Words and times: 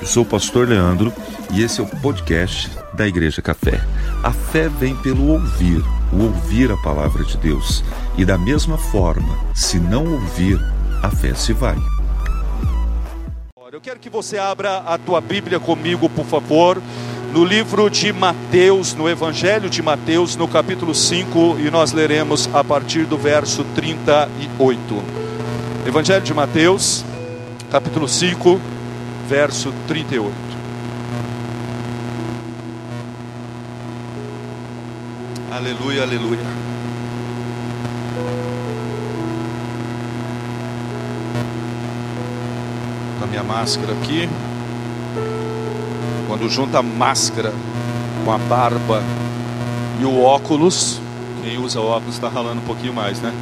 Eu 0.00 0.06
sou 0.06 0.22
o 0.24 0.26
pastor 0.26 0.68
Leandro 0.68 1.12
e 1.52 1.62
esse 1.62 1.80
é 1.80 1.84
o 1.84 1.86
podcast 1.86 2.70
da 2.92 3.06
Igreja 3.06 3.40
Café. 3.40 3.80
A 4.22 4.32
fé 4.32 4.68
vem 4.68 4.94
pelo 4.96 5.28
ouvir, 5.28 5.82
o 6.12 6.24
ouvir 6.24 6.70
a 6.70 6.76
palavra 6.76 7.24
de 7.24 7.36
Deus. 7.36 7.84
E 8.18 8.24
da 8.24 8.36
mesma 8.36 8.76
forma, 8.76 9.38
se 9.54 9.78
não 9.78 10.12
ouvir, 10.12 10.58
a 11.02 11.10
fé 11.10 11.34
se 11.34 11.52
vai. 11.52 11.76
Eu 13.72 13.80
quero 13.80 13.98
que 13.98 14.08
você 14.08 14.38
abra 14.38 14.78
a 14.78 14.96
tua 14.96 15.20
Bíblia 15.20 15.58
comigo, 15.58 16.08
por 16.08 16.24
favor, 16.24 16.80
no 17.32 17.44
livro 17.44 17.90
de 17.90 18.12
Mateus, 18.12 18.94
no 18.94 19.08
Evangelho 19.08 19.68
de 19.68 19.82
Mateus, 19.82 20.36
no 20.36 20.46
capítulo 20.46 20.94
5, 20.94 21.56
e 21.58 21.70
nós 21.70 21.90
leremos 21.90 22.48
a 22.54 22.62
partir 22.62 23.04
do 23.04 23.18
verso 23.18 23.64
38. 23.74 24.80
Evangelho 25.84 26.22
de 26.22 26.32
Mateus, 26.32 27.04
capítulo 27.68 28.06
5, 28.08 28.60
verso 29.28 29.72
38. 29.88 30.32
Aleluia, 35.50 36.02
aleluia. 36.02 36.40
A 43.22 43.26
minha 43.26 43.42
máscara 43.42 43.92
aqui. 43.92 44.28
Quando 46.26 46.48
junta 46.48 46.80
a 46.80 46.82
máscara 46.82 47.52
com 48.24 48.32
a 48.32 48.38
barba 48.38 49.02
e 50.00 50.04
o 50.04 50.20
óculos, 50.20 51.00
quem 51.42 51.58
usa 51.58 51.80
óculos 51.80 52.16
está 52.16 52.28
ralando 52.28 52.60
um 52.60 52.64
pouquinho 52.64 52.92
mais, 52.92 53.20
né? 53.20 53.32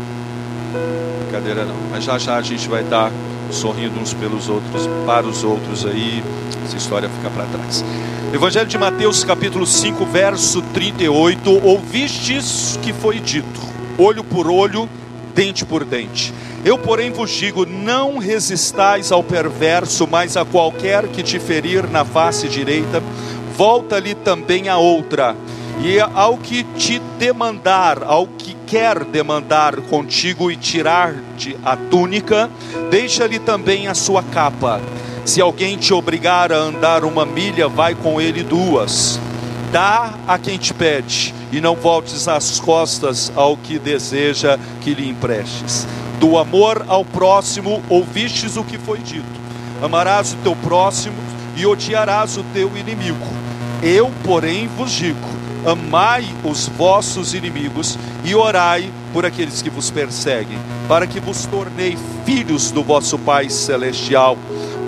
Brincadeira 1.23 1.65
não. 1.65 1.77
Mas 1.91 2.05
já 2.05 2.19
já 2.19 2.37
a 2.37 2.43
gente 2.43 2.69
vai 2.69 2.83
estar 2.83 3.11
sorrindo 3.53 4.01
uns 4.01 4.13
pelos 4.15 4.49
outros, 4.49 4.89
para 5.07 5.27
os 5.27 5.45
outros 5.45 5.85
aí. 5.87 6.23
Essa 6.65 6.77
história 6.77 7.09
fica 7.09 7.31
para 7.31 7.45
trás. 7.45 7.85
Evangelho 8.33 8.67
de 8.67 8.79
Mateus, 8.79 9.23
capítulo 9.25 9.67
5, 9.67 10.07
verso 10.07 10.63
38. 10.73 11.51
Ouvistes 11.65 12.79
que 12.83 12.93
foi 12.93 13.21
dito: 13.21 13.61
olho 13.99 14.25
por 14.25 14.51
olho, 14.51 14.89
dente 15.35 15.65
por 15.65 15.85
dente. 15.85 16.33
Eu, 16.65 16.79
porém, 16.79 17.11
vos 17.11 17.31
digo: 17.31 17.67
não 17.67 18.19
resistais 18.19 19.13
ao 19.13 19.23
perverso, 19.23 20.09
mas 20.11 20.37
a 20.37 20.45
qualquer 20.45 21.09
que 21.09 21.23
te 21.23 21.39
ferir 21.39 21.89
na 21.91 22.05
face 22.05 22.49
direita, 22.49 23.03
volta-lhe 23.57 24.15
também 24.15 24.69
a 24.69 24.79
outra. 24.79 25.37
E 25.85 25.99
ao 25.99 26.39
que 26.39 26.63
te 26.79 27.01
demandar, 27.19 28.05
ao 28.05 28.25
que 28.29 28.57
quer 28.69 29.05
demandar 29.05 29.75
contigo 29.77 30.49
e 30.49 30.57
tirar-te 30.57 31.57
a 31.65 31.77
túnica, 31.77 32.49
deixa-lhe 32.89 33.41
também 33.41 33.89
a 33.89 33.95
sua 33.95 34.23
capa. 34.23 34.81
Se 35.25 35.41
alguém 35.41 35.77
te 35.77 35.93
obrigar 35.93 36.53
a 36.53 36.57
andar 36.57 37.05
uma 37.05 37.27
milha, 37.27 37.69
vai 37.69 37.97
com 37.97 38.21
ele 38.21 38.45
duas. 38.45 39.19
Dá 39.73 40.15
a 40.29 40.39
quem 40.39 40.57
te 40.57 40.73
pede, 40.73 41.35
e 41.51 41.61
não 41.61 41.75
voltes 41.75 42.29
as 42.29 42.61
costas 42.61 43.33
ao 43.35 43.57
que 43.57 43.77
deseja 43.77 44.59
que 44.83 44.95
lhe 44.95 45.09
emprestes. 45.09 45.85
Do 46.21 46.39
amor 46.39 46.85
ao 46.87 47.05
próximo, 47.05 47.83
ouvistes 47.89 48.57
o 48.57 48.63
que 48.63 48.79
foi 48.79 48.99
dito: 48.99 49.41
amarás 49.83 50.33
o 50.33 50.37
teu 50.45 50.55
próximo 50.55 51.17
e 51.57 51.67
odiarás 51.67 52.37
o 52.37 52.45
teu 52.55 52.71
inimigo. 52.77 53.27
Eu, 53.83 54.13
porém, 54.25 54.69
vos 54.69 54.93
digo: 54.93 55.42
amai 55.65 56.27
os 56.45 56.69
vossos 56.69 57.35
inimigos 57.35 57.99
e 58.25 58.35
orai 58.35 58.91
por 59.13 59.27
aqueles 59.27 59.63
que 59.63 59.71
vos 59.71 59.91
perseguem, 59.91 60.59
para 60.89 61.07
que 61.07 61.21
vos 61.21 61.47
tornei 61.47 61.97
filhos 62.25 62.71
do 62.71 62.83
vosso 62.83 63.19
Pai 63.19 63.49
celestial, 63.51 64.37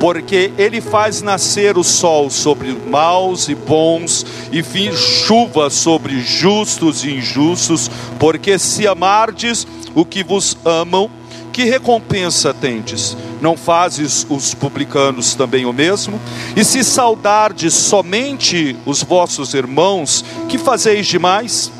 porque 0.01 0.53
ele 0.59 0.81
faz 0.81 1.23
nascer 1.23 1.77
o 1.79 1.85
sol 1.85 2.31
sobre 2.31 2.73
maus 2.73 3.49
e 3.49 3.55
bons, 3.55 4.25
e 4.51 4.63
fim 4.63 4.93
chuva 4.93 5.71
sobre 5.71 6.21
justos 6.21 7.05
e 7.05 7.11
injustos, 7.11 7.91
porque 8.19 8.59
se 8.59 8.87
amardes 8.87 9.67
o 9.95 10.05
que 10.05 10.25
vos 10.25 10.57
amam, 10.65 11.09
que 11.55 11.65
recompensa 11.65 12.53
tendes? 12.53 13.17
Não 13.41 13.57
fazes 13.57 14.27
os 14.29 14.53
publicanos 14.53 15.37
também 15.37 15.65
o 15.65 15.73
mesmo? 15.73 16.21
E 16.57 16.65
se 16.65 16.83
saudardes 16.83 17.73
somente 17.73 18.77
os 18.85 19.05
vossos 19.05 19.55
irmãos, 19.55 20.25
que 20.49 20.59
fazeis 20.59 21.07
demais? 21.07 21.71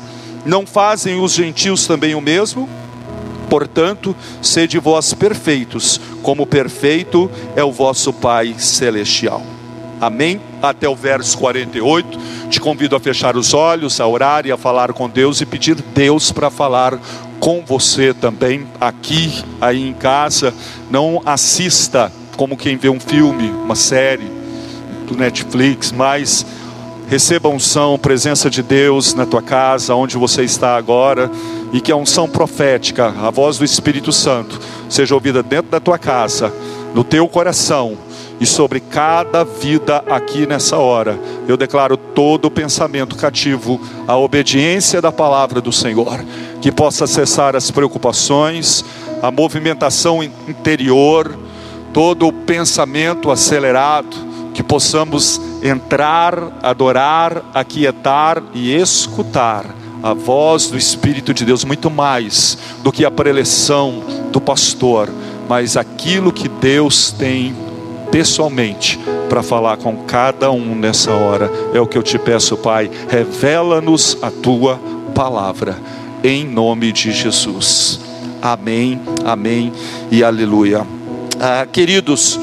Não 0.45 0.65
fazem 0.65 1.19
os 1.19 1.33
gentios 1.33 1.85
também 1.85 2.15
o 2.15 2.21
mesmo? 2.21 2.69
Portanto, 3.49 4.15
sede 4.41 4.79
vós 4.79 5.13
perfeitos, 5.13 5.99
como 6.23 6.47
perfeito 6.47 7.29
é 7.53 7.63
o 7.63 7.71
vosso 7.73 8.13
Pai 8.13 8.55
celestial. 8.57 9.54
Amém? 9.99 10.41
Até 10.61 10.87
o 10.87 10.95
verso 10.95 11.37
48. 11.37 12.19
Te 12.49 12.59
convido 12.59 12.95
a 12.95 12.99
fechar 12.99 13.35
os 13.35 13.53
olhos, 13.53 13.99
a 13.99 14.07
orar 14.07 14.45
e 14.45 14.51
a 14.51 14.57
falar 14.57 14.93
com 14.93 15.09
Deus 15.09 15.41
e 15.41 15.45
pedir 15.45 15.75
Deus 15.75 16.31
para 16.31 16.49
falar 16.49 16.99
com 17.39 17.63
você 17.65 18.13
também, 18.13 18.65
aqui, 18.79 19.43
aí 19.61 19.87
em 19.87 19.93
casa. 19.93 20.53
Não 20.89 21.21
assista 21.25 22.11
como 22.35 22.57
quem 22.57 22.77
vê 22.77 22.89
um 22.89 22.99
filme, 22.99 23.49
uma 23.49 23.75
série 23.75 24.29
do 25.07 25.15
Netflix, 25.15 25.91
mas 25.91 26.45
receba 27.07 27.47
a 27.47 27.51
unção, 27.51 27.97
presença 27.97 28.49
de 28.49 28.63
Deus 28.63 29.13
na 29.13 29.25
tua 29.25 29.41
casa, 29.41 29.93
onde 29.93 30.17
você 30.17 30.43
está 30.43 30.75
agora, 30.75 31.29
e 31.71 31.79
que 31.79 31.91
a 31.91 31.95
unção 31.95 32.27
profética, 32.27 33.13
a 33.21 33.29
voz 33.29 33.57
do 33.57 33.65
Espírito 33.65 34.11
Santo, 34.11 34.59
seja 34.89 35.13
ouvida 35.13 35.43
dentro 35.43 35.71
da 35.71 35.79
tua 35.79 35.97
casa, 35.97 36.51
no 36.93 37.03
teu 37.03 37.27
coração 37.27 37.97
e 38.39 38.45
sobre 38.45 38.79
cada 38.79 39.43
vida 39.43 40.03
aqui 40.09 40.45
nessa 40.45 40.77
hora. 40.77 41.19
Eu 41.47 41.55
declaro 41.55 41.95
todo 41.95 42.51
pensamento 42.51 43.15
cativo 43.15 43.79
à 44.07 44.17
obediência 44.17 45.01
da 45.01 45.11
palavra 45.11 45.61
do 45.61 45.71
Senhor, 45.71 46.23
que 46.61 46.71
possa 46.71 47.07
cessar 47.07 47.55
as 47.55 47.71
preocupações, 47.71 48.83
a 49.21 49.31
movimentação 49.31 50.23
interior, 50.23 51.37
todo 51.93 52.27
o 52.27 52.33
pensamento 52.33 53.31
acelerado, 53.31 54.17
que 54.53 54.63
possamos 54.63 55.39
entrar, 55.61 56.59
adorar, 56.61 57.43
aquietar 57.53 58.41
e 58.53 58.73
escutar 58.73 59.65
a 60.01 60.13
voz 60.13 60.67
do 60.67 60.77
Espírito 60.77 61.33
de 61.33 61.43
Deus 61.43 61.63
muito 61.63 61.89
mais 61.89 62.57
do 62.83 62.91
que 62.91 63.03
a 63.03 63.09
preleção 63.09 64.03
do 64.31 64.39
pastor, 64.39 65.09
mas 65.49 65.75
aquilo 65.75 66.31
que 66.31 66.47
Deus 66.47 67.11
tem 67.11 67.55
pessoalmente 68.11 68.99
para 69.29 69.43
falar 69.43 69.77
com 69.77 69.97
cada 70.05 70.51
um 70.51 70.75
nessa 70.75 71.11
hora. 71.11 71.49
É 71.73 71.79
o 71.79 71.87
que 71.87 71.97
eu 71.97 72.03
te 72.03 72.17
peço, 72.17 72.57
Pai. 72.57 72.89
Revela-nos 73.09 74.17
a 74.21 74.31
tua 74.31 74.79
palavra, 75.13 75.77
em 76.23 76.45
nome 76.45 76.91
de 76.91 77.11
Jesus. 77.11 77.99
Amém, 78.41 79.01
amém 79.23 79.71
e 80.11 80.23
aleluia. 80.23 80.85
Ah, 81.39 81.65
queridos, 81.65 82.39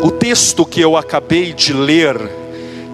o 0.00 0.10
texto 0.10 0.64
que 0.64 0.80
eu 0.80 0.96
acabei 0.96 1.52
de 1.52 1.72
ler 1.72 2.16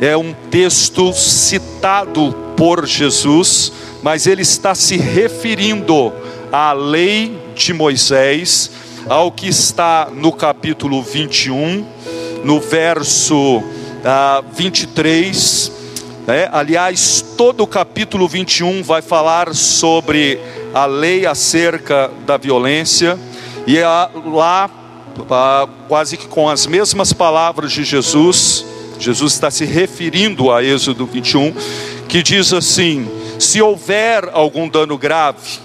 é 0.01 0.17
um 0.17 0.35
texto 0.51 1.13
citado 1.13 2.35
por 2.57 2.87
Jesus, 2.87 3.73
mas 4.03 4.27
ele 4.27 4.43
está 4.43 4.75
se 4.75 4.97
referindo 4.97 6.13
à 6.53 6.73
lei 6.73 7.37
de 7.55 7.73
Moisés, 7.73 8.71
ao 9.09 9.31
que 9.31 9.49
está 9.49 10.09
no 10.13 10.33
capítulo 10.33 11.03
21, 11.03 11.87
no 12.43 12.61
verso 12.61 13.63
ah, 14.05 14.43
23. 14.53 15.73
Né? 16.27 16.49
Aliás, 16.51 17.25
todo 17.37 17.63
o 17.63 17.67
capítulo 17.67 18.27
21 18.27 18.83
vai 18.83 19.03
falar 19.03 19.55
sobre 19.55 20.41
a 20.73 20.87
lei 20.87 21.27
acerca 21.27 22.11
da 22.27 22.37
violência, 22.37 23.19
e 23.67 23.79
lá, 23.81 24.71
ah, 25.31 25.69
quase 25.87 26.17
que 26.17 26.27
com 26.27 26.49
as 26.49 26.67
mesmas 26.67 27.13
palavras 27.13 27.73
de 27.73 27.85
Jesus, 27.85 28.65
Jesus 28.99 29.35
está 29.35 29.51
se 29.51 29.65
referindo 29.65 30.51
a 30.51 30.65
Êxodo 30.65 31.07
21, 31.07 31.53
que 32.09 32.23
diz 32.23 32.53
assim: 32.53 33.07
se 33.39 33.61
houver 33.61 34.31
algum 34.33 34.69
dano 34.69 34.97
grave, 34.97 35.64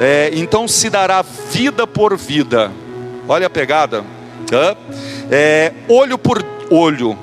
é, 0.00 0.30
então 0.32 0.68
se 0.68 0.90
dará 0.90 1.22
vida 1.22 1.86
por 1.86 2.16
vida. 2.16 2.70
Olha 3.28 3.46
a 3.46 3.50
pegada. 3.50 4.04
É, 5.30 5.72
olho 5.88 6.16
por 6.16 6.44
olho, 6.70 7.18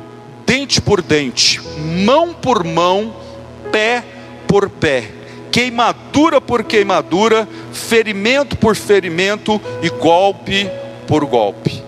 dente 0.45 0.81
por 0.81 1.01
dente, 1.01 1.61
mão 2.05 2.33
por 2.33 2.63
mão, 2.63 3.13
pé 3.71 4.03
por 4.47 4.69
pé, 4.69 5.09
queimadura 5.51 6.41
por 6.41 6.63
queimadura, 6.63 7.47
ferimento 7.71 8.57
por 8.57 8.75
ferimento 8.75 9.61
e 9.81 9.89
golpe 9.89 10.69
por 11.07 11.25
golpe. 11.25 11.81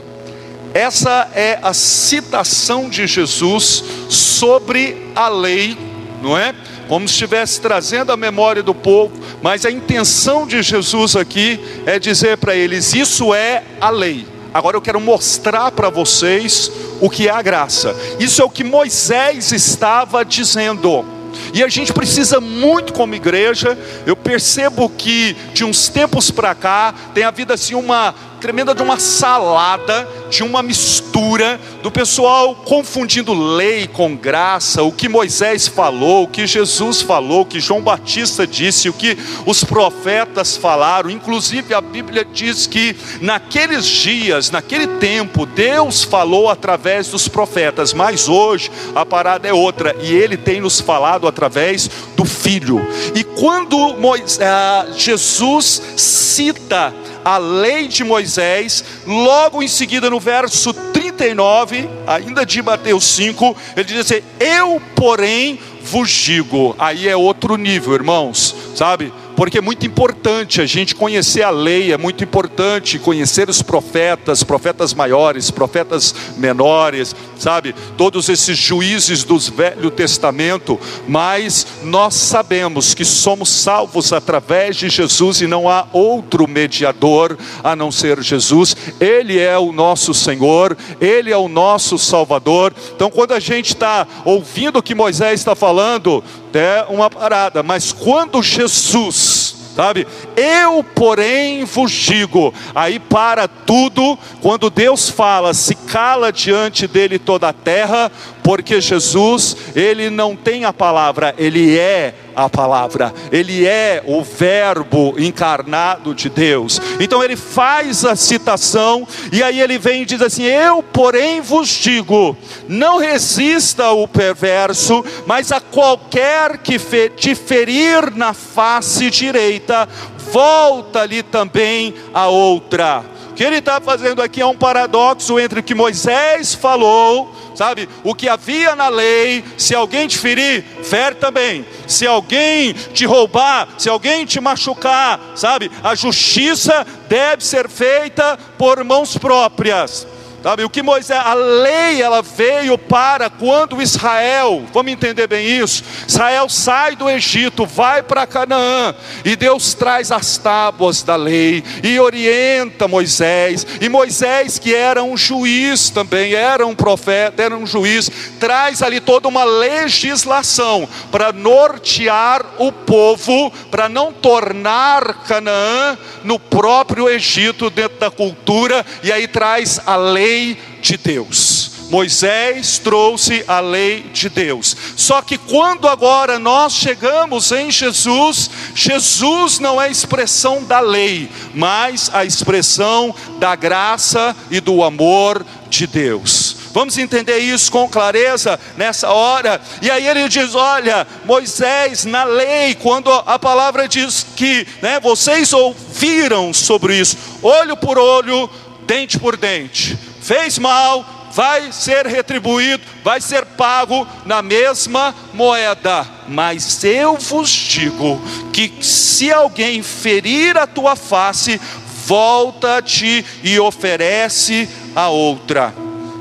Essa 0.73 1.29
é 1.33 1.59
a 1.61 1.73
citação 1.73 2.89
de 2.89 3.07
Jesus 3.07 3.83
sobre 4.09 5.11
a 5.15 5.29
lei, 5.29 5.77
não 6.21 6.37
é? 6.37 6.53
Como 6.87 7.07
se 7.07 7.13
estivesse 7.13 7.59
trazendo 7.59 8.11
a 8.11 8.17
memória 8.17 8.61
do 8.61 8.73
povo, 8.73 9.13
mas 9.41 9.65
a 9.65 9.71
intenção 9.71 10.45
de 10.45 10.61
Jesus 10.61 11.15
aqui 11.15 11.59
é 11.85 11.97
dizer 11.97 12.37
para 12.37 12.55
eles: 12.55 12.93
isso 12.93 13.33
é 13.33 13.63
a 13.81 13.89
lei. 13.89 14.25
agora 14.53 14.77
eu 14.77 14.81
quero 14.81 15.01
mostrar 15.01 15.71
para 15.71 15.89
vocês 15.89 16.71
o 17.01 17.09
que 17.09 17.27
é 17.27 17.31
a 17.31 17.41
graça. 17.41 17.95
Isso 18.19 18.41
é 18.41 18.45
o 18.45 18.49
que 18.49 18.63
Moisés 18.63 19.51
estava 19.51 20.23
dizendo. 20.23 21.05
E 21.53 21.63
a 21.63 21.67
gente 21.67 21.93
precisa 21.93 22.39
muito 22.39 22.93
como 22.93 23.15
igreja. 23.15 23.77
Eu 24.05 24.15
percebo 24.15 24.89
que 24.89 25.35
de 25.53 25.63
uns 25.63 25.89
tempos 25.89 26.31
para 26.31 26.55
cá 26.55 26.93
tem 27.13 27.23
havido 27.23 27.53
assim 27.53 27.75
uma 27.75 28.13
tremenda 28.35 28.75
de 28.75 28.81
uma 28.81 28.99
salada, 28.99 30.07
de 30.29 30.43
uma 30.43 30.61
mistura 30.61 31.59
do 31.81 31.91
pessoal 31.91 32.55
confundindo 32.55 33.33
lei 33.33 33.87
com 33.87 34.15
graça, 34.15 34.83
o 34.83 34.91
que 34.91 35.07
Moisés 35.07 35.67
falou, 35.67 36.23
o 36.23 36.27
que 36.27 36.45
Jesus 36.45 37.01
falou, 37.01 37.41
o 37.41 37.45
que 37.45 37.59
João 37.59 37.81
Batista 37.81 38.45
disse, 38.45 38.89
o 38.89 38.93
que 38.93 39.17
os 39.45 39.63
profetas 39.63 40.57
falaram. 40.57 41.09
Inclusive 41.09 41.73
a 41.73 41.81
Bíblia 41.81 42.25
diz 42.25 42.67
que 42.67 42.95
naqueles 43.21 43.85
dias, 43.85 44.51
naquele 44.51 44.87
tempo, 44.87 45.45
Deus 45.45 46.03
falou 46.03 46.49
através 46.49 47.07
dos 47.07 47.27
profetas, 47.27 47.93
mas 47.93 48.27
hoje 48.27 48.71
a 48.93 49.05
parada 49.05 49.47
é 49.47 49.53
outra 49.53 49.95
e 50.01 50.13
ele 50.13 50.37
tem 50.37 50.59
nos 50.59 50.79
falado 50.79 51.27
através 51.27 51.89
do 52.15 52.25
Filho. 52.25 52.85
E 53.13 53.23
quando 53.23 53.95
Moisés, 53.95 54.41
ah, 54.41 54.87
Jesus 54.95 55.81
cita 55.95 56.93
a 57.25 57.39
lei 57.39 57.87
de 57.87 58.03
Moisés, 58.03 58.83
logo 59.07 59.63
em 59.63 59.67
seguida 59.67 60.11
no 60.11 60.19
verso 60.19 60.71
39, 60.71 61.89
ainda 62.05 62.45
de 62.45 62.61
Mateus 62.61 63.03
5, 63.05 63.57
ele 63.75 63.85
diz 63.85 63.99
assim: 63.99 64.21
Eu, 64.39 64.79
porém, 64.95 65.59
vos 65.81 66.11
digo. 66.11 66.75
Aí 66.77 67.07
é 67.07 67.17
outro 67.17 67.57
nível, 67.57 67.95
irmãos, 67.95 68.55
sabe? 68.75 69.11
Porque 69.35 69.57
é 69.57 69.61
muito 69.61 69.85
importante 69.85 70.61
a 70.61 70.65
gente 70.65 70.95
conhecer 70.95 71.43
a 71.43 71.49
lei, 71.49 71.91
é 71.91 71.97
muito 71.97 72.23
importante 72.23 72.97
conhecer 72.97 73.49
os 73.49 73.61
profetas, 73.61 74.43
profetas 74.43 74.93
maiores, 74.93 75.51
profetas 75.51 76.15
menores, 76.37 77.15
sabe? 77.37 77.75
Todos 77.97 78.29
esses 78.29 78.57
juízes 78.57 79.23
do 79.23 79.37
Velho 79.37 79.91
Testamento, 79.91 80.79
mas 81.07 81.67
nós 81.83 82.13
sabemos 82.13 82.93
que 82.93 83.03
somos 83.03 83.49
salvos 83.49 84.13
através 84.13 84.75
de 84.77 84.89
Jesus 84.89 85.41
e 85.41 85.47
não 85.47 85.69
há 85.69 85.87
outro 85.91 86.47
mediador 86.47 87.37
a 87.63 87.75
não 87.75 87.91
ser 87.91 88.21
Jesus. 88.21 88.75
Ele 88.99 89.39
é 89.39 89.57
o 89.57 89.71
nosso 89.71 90.13
Senhor, 90.13 90.77
ele 91.01 91.31
é 91.31 91.37
o 91.37 91.47
nosso 91.47 91.97
Salvador. 91.97 92.73
Então, 92.95 93.09
quando 93.09 93.33
a 93.33 93.39
gente 93.39 93.69
está 93.69 94.07
ouvindo 94.23 94.79
o 94.79 94.83
que 94.83 94.95
Moisés 94.95 95.39
está 95.39 95.55
falando, 95.55 96.23
é 96.59 96.85
uma 96.89 97.09
parada, 97.09 97.61
mas 97.61 97.91
quando 97.91 98.41
Jesus 98.41 99.55
sabe? 99.75 100.07
Eu, 100.35 100.83
porém, 100.83 101.63
vos 101.65 101.91
digo, 101.91 102.53
aí 102.73 102.99
para 102.99 103.47
tudo, 103.47 104.17
quando 104.41 104.69
Deus 104.69 105.09
fala, 105.09 105.53
se 105.53 105.75
cala 105.75 106.31
diante 106.31 106.87
dele 106.87 107.17
toda 107.17 107.49
a 107.49 107.53
terra, 107.53 108.11
porque 108.43 108.79
Jesus, 108.79 109.57
ele 109.75 110.09
não 110.09 110.35
tem 110.35 110.65
a 110.65 110.73
palavra, 110.73 111.33
ele 111.37 111.77
é 111.77 112.13
a 112.35 112.49
palavra, 112.49 113.13
ele 113.31 113.65
é 113.65 114.03
o 114.05 114.21
Verbo 114.21 115.15
encarnado 115.17 116.13
de 116.13 116.29
Deus. 116.29 116.79
Então 116.99 117.23
ele 117.23 117.35
faz 117.35 118.03
a 118.03 118.15
citação 118.15 119.07
e 119.31 119.41
aí 119.41 119.59
ele 119.59 119.79
vem 119.79 120.01
e 120.01 120.05
diz 120.05 120.21
assim: 120.21 120.43
Eu, 120.43 120.83
porém, 120.83 121.41
vos 121.41 121.69
digo, 121.69 122.37
não 122.67 122.99
resista 122.99 123.89
o 123.91 124.07
perverso, 124.07 125.03
mas 125.25 125.51
a 125.51 125.59
qualquer 125.59 126.57
que 126.57 126.77
te 127.15 127.33
ferir 127.33 128.15
na 128.15 128.33
face 128.33 129.09
direita, 129.09 129.87
volta-lhe 130.31 131.23
também 131.23 131.93
a 132.13 132.27
outra. 132.27 133.03
O 133.31 133.33
que 133.33 133.43
ele 133.43 133.57
está 133.57 133.81
fazendo 133.81 134.21
aqui 134.21 134.41
é 134.41 134.45
um 134.45 134.55
paradoxo 134.55 135.39
entre 135.39 135.59
o 135.59 135.63
que 135.63 135.75
Moisés 135.75 136.53
falou 136.53 137.33
sabe? 137.55 137.87
O 138.03 138.13
que 138.13 138.27
havia 138.27 138.75
na 138.75 138.89
lei, 138.89 139.43
se 139.57 139.73
alguém 139.73 140.07
te 140.07 140.17
ferir, 140.17 140.63
fere 140.83 141.15
também. 141.15 141.65
Se 141.87 142.05
alguém 142.05 142.73
te 142.73 143.05
roubar, 143.05 143.69
se 143.77 143.89
alguém 143.89 144.25
te 144.25 144.39
machucar, 144.39 145.19
sabe? 145.35 145.71
A 145.83 145.95
justiça 145.95 146.85
deve 147.07 147.43
ser 147.43 147.69
feita 147.69 148.37
por 148.57 148.83
mãos 148.83 149.17
próprias. 149.17 150.05
Sabe, 150.45 150.63
o 150.63 150.69
que 150.69 150.83
Moisés, 150.83 151.19
a 151.19 151.33
lei 151.33 152.03
ela 152.03 152.21
veio 152.21 152.77
para 152.77 153.31
quando 153.31 153.81
Israel, 153.81 154.63
vamos 154.71 154.91
entender 154.91 155.25
bem 155.25 155.43
isso. 155.43 155.83
Israel 156.07 156.47
sai 156.49 156.95
do 156.95 157.09
Egito, 157.09 157.65
vai 157.65 158.03
para 158.03 158.27
Canaã, 158.27 158.93
e 159.25 159.35
Deus 159.35 159.73
traz 159.73 160.11
as 160.11 160.37
tábuas 160.37 161.01
da 161.01 161.15
lei 161.15 161.63
e 161.83 161.99
orienta 161.99 162.87
Moisés. 162.87 163.65
E 163.81 163.89
Moisés, 163.89 164.59
que 164.59 164.75
era 164.75 165.03
um 165.03 165.17
juiz 165.17 165.89
também, 165.89 166.35
era 166.35 166.63
um 166.67 166.75
profeta, 166.75 167.41
era 167.41 167.57
um 167.57 167.65
juiz, 167.65 168.11
traz 168.39 168.83
ali 168.83 168.99
toda 168.99 169.27
uma 169.27 169.43
legislação 169.43 170.87
para 171.11 171.33
nortear 171.33 172.45
o 172.59 172.71
povo, 172.71 173.51
para 173.71 173.89
não 173.89 174.13
tornar 174.13 175.23
Canaã 175.23 175.97
no 176.23 176.37
próprio 176.37 177.09
Egito 177.09 177.71
dentro 177.71 177.97
da 177.97 178.11
cultura, 178.11 178.85
e 179.01 179.11
aí 179.11 179.27
traz 179.27 179.81
a 179.87 179.95
lei 179.95 180.34
lei 180.35 180.57
de 180.81 180.97
Deus. 180.97 181.71
Moisés 181.89 182.79
trouxe 182.79 183.45
a 183.47 183.59
lei 183.59 184.01
de 184.11 184.27
Deus. 184.27 184.75
Só 184.97 185.21
que 185.21 185.37
quando 185.37 185.87
agora 185.87 186.39
nós 186.39 186.73
chegamos 186.73 187.51
em 187.51 187.71
Jesus, 187.71 188.49
Jesus 188.73 189.59
não 189.59 189.81
é 189.81 189.89
expressão 189.89 190.63
da 190.63 190.79
lei, 190.79 191.29
mas 191.53 192.09
a 192.11 192.25
expressão 192.25 193.15
da 193.39 193.55
graça 193.55 194.35
e 194.49 194.59
do 194.59 194.83
amor 194.83 195.45
de 195.69 195.85
Deus. 195.85 196.57
Vamos 196.73 196.97
entender 196.97 197.37
isso 197.37 197.71
com 197.71 197.87
clareza 197.87 198.59
nessa 198.75 199.09
hora. 199.09 199.61
E 199.81 199.89
aí 199.89 200.05
ele 200.07 200.27
diz: 200.27 200.55
Olha, 200.55 201.07
Moisés, 201.23 202.03
na 202.03 202.25
lei, 202.25 202.75
quando 202.75 203.09
a 203.09 203.39
palavra 203.39 203.87
diz 203.87 204.25
que 204.35 204.67
né, 204.81 204.99
vocês 204.99 205.53
ouviram 205.53 206.51
sobre 206.51 206.99
isso, 206.99 207.15
olho 207.41 207.77
por 207.77 207.97
olho, 207.97 208.49
dente 208.85 209.17
por 209.17 209.37
dente 209.37 209.97
fez 210.25 210.57
mal, 210.57 211.05
vai 211.31 211.71
ser 211.71 212.07
retribuído, 212.07 212.83
vai 213.03 213.21
ser 213.21 213.45
pago 213.45 214.07
na 214.25 214.41
mesma 214.41 215.13
moeda. 215.33 216.07
Mas 216.27 216.83
eu 216.83 217.15
vos 217.15 217.49
digo 217.49 218.19
que 218.51 218.73
se 218.81 219.31
alguém 219.31 219.83
ferir 219.83 220.57
a 220.57 220.65
tua 220.65 220.95
face, 220.95 221.61
volta-te 222.07 223.23
e 223.43 223.59
oferece 223.59 224.67
a 224.95 225.09
outra. 225.09 225.73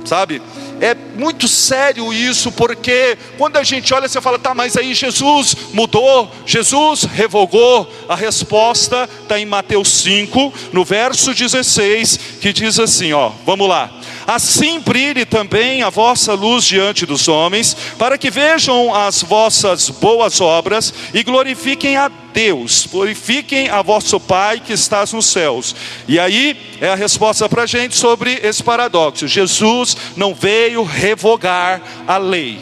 Sabe? 0.05 0.43
É 0.81 0.95
muito 0.95 1.47
sério 1.47 2.13
isso, 2.13 2.51
porque 2.53 3.17
quando 3.39 3.57
a 3.57 3.63
gente 3.63 3.93
olha, 3.95 4.09
você 4.09 4.21
fala, 4.21 4.39
tá, 4.39 4.55
mas 4.55 4.77
aí 4.77 4.93
Jesus 4.95 5.55
mudou, 5.73 6.31
Jesus 6.45 7.05
revogou. 7.05 7.91
A 8.09 8.15
resposta 8.15 9.09
está 9.23 9.39
em 9.39 9.47
Mateus 9.47 9.89
5, 9.89 10.53
no 10.73 10.85
verso 10.85 11.33
16, 11.33 12.19
que 12.41 12.53
diz 12.53 12.79
assim: 12.79 13.13
ó, 13.13 13.31
vamos 13.47 13.69
lá. 13.69 13.91
Assim 14.27 14.81
brilhe 14.81 15.25
também 15.25 15.83
a 15.83 15.91
vossa 15.91 16.35
luz 16.35 16.65
diante 16.65 17.05
dos 17.05 17.29
homens, 17.29 17.77
para 17.99 18.17
que 18.17 18.31
vejam 18.31 18.95
as 18.95 19.23
vossas 19.23 19.91
boas 19.91 20.41
obras 20.41 20.93
e 21.13 21.23
glorifiquem 21.23 21.97
a 21.97 22.11
Deus, 22.33 22.89
glorifiquem 22.91 23.69
a 23.69 23.81
vosso 23.83 24.19
Pai 24.19 24.61
que 24.61 24.73
estás 24.73 25.13
nos 25.13 25.27
céus. 25.27 25.75
E 26.09 26.19
aí 26.19 26.57
é 26.81 26.89
a 26.89 26.95
resposta 26.97 27.49
para 27.49 27.63
a 27.63 27.67
gente 27.67 27.97
sobre 27.97 28.41
esse 28.43 28.63
paradoxo: 28.63 29.29
Jesus 29.29 29.97
não 30.17 30.35
veio 30.35 30.83
revogar 30.83 31.81
a 32.07 32.17
lei, 32.17 32.59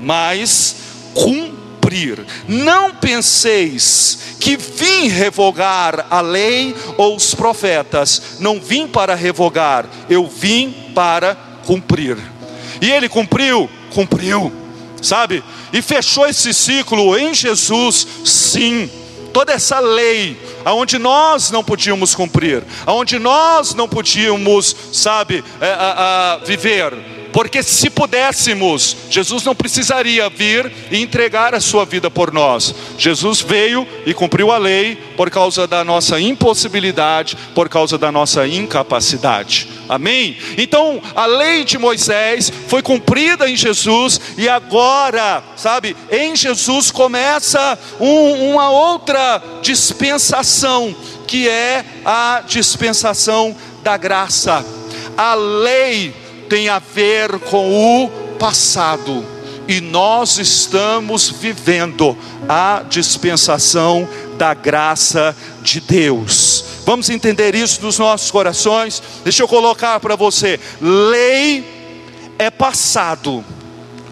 mas 0.00 0.76
cumprir. 1.14 1.59
Não 2.48 2.94
penseis 2.94 4.36
que 4.40 4.56
vim 4.56 5.08
revogar 5.08 6.06
a 6.10 6.20
lei 6.20 6.74
ou 6.96 7.16
os 7.16 7.34
profetas, 7.34 8.38
não 8.40 8.60
vim 8.60 8.86
para 8.86 9.14
revogar, 9.14 9.86
eu 10.08 10.26
vim 10.26 10.72
para 10.94 11.36
cumprir. 11.66 12.16
E 12.80 12.90
ele 12.90 13.08
cumpriu, 13.08 13.68
cumpriu, 13.92 14.52
sabe? 15.02 15.44
E 15.72 15.82
fechou 15.82 16.26
esse 16.26 16.54
ciclo 16.54 17.18
em 17.18 17.34
Jesus, 17.34 18.06
sim. 18.24 18.90
Toda 19.32 19.52
essa 19.52 19.78
lei, 19.78 20.36
aonde 20.64 20.98
nós 20.98 21.50
não 21.50 21.62
podíamos 21.62 22.14
cumprir, 22.14 22.64
aonde 22.84 23.18
nós 23.18 23.74
não 23.74 23.88
podíamos, 23.88 24.74
sabe, 24.92 25.44
é, 25.60 26.44
viver, 26.44 26.92
porque 27.32 27.62
se 27.62 27.88
pudéssemos, 27.90 28.96
Jesus 29.10 29.44
não 29.44 29.54
precisaria 29.54 30.28
vir 30.28 30.70
e 30.90 31.00
entregar 31.00 31.54
a 31.54 31.60
sua 31.60 31.84
vida 31.84 32.10
por 32.10 32.32
nós. 32.32 32.74
Jesus 32.98 33.40
veio 33.40 33.86
e 34.04 34.12
cumpriu 34.12 34.50
a 34.50 34.58
lei 34.58 34.96
por 35.16 35.30
causa 35.30 35.66
da 35.66 35.84
nossa 35.84 36.20
impossibilidade, 36.20 37.36
por 37.54 37.68
causa 37.68 37.96
da 37.96 38.10
nossa 38.10 38.46
incapacidade. 38.46 39.68
Amém? 39.88 40.36
Então, 40.56 41.00
a 41.14 41.26
lei 41.26 41.64
de 41.64 41.78
Moisés 41.78 42.52
foi 42.68 42.82
cumprida 42.82 43.48
em 43.48 43.56
Jesus 43.56 44.20
e 44.36 44.48
agora, 44.48 45.42
sabe, 45.56 45.96
em 46.10 46.34
Jesus 46.36 46.90
começa 46.90 47.78
um, 47.98 48.52
uma 48.52 48.70
outra 48.70 49.42
dispensação, 49.62 50.94
que 51.26 51.48
é 51.48 51.84
a 52.04 52.42
dispensação 52.46 53.56
da 53.82 53.96
graça 53.96 54.64
a 55.16 55.34
lei 55.34 56.14
tem 56.50 56.68
a 56.68 56.80
ver 56.80 57.38
com 57.38 58.04
o 58.04 58.08
passado 58.36 59.24
e 59.68 59.80
nós 59.80 60.36
estamos 60.36 61.30
vivendo 61.30 62.18
a 62.48 62.82
dispensação 62.88 64.06
da 64.36 64.52
graça 64.52 65.34
de 65.62 65.80
Deus. 65.80 66.64
Vamos 66.84 67.08
entender 67.08 67.54
isso 67.54 67.80
nos 67.82 68.00
nossos 68.00 68.32
corações? 68.32 69.00
Deixa 69.22 69.44
eu 69.44 69.48
colocar 69.48 70.00
para 70.00 70.16
você: 70.16 70.58
lei 70.80 71.64
é 72.36 72.50
passado, 72.50 73.44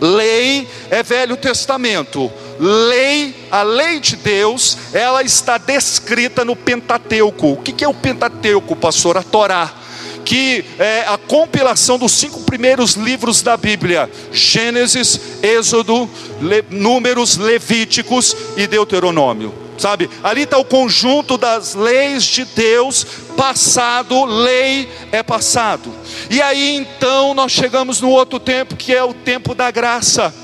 lei 0.00 0.68
é 0.90 1.02
Velho 1.02 1.36
Testamento, 1.36 2.30
lei, 2.60 3.34
a 3.50 3.64
lei 3.64 3.98
de 3.98 4.14
Deus, 4.14 4.78
ela 4.92 5.24
está 5.24 5.58
descrita 5.58 6.44
no 6.44 6.54
Pentateuco. 6.54 7.54
O 7.54 7.56
que 7.56 7.82
é 7.82 7.88
o 7.88 7.94
Pentateuco, 7.94 8.76
pastor? 8.76 9.16
A 9.16 9.24
Torá 9.24 9.87
que 10.28 10.62
é 10.78 11.06
a 11.08 11.16
compilação 11.16 11.96
dos 11.96 12.12
cinco 12.12 12.42
primeiros 12.42 12.96
livros 12.96 13.40
da 13.40 13.56
Bíblia: 13.56 14.10
Gênesis, 14.30 15.18
Êxodo, 15.42 16.06
Le, 16.42 16.62
Números, 16.68 17.38
Levíticos 17.38 18.36
e 18.54 18.66
Deuteronômio. 18.66 19.54
Sabe, 19.78 20.10
ali 20.22 20.42
está 20.42 20.58
o 20.58 20.64
conjunto 20.66 21.38
das 21.38 21.74
leis 21.74 22.24
de 22.24 22.44
Deus, 22.44 23.06
passado, 23.38 24.26
lei 24.26 24.86
é 25.12 25.22
passado. 25.22 25.90
E 26.28 26.42
aí 26.42 26.76
então 26.76 27.32
nós 27.32 27.50
chegamos 27.50 28.02
no 28.02 28.10
outro 28.10 28.38
tempo, 28.38 28.76
que 28.76 28.92
é 28.92 29.02
o 29.02 29.14
tempo 29.14 29.54
da 29.54 29.70
graça, 29.70 30.34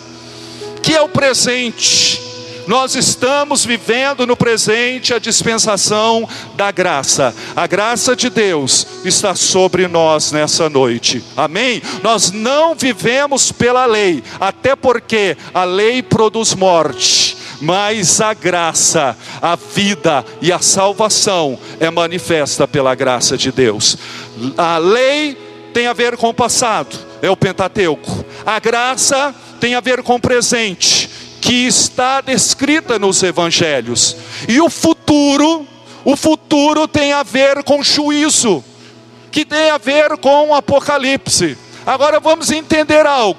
que 0.82 0.94
é 0.94 1.02
o 1.02 1.10
presente 1.10 2.23
nós 2.66 2.94
estamos 2.94 3.64
vivendo 3.64 4.26
no 4.26 4.36
presente 4.36 5.12
a 5.12 5.18
dispensação 5.18 6.28
da 6.56 6.70
graça. 6.70 7.34
A 7.54 7.66
graça 7.66 8.16
de 8.16 8.30
Deus 8.30 8.86
está 9.04 9.34
sobre 9.34 9.86
nós 9.88 10.32
nessa 10.32 10.68
noite. 10.68 11.22
Amém? 11.36 11.82
Nós 12.02 12.30
não 12.30 12.74
vivemos 12.74 13.52
pela 13.52 13.86
lei, 13.86 14.22
até 14.40 14.74
porque 14.74 15.36
a 15.52 15.64
lei 15.64 16.02
produz 16.02 16.54
morte 16.54 17.44
mas 17.60 18.20
a 18.20 18.34
graça, 18.34 19.16
a 19.40 19.56
vida 19.56 20.24
e 20.42 20.52
a 20.52 20.58
salvação 20.58 21.58
é 21.80 21.90
manifesta 21.90 22.68
pela 22.68 22.94
graça 22.94 23.38
de 23.38 23.50
Deus. 23.50 23.96
A 24.58 24.76
lei 24.76 25.34
tem 25.72 25.86
a 25.86 25.92
ver 25.92 26.16
com 26.16 26.28
o 26.28 26.34
passado, 26.34 26.96
é 27.22 27.30
o 27.30 27.36
Pentateuco. 27.36 28.24
A 28.44 28.58
graça 28.58 29.34
tem 29.60 29.74
a 29.74 29.80
ver 29.80 30.02
com 30.02 30.16
o 30.16 30.20
presente, 30.20 31.03
que 31.44 31.66
está 31.66 32.22
descrita 32.22 32.98
nos 32.98 33.22
evangelhos. 33.22 34.16
E 34.48 34.62
o 34.62 34.70
futuro, 34.70 35.68
o 36.02 36.16
futuro 36.16 36.88
tem 36.88 37.12
a 37.12 37.22
ver 37.22 37.62
com 37.62 37.82
juízo, 37.82 38.64
que 39.30 39.44
tem 39.44 39.68
a 39.68 39.76
ver 39.76 40.16
com 40.16 40.48
o 40.48 40.54
apocalipse. 40.54 41.58
Agora 41.84 42.18
vamos 42.18 42.50
entender 42.50 43.04
algo. 43.04 43.38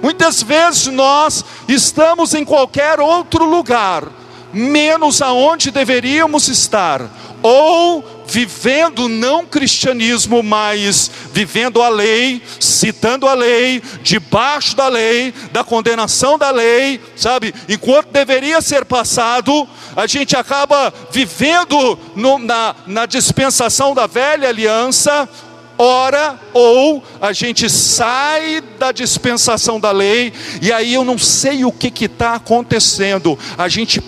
Muitas 0.00 0.40
vezes 0.44 0.86
nós 0.86 1.44
estamos 1.66 2.34
em 2.34 2.44
qualquer 2.44 3.00
outro 3.00 3.44
lugar, 3.44 4.04
menos 4.52 5.20
aonde 5.20 5.72
deveríamos 5.72 6.46
estar, 6.46 7.02
ou 7.42 8.19
vivendo 8.30 9.08
não 9.08 9.44
cristianismo, 9.44 10.40
mas 10.40 11.10
vivendo 11.32 11.82
a 11.82 11.88
lei, 11.88 12.40
citando 12.60 13.26
a 13.26 13.34
lei, 13.34 13.82
debaixo 14.02 14.76
da 14.76 14.86
lei, 14.86 15.34
da 15.50 15.64
condenação 15.64 16.38
da 16.38 16.50
lei, 16.50 17.00
sabe? 17.16 17.52
Enquanto 17.68 18.12
deveria 18.12 18.60
ser 18.60 18.84
passado, 18.84 19.68
a 19.96 20.06
gente 20.06 20.36
acaba 20.36 20.94
vivendo 21.10 21.98
no, 22.14 22.38
na, 22.38 22.76
na 22.86 23.04
dispensação 23.04 23.94
da 23.94 24.06
velha 24.06 24.48
aliança, 24.48 25.28
ora, 25.76 26.38
ou 26.54 27.02
a 27.20 27.32
gente 27.32 27.68
sai 27.68 28.62
da 28.78 28.92
dispensação 28.92 29.80
da 29.80 29.90
lei, 29.90 30.32
e 30.62 30.72
aí 30.72 30.94
eu 30.94 31.04
não 31.04 31.18
sei 31.18 31.64
o 31.64 31.72
que 31.72 32.04
está 32.04 32.34
acontecendo, 32.34 33.36
a 33.58 33.66
gente 33.66 34.00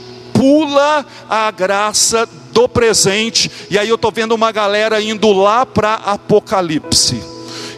pula 0.42 1.06
a 1.30 1.52
graça 1.52 2.28
do 2.50 2.68
presente, 2.68 3.48
e 3.70 3.78
aí 3.78 3.88
eu 3.88 3.94
estou 3.94 4.10
vendo 4.10 4.34
uma 4.34 4.50
galera 4.50 5.00
indo 5.00 5.30
lá 5.30 5.64
para 5.64 5.94
Apocalipse, 5.94 7.22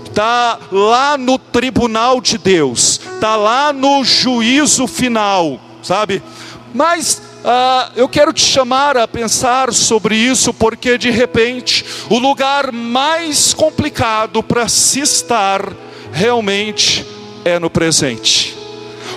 está 0.07 0.59
lá 0.73 1.19
no 1.19 1.39
tribunal 1.39 2.23
de 2.23 2.39
Deus, 2.39 2.99
está 3.17 3.37
lá 3.37 3.71
no 3.71 4.03
juízo 4.03 4.87
final, 4.87 5.61
sabe? 5.83 6.23
Mas 6.73 7.21
ah, 7.45 7.91
eu 7.97 8.09
quero 8.09 8.33
te 8.33 8.43
chamar 8.43 8.97
a 8.97 9.07
pensar 9.07 9.71
sobre 9.71 10.17
isso, 10.17 10.55
porque 10.55 10.97
de 10.97 11.11
repente 11.11 11.85
o 12.09 12.19
lugar 12.19 12.73
mais 12.73 13.53
complicado 13.53 14.43
para 14.43 14.71
se 14.71 15.01
estar 15.01 15.71
realmente 16.11 17.05
é 17.45 17.59
no 17.59 17.69
presente, 17.69 18.57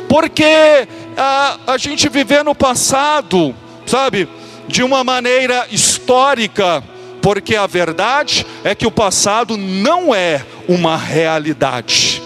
porque 0.10 0.86
ah, 1.18 1.58
a 1.68 1.78
gente 1.78 2.08
viver 2.08 2.44
no 2.44 2.54
passado, 2.56 3.54
sabe? 3.86 4.30
de 4.68 4.84
uma 4.84 5.04
maneira 5.04 5.66
histórica, 5.72 6.84
porque 7.22 7.56
a 7.56 7.66
verdade 7.66 8.46
é 8.64 8.76
que 8.76 8.86
o 8.86 8.92
passado 8.92 9.58
não 9.58 10.14
é 10.14 10.46
uma 10.68 10.98
realidade. 10.98 12.22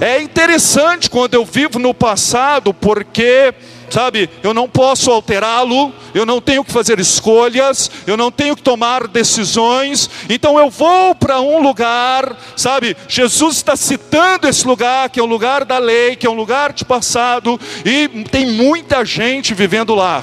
É 0.00 0.20
interessante 0.20 1.10
quando 1.10 1.34
eu 1.34 1.44
vivo 1.44 1.78
no 1.78 1.92
passado, 1.92 2.72
porque, 2.72 3.52
sabe, 3.90 4.28
eu 4.42 4.52
não 4.52 4.68
posso 4.68 5.10
alterá-lo, 5.10 5.92
eu 6.14 6.26
não 6.26 6.40
tenho 6.40 6.64
que 6.64 6.72
fazer 6.72 6.98
escolhas, 6.98 7.90
eu 8.06 8.16
não 8.16 8.30
tenho 8.30 8.56
que 8.56 8.62
tomar 8.62 9.06
decisões, 9.06 10.10
então 10.28 10.58
eu 10.58 10.70
vou 10.70 11.14
para 11.14 11.40
um 11.40 11.62
lugar, 11.62 12.36
sabe, 12.56 12.96
Jesus 13.08 13.56
está 13.56 13.76
citando 13.76 14.48
esse 14.48 14.66
lugar, 14.66 15.10
que 15.10 15.20
é 15.20 15.22
o 15.22 15.26
lugar 15.26 15.64
da 15.64 15.78
lei, 15.78 16.16
que 16.16 16.26
é 16.26 16.30
um 16.30 16.34
lugar 16.34 16.72
de 16.72 16.84
passado, 16.84 17.58
e 17.84 18.08
tem 18.30 18.46
muita 18.46 19.04
gente 19.04 19.54
vivendo 19.54 19.94
lá 19.94 20.22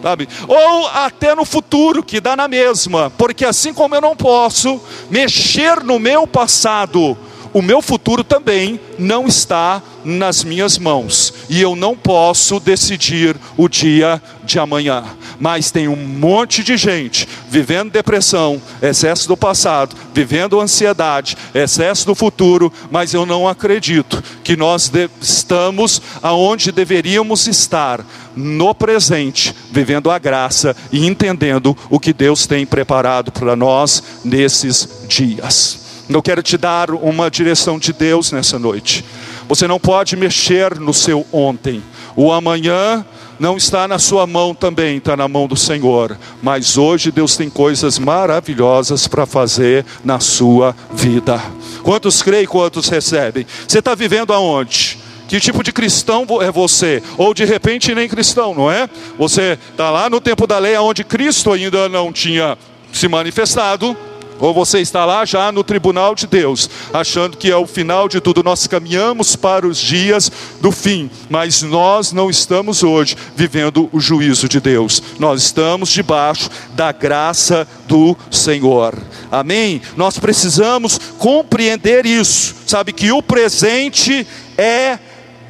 sabe? 0.00 0.28
Ou 0.46 0.86
até 0.86 1.34
no 1.34 1.44
futuro, 1.44 2.02
que 2.02 2.20
dá 2.20 2.36
na 2.36 2.46
mesma, 2.46 3.10
porque 3.18 3.44
assim 3.44 3.74
como 3.74 3.94
eu 3.94 4.00
não 4.00 4.16
posso 4.16 4.80
mexer 5.10 5.82
no 5.82 5.98
meu 5.98 6.26
passado, 6.26 7.18
o 7.52 7.62
meu 7.62 7.80
futuro 7.80 8.22
também 8.22 8.80
não 8.98 9.26
está 9.26 9.82
nas 10.04 10.44
minhas 10.44 10.78
mãos, 10.78 11.34
e 11.48 11.60
eu 11.60 11.74
não 11.76 11.96
posso 11.96 12.60
decidir 12.60 13.36
o 13.56 13.68
dia 13.68 14.22
de 14.44 14.58
amanhã. 14.58 15.04
Mas 15.38 15.70
tem 15.70 15.86
um 15.88 15.96
monte 15.96 16.64
de 16.64 16.76
gente 16.76 17.28
vivendo 17.48 17.92
depressão, 17.92 18.60
excesso 18.80 19.28
do 19.28 19.36
passado, 19.36 19.94
vivendo 20.14 20.60
ansiedade, 20.60 21.36
excesso 21.54 22.06
do 22.06 22.14
futuro, 22.14 22.72
mas 22.90 23.14
eu 23.14 23.24
não 23.26 23.46
acredito 23.46 24.22
que 24.42 24.56
nós 24.56 24.90
estamos 25.20 26.00
aonde 26.22 26.72
deveríamos 26.72 27.46
estar, 27.46 28.04
no 28.34 28.72
presente, 28.74 29.54
vivendo 29.70 30.10
a 30.10 30.18
graça 30.18 30.76
e 30.92 31.06
entendendo 31.06 31.76
o 31.90 31.98
que 31.98 32.12
Deus 32.12 32.46
tem 32.46 32.64
preparado 32.64 33.32
para 33.32 33.56
nós 33.56 34.02
nesses 34.24 34.88
dias. 35.08 35.87
Eu 36.08 36.22
quero 36.22 36.42
te 36.42 36.56
dar 36.56 36.90
uma 36.90 37.30
direção 37.30 37.78
de 37.78 37.92
Deus 37.92 38.32
nessa 38.32 38.58
noite. 38.58 39.04
Você 39.46 39.66
não 39.66 39.78
pode 39.78 40.16
mexer 40.16 40.78
no 40.80 40.94
seu 40.94 41.26
ontem. 41.30 41.82
O 42.16 42.32
amanhã 42.32 43.04
não 43.38 43.56
está 43.56 43.86
na 43.86 43.98
sua 43.98 44.26
mão 44.26 44.54
também, 44.54 44.96
está 44.96 45.16
na 45.16 45.28
mão 45.28 45.46
do 45.46 45.56
Senhor. 45.56 46.16
Mas 46.42 46.78
hoje 46.78 47.12
Deus 47.12 47.36
tem 47.36 47.50
coisas 47.50 47.98
maravilhosas 47.98 49.06
para 49.06 49.26
fazer 49.26 49.84
na 50.02 50.18
sua 50.18 50.74
vida. 50.92 51.42
Quantos 51.82 52.22
creem, 52.22 52.46
quantos 52.46 52.88
recebem? 52.88 53.46
Você 53.66 53.78
está 53.78 53.94
vivendo 53.94 54.32
aonde? 54.32 54.98
Que 55.28 55.38
tipo 55.38 55.62
de 55.62 55.72
cristão 55.72 56.26
é 56.40 56.50
você? 56.50 57.02
Ou 57.18 57.34
de 57.34 57.44
repente 57.44 57.94
nem 57.94 58.08
cristão, 58.08 58.54
não 58.54 58.70
é? 58.70 58.88
Você 59.18 59.58
está 59.70 59.90
lá 59.90 60.08
no 60.08 60.22
tempo 60.22 60.46
da 60.46 60.58
lei, 60.58 60.74
onde 60.78 61.04
Cristo 61.04 61.52
ainda 61.52 61.86
não 61.86 62.10
tinha 62.10 62.56
se 62.90 63.06
manifestado 63.08 63.94
ou 64.38 64.54
você 64.54 64.80
está 64.80 65.04
lá 65.04 65.24
já 65.24 65.50
no 65.50 65.64
tribunal 65.64 66.14
de 66.14 66.26
Deus, 66.26 66.68
achando 66.92 67.36
que 67.36 67.50
é 67.50 67.56
o 67.56 67.66
final 67.66 68.08
de 68.08 68.20
tudo. 68.20 68.42
Nós 68.42 68.66
caminhamos 68.66 69.36
para 69.36 69.66
os 69.66 69.78
dias 69.78 70.30
do 70.60 70.70
fim, 70.70 71.10
mas 71.28 71.62
nós 71.62 72.12
não 72.12 72.30
estamos 72.30 72.82
hoje 72.82 73.16
vivendo 73.34 73.88
o 73.92 74.00
juízo 74.00 74.48
de 74.48 74.60
Deus. 74.60 75.02
Nós 75.18 75.42
estamos 75.42 75.90
debaixo 75.90 76.50
da 76.74 76.92
graça 76.92 77.66
do 77.86 78.16
Senhor. 78.30 78.96
Amém? 79.30 79.82
Nós 79.96 80.18
precisamos 80.18 80.98
compreender 81.18 82.06
isso. 82.06 82.54
Sabe 82.66 82.92
que 82.92 83.12
o 83.12 83.22
presente 83.22 84.26
é 84.56 84.98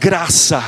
graça. 0.00 0.62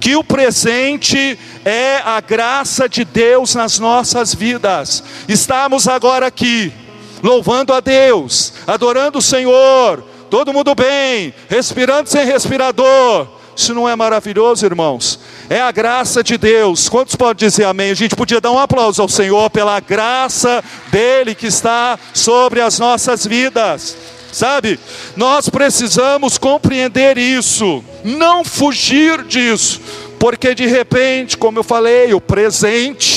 Que 0.00 0.14
o 0.14 0.22
presente 0.22 1.38
é 1.64 1.96
a 2.04 2.20
graça 2.20 2.88
de 2.88 3.04
Deus 3.04 3.54
nas 3.54 3.78
nossas 3.78 4.34
vidas. 4.34 5.02
Estamos 5.28 5.88
agora 5.88 6.26
aqui 6.26 6.72
louvando 7.26 7.74
a 7.74 7.80
Deus, 7.80 8.52
adorando 8.66 9.18
o 9.18 9.22
Senhor, 9.22 10.02
todo 10.30 10.52
mundo 10.52 10.74
bem, 10.76 11.34
respirando 11.48 12.08
sem 12.08 12.24
respirador. 12.24 13.26
Isso 13.56 13.74
não 13.74 13.88
é 13.88 13.96
maravilhoso, 13.96 14.64
irmãos? 14.64 15.18
É 15.48 15.60
a 15.60 15.72
graça 15.72 16.22
de 16.22 16.38
Deus. 16.38 16.88
Quantos 16.88 17.16
podem 17.16 17.48
dizer 17.48 17.64
amém? 17.64 17.90
A 17.90 17.94
gente 17.94 18.14
podia 18.14 18.40
dar 18.40 18.52
um 18.52 18.58
aplauso 18.58 19.02
ao 19.02 19.08
Senhor 19.08 19.50
pela 19.50 19.80
graça 19.80 20.62
dele 20.88 21.34
que 21.34 21.46
está 21.46 21.98
sobre 22.14 22.60
as 22.60 22.78
nossas 22.78 23.26
vidas. 23.26 23.96
sabe? 24.30 24.78
Nós 25.16 25.48
precisamos 25.48 26.36
compreender 26.36 27.16
isso, 27.16 27.82
não 28.04 28.44
fugir 28.44 29.24
disso, 29.24 29.80
porque 30.18 30.54
de 30.54 30.66
repente, 30.66 31.38
como 31.38 31.58
eu 31.58 31.64
falei, 31.64 32.12
o 32.12 32.20
presente 32.20 33.15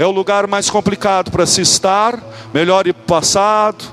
é 0.00 0.06
o 0.06 0.10
lugar 0.10 0.46
mais 0.46 0.70
complicado 0.70 1.30
para 1.30 1.44
se 1.44 1.60
estar, 1.60 2.18
melhor 2.54 2.86
ir 2.86 2.94
para 2.94 3.02
o 3.02 3.20
passado, 3.20 3.84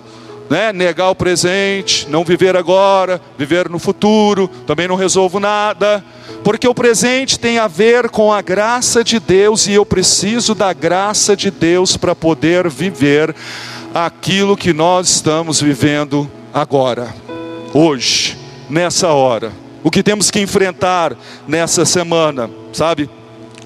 né? 0.50 0.72
negar 0.72 1.10
o 1.10 1.16
presente, 1.16 2.08
não 2.10 2.24
viver 2.24 2.56
agora, 2.56 3.20
viver 3.38 3.68
no 3.68 3.78
futuro, 3.78 4.48
também 4.66 4.88
não 4.88 4.96
resolvo 4.96 5.38
nada, 5.38 6.02
porque 6.46 6.66
o 6.66 6.74
presente 6.74 7.38
tem 7.38 7.58
a 7.58 7.68
ver 7.68 8.10
com 8.10 8.32
a 8.32 8.42
graça 8.42 9.04
de 9.04 9.20
Deus 9.20 9.68
e 9.68 9.74
eu 9.74 9.86
preciso 9.86 10.56
da 10.56 10.72
graça 10.72 11.36
de 11.36 11.52
Deus 11.52 11.98
para 11.98 12.16
poder 12.16 12.70
viver 12.70 13.36
aquilo 13.94 14.56
que 14.56 14.72
nós 14.72 15.10
estamos 15.10 15.60
vivendo 15.60 16.32
agora, 16.54 17.14
hoje, 17.74 18.38
nessa 18.70 19.10
hora. 19.10 19.52
O 19.84 19.92
que 19.92 20.02
temos 20.02 20.32
que 20.32 20.40
enfrentar 20.40 21.18
nessa 21.46 21.84
semana, 21.84 22.50
sabe? 22.72 23.10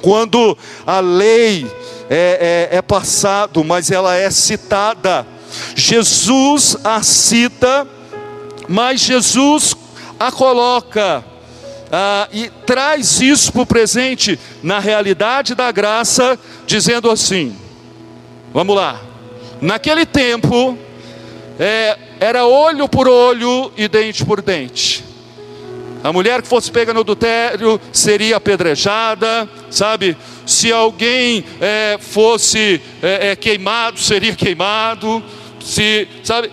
Quando 0.01 0.57
a 0.87 0.99
lei 0.99 1.69
é, 2.13 2.67
é, 2.71 2.77
é 2.77 2.81
passado, 2.81 3.63
mas 3.63 3.89
ela 3.89 4.17
é 4.17 4.29
citada. 4.29 5.25
Jesus 5.73 6.75
a 6.83 7.01
cita, 7.01 7.87
mas 8.67 8.99
Jesus 8.99 9.73
a 10.19 10.29
coloca. 10.29 11.23
Ah, 11.89 12.27
e 12.33 12.49
traz 12.65 13.21
isso 13.21 13.53
para 13.53 13.61
o 13.61 13.65
presente 13.65 14.37
na 14.61 14.79
realidade 14.79 15.55
da 15.55 15.71
graça, 15.71 16.37
dizendo 16.67 17.09
assim: 17.09 17.55
vamos 18.53 18.75
lá, 18.75 18.99
naquele 19.61 20.05
tempo 20.05 20.77
é, 21.57 21.97
era 22.19 22.45
olho 22.45 22.89
por 22.89 23.07
olho 23.07 23.71
e 23.77 23.87
dente 23.87 24.25
por 24.25 24.41
dente. 24.41 25.00
A 26.03 26.11
mulher 26.11 26.41
que 26.41 26.47
fosse 26.47 26.71
pega 26.71 26.93
no 26.93 27.01
adultério 27.01 27.79
seria 27.93 28.37
apedrejada, 28.37 29.47
sabe? 29.69 30.17
Se 30.45 30.71
alguém 30.71 31.43
é, 31.59 31.97
fosse 31.99 32.81
é, 33.01 33.29
é 33.29 33.35
queimado, 33.35 33.99
seria 33.99 34.35
queimado 34.35 35.23
se, 35.63 36.07
sabe, 36.23 36.51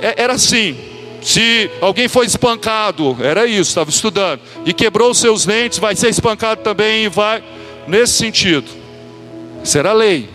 é, 0.00 0.22
era 0.22 0.34
assim. 0.34 0.76
Se 1.22 1.70
alguém 1.80 2.06
foi 2.06 2.26
espancado, 2.26 3.16
era 3.20 3.46
isso, 3.46 3.70
estava 3.70 3.88
estudando, 3.88 4.40
e 4.66 4.74
quebrou 4.74 5.14
seus 5.14 5.46
dentes, 5.46 5.78
vai 5.78 5.96
ser 5.96 6.10
espancado 6.10 6.62
também, 6.62 7.04
e 7.04 7.08
vai, 7.08 7.42
nesse 7.88 8.12
sentido. 8.12 8.66
Será 9.62 9.94
lei. 9.94 10.28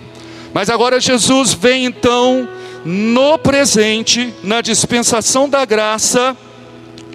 Mas 0.51 0.69
agora 0.69 0.99
Jesus 0.99 1.53
vem 1.53 1.85
então 1.85 2.49
no 2.83 3.37
presente, 3.37 4.33
na 4.43 4.61
dispensação 4.61 5.47
da 5.47 5.63
graça, 5.63 6.35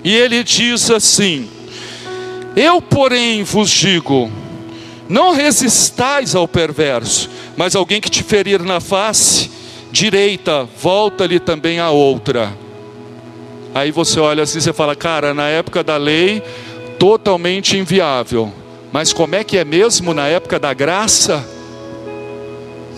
e 0.05 0.15
ele 0.15 0.45
diz 0.45 0.91
assim: 0.91 1.49
Eu, 2.55 2.81
porém, 2.83 3.43
vos 3.43 3.71
digo, 3.71 4.31
não 5.09 5.33
resistais 5.33 6.35
ao 6.35 6.47
perverso, 6.47 7.31
mas 7.57 7.75
alguém 7.75 8.01
que 8.01 8.11
te 8.11 8.23
ferir 8.23 8.63
na 8.63 8.81
face, 8.81 9.51
direita, 9.91 10.69
volta-lhe 10.81 11.41
também 11.41 11.81
a 11.81 11.91
outra. 11.91 12.53
Aí 13.75 13.91
você 13.91 14.21
olha 14.21 14.45
assim 14.45 14.59
e 14.59 14.73
fala, 14.73 14.95
cara, 14.95 15.35
na 15.35 15.49
época 15.49 15.83
da 15.83 15.97
lei, 15.97 16.43
totalmente 16.99 17.77
inviável. 17.77 18.53
Mas 18.93 19.13
como 19.13 19.35
é 19.35 19.43
que 19.43 19.59
é 19.59 19.65
mesmo 19.65 20.15
na 20.15 20.29
época 20.29 20.61
da 20.61 20.73
graça? 20.73 21.45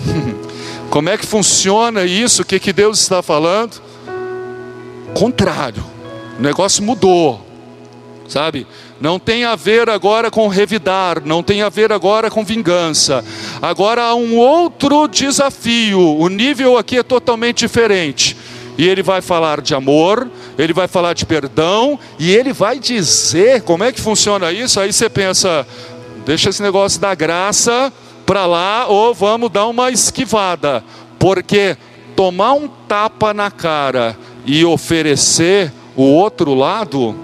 como 0.91 1.09
é 1.09 1.17
que 1.17 1.25
funciona 1.25 2.05
isso? 2.05 2.43
O 2.43 2.45
que, 2.45 2.61
que 2.61 2.75
Deus 2.75 3.01
está 3.01 3.23
falando? 3.23 3.81
Contrário, 5.15 5.83
o 6.38 6.43
negócio 6.43 6.83
mudou, 6.83 7.45
sabe? 8.28 8.66
não 9.00 9.19
tem 9.19 9.45
a 9.45 9.55
ver 9.55 9.88
agora 9.90 10.31
com 10.31 10.49
revidar, 10.49 11.23
não 11.25 11.43
tem 11.43 11.62
a 11.62 11.69
ver 11.69 11.93
agora 11.93 12.30
com 12.30 12.45
vingança. 12.45 13.25
Agora 13.61 14.02
há 14.02 14.15
um 14.15 14.37
outro 14.37 15.06
desafio, 15.06 16.00
o 16.00 16.28
nível 16.28 16.78
aqui 16.78 16.99
é 16.99 17.02
totalmente 17.02 17.58
diferente. 17.58 18.37
E 18.78 18.87
ele 18.87 19.02
vai 19.02 19.21
falar 19.21 19.61
de 19.61 19.75
amor, 19.75 20.30
ele 20.58 20.73
vai 20.73 20.87
falar 20.87 21.15
de 21.15 21.25
perdão, 21.25 21.99
e 22.19 22.30
ele 22.30 22.52
vai 22.52 22.78
dizer 22.78 23.63
como 23.63 23.84
é 23.84 23.93
que 23.93 24.00
funciona 24.00 24.52
isso. 24.52 24.78
Aí 24.80 24.93
você 24.93 25.08
pensa, 25.08 25.67
deixa 26.25 26.50
esse 26.50 26.63
negócio 26.63 27.00
da 27.00 27.15
graça 27.15 27.93
para 28.25 28.45
lá, 28.45 28.87
ou 28.87 29.15
vamos 29.15 29.50
dar 29.50 29.67
uma 29.67 29.91
esquivada, 29.91 30.84
porque 31.19 31.76
tomar 32.15 32.52
um 32.52 32.69
tapa 32.89 33.32
na 33.32 33.50
cara 33.50 34.17
e 34.45 34.65
oferecer 34.65 35.73
o 35.97 36.02
outro 36.02 36.54
lado 36.54 37.17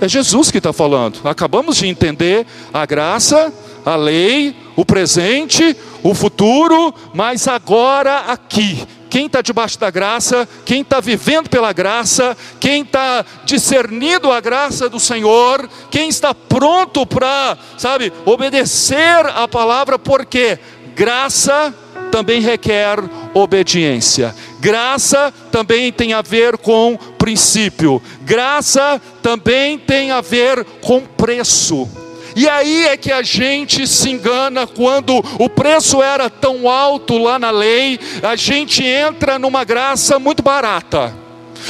é 0.00 0.08
Jesus 0.08 0.50
que 0.50 0.58
está 0.58 0.72
falando. 0.72 1.20
Acabamos 1.24 1.76
de 1.76 1.86
entender 1.86 2.46
a 2.72 2.84
graça, 2.84 3.52
a 3.84 3.94
lei, 3.94 4.56
o 4.74 4.84
presente, 4.84 5.76
o 6.02 6.14
futuro, 6.14 6.92
mas 7.12 7.46
agora 7.46 8.20
aqui. 8.26 8.84
Quem 9.08 9.26
está 9.26 9.40
debaixo 9.40 9.78
da 9.78 9.90
graça, 9.90 10.48
quem 10.64 10.80
está 10.80 10.98
vivendo 10.98 11.48
pela 11.48 11.72
graça, 11.72 12.36
quem 12.58 12.82
está 12.82 13.24
discernindo 13.44 14.32
a 14.32 14.40
graça 14.40 14.88
do 14.88 14.98
Senhor, 14.98 15.68
quem 15.88 16.08
está 16.08 16.34
pronto 16.34 17.06
para, 17.06 17.56
sabe, 17.78 18.12
obedecer 18.24 19.24
a 19.36 19.46
palavra, 19.46 20.00
porque 20.00 20.58
graça 20.96 21.72
também 22.10 22.40
requer 22.40 22.98
obediência. 23.32 24.34
Graça 24.64 25.30
também 25.52 25.92
tem 25.92 26.14
a 26.14 26.22
ver 26.22 26.56
com 26.56 26.96
princípio. 27.18 28.00
Graça 28.22 28.98
também 29.22 29.78
tem 29.78 30.10
a 30.10 30.22
ver 30.22 30.64
com 30.80 31.02
preço. 31.02 31.86
E 32.34 32.48
aí 32.48 32.86
é 32.86 32.96
que 32.96 33.12
a 33.12 33.22
gente 33.22 33.86
se 33.86 34.08
engana 34.08 34.66
quando 34.66 35.22
o 35.38 35.50
preço 35.50 36.02
era 36.02 36.30
tão 36.30 36.66
alto 36.66 37.18
lá 37.18 37.38
na 37.38 37.50
lei, 37.50 38.00
a 38.22 38.36
gente 38.36 38.82
entra 38.82 39.38
numa 39.38 39.64
graça 39.64 40.18
muito 40.18 40.42
barata. 40.42 41.12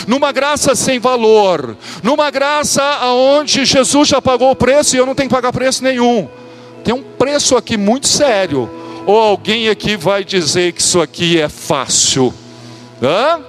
Numa 0.06 0.30
graça 0.30 0.76
sem 0.76 1.00
valor, 1.00 1.76
numa 2.00 2.30
graça 2.30 2.80
aonde 2.80 3.64
Jesus 3.64 4.06
já 4.06 4.22
pagou 4.22 4.52
o 4.52 4.56
preço 4.56 4.94
e 4.94 5.00
eu 5.00 5.06
não 5.06 5.16
tenho 5.16 5.28
que 5.28 5.34
pagar 5.34 5.52
preço 5.52 5.82
nenhum. 5.82 6.28
Tem 6.84 6.94
um 6.94 7.02
preço 7.02 7.56
aqui 7.56 7.76
muito 7.76 8.06
sério. 8.06 8.70
Ou 9.04 9.18
alguém 9.18 9.68
aqui 9.68 9.96
vai 9.96 10.22
dizer 10.22 10.72
que 10.72 10.80
isso 10.80 11.00
aqui 11.00 11.40
é 11.40 11.48
fácil? 11.48 12.32
Hã? 13.04 13.40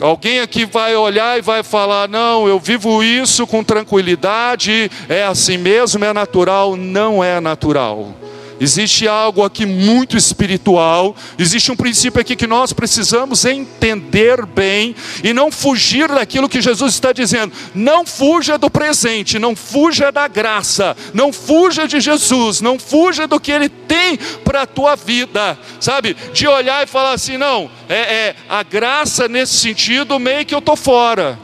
Alguém 0.00 0.40
aqui 0.40 0.64
vai 0.64 0.96
olhar 0.96 1.38
e 1.38 1.42
vai 1.42 1.62
falar: 1.62 2.08
não, 2.08 2.48
eu 2.48 2.58
vivo 2.58 3.02
isso 3.02 3.46
com 3.46 3.62
tranquilidade, 3.62 4.90
é 5.08 5.24
assim 5.24 5.58
mesmo, 5.58 6.04
é 6.04 6.12
natural. 6.12 6.76
Não 6.76 7.22
é 7.22 7.38
natural. 7.38 8.14
Existe 8.60 9.08
algo 9.08 9.42
aqui 9.42 9.64
muito 9.64 10.18
espiritual, 10.18 11.16
existe 11.38 11.72
um 11.72 11.76
princípio 11.76 12.20
aqui 12.20 12.36
que 12.36 12.46
nós 12.46 12.74
precisamos 12.74 13.46
entender 13.46 14.44
bem 14.44 14.94
e 15.24 15.32
não 15.32 15.50
fugir 15.50 16.08
daquilo 16.08 16.46
que 16.46 16.60
Jesus 16.60 16.92
está 16.92 17.10
dizendo. 17.10 17.54
Não 17.74 18.04
fuja 18.04 18.58
do 18.58 18.68
presente, 18.68 19.38
não 19.38 19.56
fuja 19.56 20.12
da 20.12 20.28
graça, 20.28 20.94
não 21.14 21.32
fuja 21.32 21.88
de 21.88 22.00
Jesus, 22.00 22.60
não 22.60 22.78
fuja 22.78 23.26
do 23.26 23.40
que 23.40 23.50
Ele 23.50 23.70
tem 23.70 24.18
para 24.44 24.62
a 24.62 24.66
tua 24.66 24.94
vida, 24.94 25.58
sabe? 25.80 26.14
De 26.34 26.46
olhar 26.46 26.84
e 26.84 26.86
falar 26.86 27.14
assim: 27.14 27.38
não, 27.38 27.70
é, 27.88 27.94
é 27.94 28.36
a 28.46 28.62
graça 28.62 29.26
nesse 29.26 29.54
sentido, 29.54 30.18
meio 30.18 30.44
que 30.44 30.54
eu 30.54 30.58
estou 30.58 30.76
fora, 30.76 31.38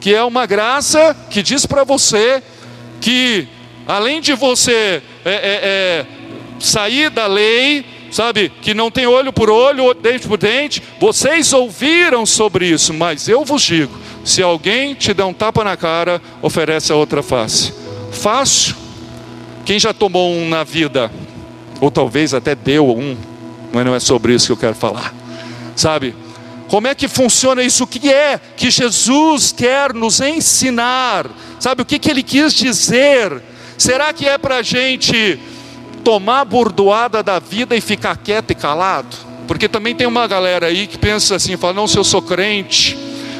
que 0.00 0.14
é 0.14 0.24
uma 0.24 0.46
graça 0.46 1.14
que 1.28 1.42
diz 1.42 1.66
para 1.66 1.84
você 1.84 2.42
que 2.98 3.46
além 3.86 4.20
de 4.20 4.32
você 4.34 5.02
é, 5.24 5.30
é, 5.30 5.60
é, 5.62 6.06
sair 6.58 7.10
da 7.10 7.26
lei, 7.26 7.84
sabe, 8.10 8.50
que 8.62 8.74
não 8.74 8.90
tem 8.90 9.06
olho 9.06 9.32
por 9.32 9.50
olho, 9.50 9.92
dente 9.94 10.26
por 10.26 10.38
dente, 10.38 10.82
vocês 11.00 11.52
ouviram 11.52 12.24
sobre 12.24 12.66
isso, 12.66 12.94
mas 12.94 13.28
eu 13.28 13.44
vos 13.44 13.62
digo: 13.62 13.92
se 14.24 14.42
alguém 14.42 14.94
te 14.94 15.12
der 15.12 15.24
um 15.24 15.32
tapa 15.32 15.64
na 15.64 15.76
cara, 15.76 16.20
oferece 16.40 16.92
a 16.92 16.96
outra 16.96 17.22
face. 17.22 17.72
Fácil. 18.12 18.76
Quem 19.64 19.78
já 19.78 19.94
tomou 19.94 20.32
um 20.32 20.48
na 20.48 20.62
vida, 20.62 21.10
ou 21.80 21.90
talvez 21.90 22.34
até 22.34 22.54
deu 22.54 22.90
um, 22.90 23.16
mas 23.72 23.84
não 23.84 23.94
é 23.94 24.00
sobre 24.00 24.34
isso 24.34 24.46
que 24.46 24.52
eu 24.52 24.56
quero 24.56 24.74
falar, 24.74 25.14
sabe? 25.74 26.14
Como 26.68 26.86
é 26.86 26.94
que 26.94 27.08
funciona 27.08 27.62
isso? 27.62 27.84
O 27.84 27.86
que 27.86 28.10
é 28.10 28.40
que 28.56 28.70
Jesus 28.70 29.52
quer 29.52 29.92
nos 29.92 30.20
ensinar? 30.20 31.26
Sabe 31.60 31.82
o 31.82 31.84
que, 31.84 31.98
que 31.98 32.10
ele 32.10 32.22
quis 32.22 32.54
dizer? 32.54 33.42
Será 33.76 34.12
que 34.12 34.26
é 34.26 34.38
para 34.38 34.56
a 34.56 34.62
gente 34.62 35.38
tomar 36.02 36.40
a 36.40 36.44
bordoada 36.44 37.22
da 37.22 37.38
vida 37.38 37.74
e 37.76 37.80
ficar 37.80 38.16
quieto 38.16 38.50
e 38.50 38.54
calado? 38.54 39.16
Porque 39.46 39.68
também 39.68 39.94
tem 39.94 40.06
uma 40.06 40.26
galera 40.26 40.66
aí 40.66 40.86
que 40.86 40.98
pensa 40.98 41.36
assim, 41.36 41.56
fala, 41.56 41.72
não, 41.74 41.86
se 41.86 41.98
eu 41.98 42.04
sou 42.04 42.22
crente, 42.22 42.96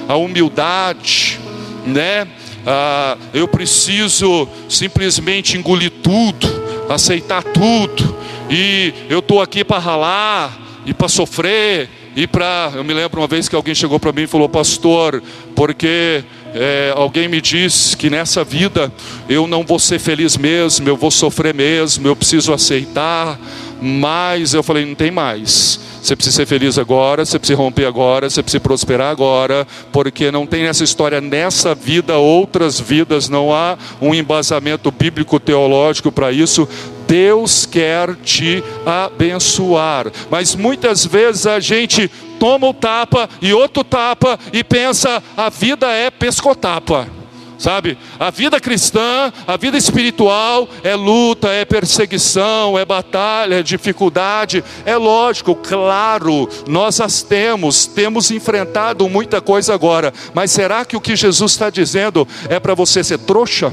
a 0.08 0.16
humildade, 0.16 1.40
né? 1.86 2.26
Ah, 2.66 3.16
eu 3.32 3.46
preciso 3.46 4.48
simplesmente 4.68 5.56
engolir 5.56 5.90
tudo, 6.02 6.46
aceitar 6.88 7.42
tudo, 7.42 8.16
e 8.50 8.92
eu 9.08 9.18
estou 9.20 9.40
aqui 9.40 9.64
para 9.64 9.78
ralar 9.78 10.58
e 10.86 10.92
para 10.92 11.08
sofrer, 11.08 11.88
ir 12.16 12.28
para. 12.28 12.72
Eu 12.74 12.84
me 12.84 12.92
lembro 12.92 13.20
uma 13.20 13.26
vez 13.26 13.48
que 13.48 13.56
alguém 13.56 13.74
chegou 13.74 13.98
para 13.98 14.12
mim 14.12 14.22
e 14.22 14.26
falou, 14.26 14.48
pastor, 14.48 15.22
porque 15.54 16.24
é, 16.54 16.92
alguém 16.94 17.26
me 17.26 17.40
disse 17.40 17.96
que 17.96 18.08
nessa 18.08 18.44
vida 18.44 18.92
eu 19.28 19.46
não 19.48 19.64
vou 19.64 19.78
ser 19.78 19.98
feliz 19.98 20.36
mesmo, 20.36 20.88
eu 20.88 20.96
vou 20.96 21.10
sofrer 21.10 21.52
mesmo, 21.52 22.06
eu 22.06 22.14
preciso 22.14 22.52
aceitar, 22.52 23.38
mas 23.82 24.54
eu 24.54 24.62
falei, 24.62 24.86
não 24.86 24.94
tem 24.94 25.10
mais. 25.10 25.80
Você 26.00 26.14
precisa 26.14 26.36
ser 26.36 26.46
feliz 26.46 26.78
agora, 26.78 27.24
você 27.24 27.38
precisa 27.38 27.58
romper 27.58 27.86
agora, 27.86 28.28
você 28.28 28.42
precisa 28.42 28.60
prosperar 28.60 29.10
agora, 29.10 29.66
porque 29.90 30.30
não 30.30 30.46
tem 30.46 30.62
nessa 30.62 30.84
história, 30.84 31.18
nessa 31.18 31.74
vida, 31.74 32.18
outras 32.18 32.78
vidas, 32.78 33.28
não 33.28 33.52
há 33.52 33.76
um 34.00 34.14
embasamento 34.14 34.90
bíblico 34.90 35.40
teológico 35.40 36.12
para 36.12 36.30
isso. 36.30 36.68
Deus 37.06 37.66
quer 37.66 38.14
te 38.16 38.62
abençoar, 38.84 40.06
mas 40.30 40.54
muitas 40.54 41.04
vezes 41.04 41.46
a 41.46 41.60
gente 41.60 42.10
toma 42.38 42.68
o 42.68 42.74
tapa 42.74 43.28
e 43.40 43.52
outro 43.52 43.82
tapa 43.82 44.38
e 44.52 44.62
pensa 44.62 45.22
a 45.36 45.48
vida 45.48 45.90
é 45.90 46.10
pescotapa. 46.10 47.08
Sabe? 47.56 47.96
A 48.18 48.30
vida 48.30 48.60
cristã, 48.60 49.32
a 49.46 49.56
vida 49.56 49.78
espiritual 49.78 50.68
é 50.82 50.94
luta, 50.94 51.48
é 51.48 51.64
perseguição, 51.64 52.78
é 52.78 52.84
batalha, 52.84 53.54
é 53.54 53.62
dificuldade. 53.62 54.62
É 54.84 54.96
lógico, 54.96 55.54
claro, 55.54 56.48
nós 56.66 57.00
as 57.00 57.22
temos, 57.22 57.86
temos 57.86 58.30
enfrentado 58.30 59.08
muita 59.08 59.40
coisa 59.40 59.72
agora. 59.72 60.12
Mas 60.34 60.50
será 60.50 60.84
que 60.84 60.96
o 60.96 61.00
que 61.00 61.16
Jesus 61.16 61.52
está 61.52 61.70
dizendo 61.70 62.26
é 62.48 62.58
para 62.58 62.74
você 62.74 63.02
ser 63.04 63.18
trouxa? 63.18 63.72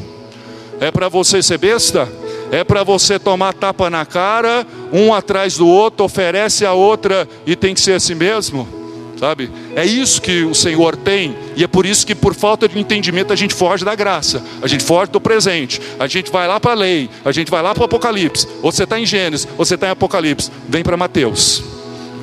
É 0.79 0.91
para 0.91 1.09
você 1.09 1.43
ser 1.43 1.57
besta? 1.57 2.07
É 2.51 2.63
para 2.63 2.83
você 2.83 3.17
tomar 3.17 3.53
tapa 3.53 3.89
na 3.89 4.05
cara, 4.05 4.67
um 4.91 5.13
atrás 5.13 5.55
do 5.57 5.67
outro, 5.67 6.05
oferece 6.05 6.65
a 6.65 6.73
outra 6.73 7.27
e 7.45 7.55
tem 7.55 7.73
que 7.73 7.81
ser 7.81 7.93
assim 7.93 8.13
mesmo? 8.13 8.81
sabe? 9.21 9.51
É 9.75 9.85
isso 9.85 10.19
que 10.19 10.43
o 10.45 10.55
Senhor 10.55 10.97
tem, 10.97 11.37
e 11.55 11.63
é 11.63 11.67
por 11.67 11.85
isso 11.85 12.07
que, 12.07 12.15
por 12.15 12.33
falta 12.33 12.67
de 12.67 12.79
entendimento, 12.79 13.31
a 13.31 13.35
gente 13.35 13.53
foge 13.53 13.85
da 13.85 13.93
graça, 13.93 14.43
a 14.63 14.67
gente 14.67 14.83
foge 14.83 15.11
do 15.11 15.21
presente, 15.21 15.79
a 15.99 16.07
gente 16.07 16.31
vai 16.31 16.47
lá 16.47 16.59
para 16.59 16.71
a 16.71 16.73
lei, 16.73 17.07
a 17.23 17.31
gente 17.31 17.51
vai 17.51 17.61
lá 17.61 17.71
para 17.75 17.83
o 17.83 17.85
Apocalipse. 17.85 18.47
Ou 18.63 18.71
você 18.71 18.83
está 18.83 18.99
em 18.99 19.05
Gênesis, 19.05 19.47
ou 19.59 19.63
você 19.63 19.75
está 19.75 19.85
em 19.85 19.91
Apocalipse. 19.91 20.49
Vem 20.67 20.81
para 20.81 20.97
Mateus, 20.97 21.63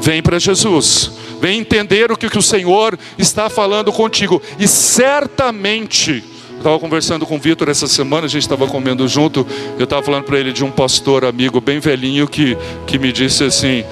vem 0.01 0.21
para 0.21 0.41
Jesus, 0.41 1.13
vem 1.41 1.61
entender 1.61 2.11
o 2.11 2.17
que, 2.17 2.29
que 2.29 2.39
o 2.39 2.43
Senhor 2.43 2.99
está 3.17 3.49
falando 3.49 3.93
contigo, 3.93 4.43
e 4.59 4.67
certamente. 4.67 6.25
Eu 6.59 6.63
estava 6.63 6.79
conversando 6.81 7.25
com 7.25 7.37
o 7.37 7.39
Vitor 7.39 7.69
essa 7.69 7.87
semana, 7.87 8.27
a 8.27 8.29
gente 8.29 8.43
estava 8.43 8.67
comendo 8.67 9.07
junto. 9.07 9.47
Eu 9.79 9.85
estava 9.85 10.03
falando 10.03 10.25
para 10.25 10.41
ele 10.41 10.53
de 10.53 10.65
um 10.65 10.73
pastor 10.73 11.25
amigo 11.25 11.61
bem 11.61 11.79
velhinho 11.79 12.27
que, 12.27 12.59
que 12.85 12.99
me 12.99 13.13
disse 13.13 13.45
assim: 13.45 13.85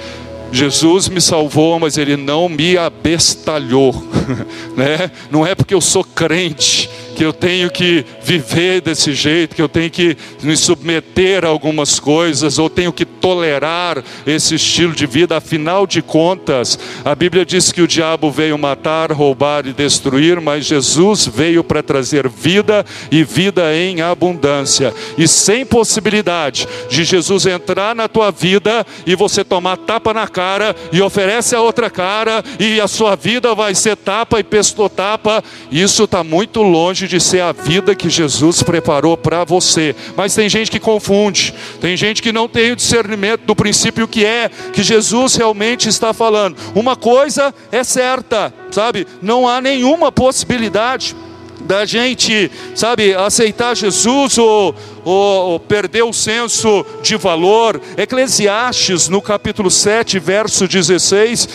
Jesus 0.51 1.07
me 1.07 1.21
salvou, 1.21 1.79
mas 1.79 1.97
ele 1.97 2.17
não 2.17 2.49
me 2.49 2.77
abestalhou, 2.77 3.93
né? 4.75 5.09
Não 5.31 5.47
é 5.47 5.55
porque 5.55 5.73
eu 5.73 5.79
sou 5.79 6.03
crente 6.03 6.89
que 7.17 7.25
eu 7.25 7.33
tenho 7.33 7.71
que 7.71 8.05
viver 8.21 8.79
desse 8.79 9.11
jeito, 9.11 9.55
que 9.55 9.61
eu 9.61 9.67
tenho 9.67 9.89
que 9.89 10.15
me 10.43 10.55
submeter 10.55 11.43
a 11.43 11.47
algumas 11.47 11.99
coisas, 11.99 12.59
ou 12.59 12.69
tenho 12.69 12.93
que 12.93 13.05
tolerar 13.05 14.03
esse 14.23 14.53
estilo 14.53 14.93
de 14.93 15.07
vida. 15.07 15.35
Afinal 15.35 15.87
de 15.87 15.99
contas, 16.03 16.77
a 17.03 17.15
Bíblia 17.15 17.43
diz 17.43 17.71
que 17.71 17.81
o 17.81 17.87
diabo 17.87 18.29
veio 18.29 18.55
matar, 18.55 19.11
roubar 19.11 19.65
e 19.65 19.73
destruir, 19.73 20.39
mas 20.39 20.65
Jesus 20.65 21.25
veio 21.25 21.63
para 21.63 21.81
trazer 21.81 22.29
vida 22.29 22.85
e 23.09 23.23
vida 23.23 23.75
em 23.75 23.99
abundância. 23.99 24.93
E 25.17 25.27
sem 25.27 25.65
possibilidade 25.65 26.67
de 26.87 27.03
Jesus 27.03 27.47
entrar 27.47 27.95
na 27.95 28.07
tua 28.07 28.29
vida 28.29 28.85
e 29.07 29.15
você 29.15 29.43
tomar 29.43 29.77
tapa 29.77 30.13
na 30.13 30.27
cara 30.27 30.75
e 30.91 31.01
oferece 31.01 31.55
a 31.55 31.61
outra 31.61 31.89
cara, 31.89 32.45
e 32.59 32.79
a 32.79 32.87
sua 32.87 33.15
vida 33.15 33.55
vai 33.55 33.73
ser 33.73 33.95
tapa 33.95 34.39
e 34.39 34.43
pestotapa, 34.43 35.43
isso 35.71 36.03
está 36.03 36.23
muito 36.23 36.61
longe 36.61 37.06
de 37.07 37.19
ser 37.19 37.41
a 37.41 37.51
vida 37.51 37.95
que 37.95 38.09
Jesus 38.09 38.61
preparou 38.63 39.17
para 39.17 39.43
você. 39.43 39.95
Mas 40.15 40.35
tem 40.35 40.49
gente 40.49 40.69
que 40.69 40.79
confunde, 40.79 41.53
tem 41.79 41.95
gente 41.95 42.21
que 42.21 42.31
não 42.31 42.47
tem 42.47 42.71
o 42.71 42.75
discernimento 42.75 43.41
do 43.41 43.55
princípio 43.55 44.07
que 44.07 44.25
é 44.25 44.49
que 44.73 44.83
Jesus 44.83 45.35
realmente 45.35 45.89
está 45.89 46.13
falando. 46.13 46.57
Uma 46.75 46.95
coisa 46.95 47.53
é 47.71 47.83
certa, 47.83 48.53
sabe? 48.71 49.07
Não 49.21 49.47
há 49.47 49.61
nenhuma 49.61 50.11
possibilidade 50.11 51.15
da 51.61 51.85
gente, 51.85 52.51
sabe, 52.75 53.13
aceitar 53.13 53.75
Jesus 53.75 54.37
ou, 54.37 54.75
ou, 55.03 55.49
ou, 55.51 55.59
perder 55.59 56.03
o 56.03 56.13
senso 56.13 56.85
de 57.01 57.15
valor. 57.17 57.81
Eclesiastes, 57.97 59.09
no 59.09 59.21
capítulo 59.21 59.69
7, 59.69 60.19
verso 60.19 60.67
16, 60.67 61.49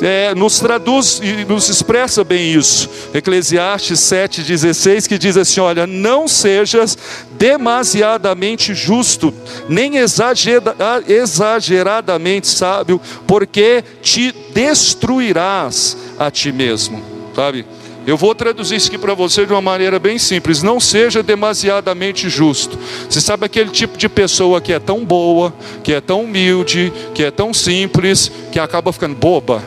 é, 0.00 0.34
nos 0.34 0.58
traduz 0.60 1.20
e 1.22 1.44
nos 1.44 1.68
expressa 1.68 2.24
bem 2.24 2.52
isso. 2.52 2.88
Eclesiastes 3.12 4.00
7,16 4.00 5.06
que 5.08 5.18
diz 5.18 5.36
assim: 5.36 5.60
Olha, 5.60 5.86
não 5.86 6.26
sejas 6.28 6.96
demasiadamente 7.32 8.72
justo, 8.74 9.34
nem 9.68 9.96
exageradamente 9.96 12.46
sábio, 12.46 13.00
porque 13.26 13.82
te 14.02 14.32
destruirás 14.52 15.96
a 16.18 16.30
ti 16.30 16.52
mesmo. 16.52 17.02
Sabe? 17.34 17.64
Eu 18.06 18.16
vou 18.16 18.32
traduzir 18.34 18.76
isso 18.76 18.88
aqui 18.88 18.96
para 18.96 19.12
você 19.12 19.44
de 19.44 19.52
uma 19.52 19.60
maneira 19.60 19.98
bem 19.98 20.18
simples. 20.18 20.62
Não 20.62 20.80
seja 20.80 21.22
demasiadamente 21.22 22.30
justo. 22.30 22.78
Você 23.08 23.20
sabe 23.20 23.44
aquele 23.44 23.68
tipo 23.68 23.98
de 23.98 24.08
pessoa 24.08 24.62
que 24.62 24.72
é 24.72 24.78
tão 24.78 25.04
boa, 25.04 25.52
que 25.84 25.92
é 25.92 26.00
tão 26.00 26.22
humilde, 26.22 26.90
que 27.14 27.22
é 27.22 27.30
tão 27.30 27.52
simples, 27.52 28.32
que 28.50 28.58
acaba 28.58 28.94
ficando 28.94 29.14
boba 29.14 29.62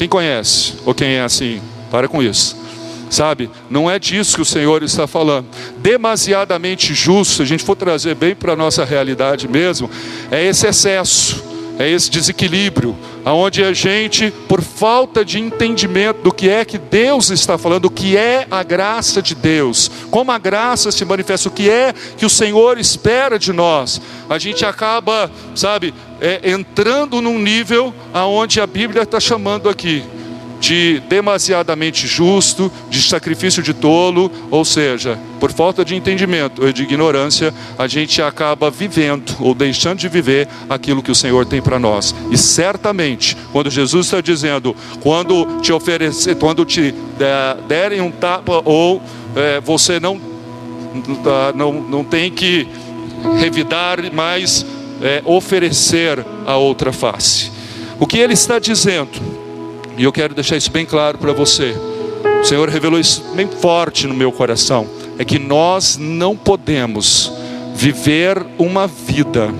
quem 0.00 0.08
conhece? 0.08 0.76
Ou 0.86 0.94
quem 0.94 1.08
é 1.16 1.20
assim? 1.20 1.60
Para 1.90 2.08
com 2.08 2.22
isso. 2.22 2.56
Sabe? 3.10 3.50
Não 3.68 3.90
é 3.90 3.98
disso 3.98 4.36
que 4.36 4.40
o 4.40 4.46
Senhor 4.46 4.82
está 4.82 5.06
falando. 5.06 5.46
Demasiadamente 5.76 6.94
justo, 6.94 7.34
se 7.34 7.42
a 7.42 7.44
gente 7.44 7.62
for 7.62 7.76
trazer 7.76 8.14
bem 8.14 8.34
para 8.34 8.54
a 8.54 8.56
nossa 8.56 8.82
realidade 8.82 9.46
mesmo, 9.46 9.90
é 10.30 10.42
esse 10.42 10.66
excesso 10.66 11.50
é 11.80 11.88
esse 11.88 12.10
desequilíbrio, 12.10 12.94
aonde 13.24 13.64
a 13.64 13.72
gente, 13.72 14.30
por 14.46 14.60
falta 14.60 15.24
de 15.24 15.40
entendimento 15.40 16.20
do 16.20 16.30
que 16.30 16.46
é 16.46 16.62
que 16.62 16.76
Deus 16.76 17.30
está 17.30 17.56
falando, 17.56 17.86
o 17.86 17.90
que 17.90 18.18
é 18.18 18.46
a 18.50 18.62
graça 18.62 19.22
de 19.22 19.34
Deus, 19.34 19.90
como 20.10 20.30
a 20.30 20.36
graça 20.36 20.92
se 20.92 21.06
manifesta, 21.06 21.48
o 21.48 21.52
que 21.52 21.70
é 21.70 21.94
que 22.18 22.26
o 22.26 22.28
Senhor 22.28 22.76
espera 22.76 23.38
de 23.38 23.50
nós, 23.50 23.98
a 24.28 24.38
gente 24.38 24.62
acaba, 24.62 25.30
sabe, 25.54 25.94
é, 26.20 26.50
entrando 26.50 27.20
num 27.20 27.38
nível 27.38 27.94
aonde 28.12 28.60
a 28.60 28.66
Bíblia 28.66 29.02
está 29.02 29.18
chamando 29.18 29.68
aqui 29.68 30.04
de 30.60 31.02
demasiadamente 31.08 32.06
justo, 32.06 32.70
de 32.90 33.00
sacrifício 33.02 33.62
de 33.62 33.72
tolo, 33.72 34.30
ou 34.50 34.62
seja, 34.62 35.18
por 35.40 35.50
falta 35.50 35.82
de 35.82 35.96
entendimento 35.96 36.62
ou 36.62 36.70
de 36.70 36.82
ignorância, 36.82 37.52
a 37.78 37.88
gente 37.88 38.20
acaba 38.20 38.70
vivendo 38.70 39.34
ou 39.40 39.54
deixando 39.54 39.98
de 39.98 40.08
viver 40.08 40.46
aquilo 40.68 41.02
que 41.02 41.10
o 41.10 41.14
Senhor 41.14 41.46
tem 41.46 41.62
para 41.62 41.78
nós. 41.78 42.14
E 42.30 42.36
certamente, 42.36 43.36
quando 43.52 43.70
Jesus 43.70 44.06
está 44.06 44.20
dizendo, 44.20 44.76
quando 45.00 45.60
te 45.62 45.72
oferecer, 45.72 46.36
quando 46.36 46.66
te 46.66 46.94
derem 47.66 48.02
um 48.02 48.10
tapa 48.10 48.60
ou 48.62 49.00
é, 49.34 49.60
você 49.60 49.98
não, 49.98 50.20
não, 51.54 51.72
não 51.72 52.04
tem 52.04 52.30
que 52.30 52.68
revidar, 53.38 53.98
mas 54.12 54.66
é, 55.02 55.22
oferecer 55.24 56.24
a 56.46 56.56
outra 56.56 56.92
face. 56.92 57.50
O 57.98 58.06
que 58.06 58.18
ele 58.18 58.34
está 58.34 58.58
dizendo? 58.58 59.10
E 59.96 60.04
eu 60.04 60.12
quero 60.12 60.34
deixar 60.34 60.56
isso 60.56 60.70
bem 60.70 60.86
claro 60.86 61.18
para 61.18 61.32
você. 61.32 61.74
O 62.40 62.44
Senhor 62.44 62.68
revelou 62.68 62.98
isso 62.98 63.22
bem 63.34 63.46
forte 63.46 64.06
no 64.06 64.14
meu 64.14 64.32
coração. 64.32 64.86
É 65.18 65.24
que 65.24 65.38
nós 65.38 65.98
não 65.98 66.34
podemos 66.34 67.30
viver 67.74 68.42
uma 68.58 68.86
vida 68.86 69.52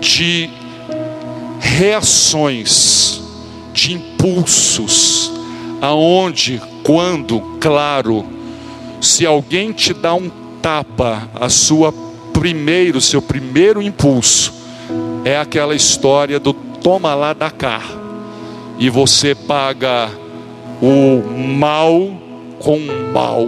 de 0.00 0.50
reações, 1.58 3.22
de 3.72 3.94
impulsos, 3.94 5.32
aonde, 5.80 6.60
quando, 6.82 7.40
claro, 7.60 8.26
se 9.00 9.24
alguém 9.24 9.72
te 9.72 9.94
dá 9.94 10.14
um 10.14 10.30
tapa, 10.60 11.28
a 11.34 11.48
sua 11.48 11.92
primeiro, 12.34 13.00
seu 13.00 13.22
primeiro 13.22 13.80
impulso 13.80 14.52
é 15.24 15.38
aquela 15.38 15.74
história 15.74 16.38
do 16.38 16.52
toma 16.52 17.14
lá 17.14 17.32
da 17.32 17.50
cá 17.50 17.82
e 18.78 18.90
você 18.90 19.34
paga 19.34 20.10
o 20.82 21.22
mal 21.32 22.12
com 22.58 22.78
mal, 23.12 23.46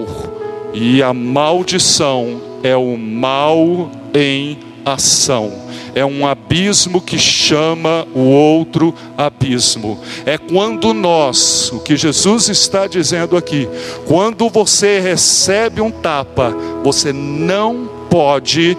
e 0.73 1.03
a 1.03 1.13
maldição 1.13 2.41
é 2.63 2.77
o 2.77 2.97
mal 2.97 3.91
em 4.15 4.59
ação. 4.85 5.67
É 5.95 6.05
um 6.05 6.27
abismo 6.27 7.01
que 7.01 7.19
chama 7.19 8.07
o 8.15 8.21
outro 8.21 8.95
abismo. 9.17 9.99
É 10.27 10.37
quando 10.37 10.93
nós, 10.93 11.73
o 11.73 11.81
que 11.81 11.97
Jesus 11.97 12.51
está 12.51 12.87
dizendo 12.87 13.35
aqui, 13.35 13.67
quando 14.07 14.51
você 14.51 15.01
recebe 15.01 15.81
um 15.81 15.91
tapa, 15.91 16.55
você 16.85 17.15
não 17.15 17.96
pode 18.17 18.75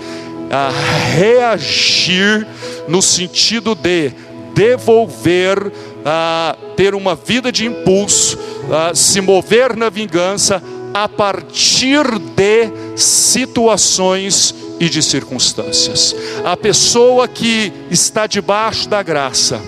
ah, 0.50 0.71
reagir 1.15 2.47
no 2.88 3.04
sentido 3.04 3.76
de 3.76 4.12
devolver, 4.56 5.71
ah, 6.04 6.58
ter 6.76 6.95
uma 6.95 7.13
vida 7.13 7.52
de 7.52 7.67
impulso, 7.67 8.36
ah, 8.71 8.95
se 8.95 9.21
mover 9.21 9.76
na 9.76 9.91
vingança 9.91 10.60
a 10.91 11.08
partir 11.08 12.04
de 12.36 12.97
situações 12.97 14.56
e 14.80 14.89
de 14.89 15.04
circunstâncias. 15.04 16.15
A 16.43 16.58
pessoa 16.58 17.28
que 17.28 17.71
está 17.91 18.26
debaixo 18.26 18.89
da 18.89 19.04
graça, 19.04 19.62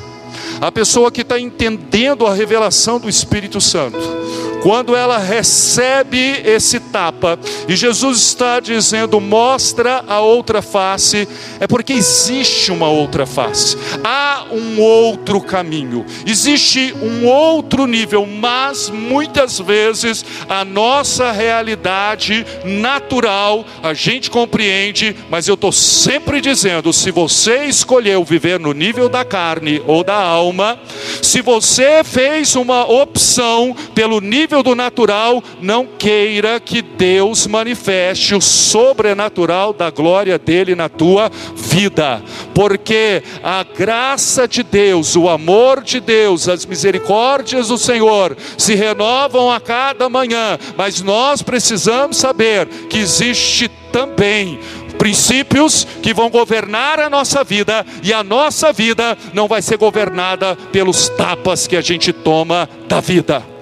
a 0.60 0.71
pessoa 0.71 1.12
que 1.12 1.21
está 1.21 1.39
entendendo 1.39 2.25
a 2.25 2.34
revelação 2.34 2.99
do 2.99 3.08
Espírito 3.08 3.62
Santo, 3.62 3.99
quando 4.62 4.95
ela 4.95 5.17
recebe 5.17 6.41
esse 6.45 6.80
tapa, 6.80 7.39
e 7.67 7.76
Jesus 7.76 8.19
está 8.19 8.60
dizendo: 8.60 9.19
mostra 9.19 10.04
a 10.08 10.19
outra 10.19 10.62
face, 10.62 11.28
é 11.60 11.67
porque 11.67 11.93
existe 11.93 12.72
uma 12.72 12.89
outra 12.89 13.26
face, 13.26 13.78
há 14.04 14.45
um 14.52 14.82
outro 14.82 15.41
caminho, 15.41 16.06
existe 16.26 16.93
um 17.02 17.26
outro 17.26 17.86
nível, 17.86 18.26
mas 18.26 18.89
muitas 18.89 19.60
vezes 19.60 20.26
a 20.48 20.65
nossa 20.65 21.32
realidade 21.32 22.45
natural 22.63 23.65
a 23.82 23.93
gente 23.93 24.30
compreende, 24.30 25.15
mas 25.30 25.48
eu 25.48 25.54
estou 25.54 25.72
sempre 25.72 26.41
dizendo: 26.41 26.91
se 26.91 27.12
você 27.12 27.65
escolheu 27.65 28.24
viver 28.24 28.60
no 28.60 28.74
nível 28.74 29.08
da 29.08 29.24
carne 29.24 29.82
ou 29.88 30.04
da 30.04 30.15
alma, 30.15 30.80
se 31.22 31.41
você 31.41 32.04
fez 32.04 32.56
uma 32.56 32.86
opção 32.89 33.76
pelo 33.93 34.19
nível 34.19 34.49
nível 34.50 34.64
do 34.64 34.74
natural, 34.74 35.44
não 35.62 35.86
queira 35.86 36.60
que 36.60 36.82
Deus 36.82 37.46
manifeste 37.46 38.34
o 38.34 38.42
sobrenatural 38.42 39.72
da 39.72 39.92
glória 39.92 40.40
dele 40.40 40.74
na 40.74 40.90
tua 40.90 41.30
vida, 41.56 42.24
porque 42.56 43.22
a 43.44 43.64
graça 43.64 44.48
de 44.48 44.64
Deus, 44.64 45.16
o 45.16 45.30
amor 45.30 45.84
de 45.84 46.00
Deus, 46.00 46.50
as 46.50 46.66
misericórdias 46.66 47.68
do 47.68 47.78
Senhor 47.78 48.36
se 48.58 48.74
renovam 48.74 49.52
a 49.52 49.60
cada 49.60 50.10
manhã, 50.10 50.58
mas 50.76 51.00
nós 51.00 51.44
precisamos 51.44 52.18
saber 52.18 52.68
que 52.90 52.98
existe 52.98 53.70
também 53.92 54.60
princípios 54.98 55.86
que 56.02 56.12
vão 56.12 56.28
governar 56.32 57.00
a 57.00 57.08
nossa 57.08 57.44
vida, 57.44 57.86
e 58.02 58.12
a 58.12 58.24
nossa 58.24 58.74
vida 58.74 59.16
não 59.32 59.48
vai 59.48 59.62
ser 59.62 59.78
governada 59.78 60.58
pelos 60.72 61.08
tapas 61.10 61.68
que 61.68 61.78
a 61.78 61.82
gente 61.82 62.12
toma 62.12 62.68
da 62.88 63.00
vida 63.00 63.59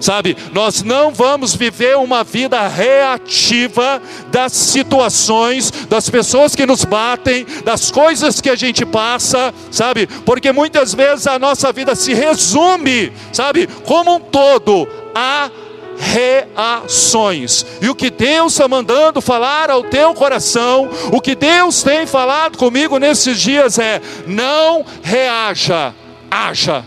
sabe? 0.00 0.36
Nós 0.52 0.82
não 0.82 1.12
vamos 1.12 1.54
viver 1.54 1.96
uma 1.96 2.24
vida 2.24 2.66
reativa 2.68 4.00
das 4.30 4.52
situações, 4.52 5.70
das 5.88 6.08
pessoas 6.08 6.54
que 6.54 6.66
nos 6.66 6.84
batem, 6.84 7.46
das 7.64 7.90
coisas 7.90 8.40
que 8.40 8.50
a 8.50 8.56
gente 8.56 8.84
passa, 8.84 9.52
sabe? 9.70 10.06
Porque 10.24 10.52
muitas 10.52 10.94
vezes 10.94 11.26
a 11.26 11.38
nossa 11.38 11.72
vida 11.72 11.94
se 11.94 12.14
resume, 12.14 13.12
sabe, 13.32 13.66
como 13.84 14.16
um 14.16 14.20
todo 14.20 14.88
a 15.14 15.50
reações. 15.98 17.66
E 17.82 17.88
o 17.88 17.94
que 17.94 18.10
Deus 18.10 18.52
está 18.52 18.68
mandando 18.68 19.20
falar 19.20 19.70
ao 19.70 19.82
teu 19.82 20.14
coração, 20.14 20.88
o 21.12 21.20
que 21.20 21.34
Deus 21.34 21.82
tem 21.82 22.06
falado 22.06 22.56
comigo 22.56 22.98
nesses 22.98 23.40
dias 23.40 23.78
é: 23.78 24.00
não 24.26 24.84
reaja, 25.02 25.92
haja. 26.30 26.84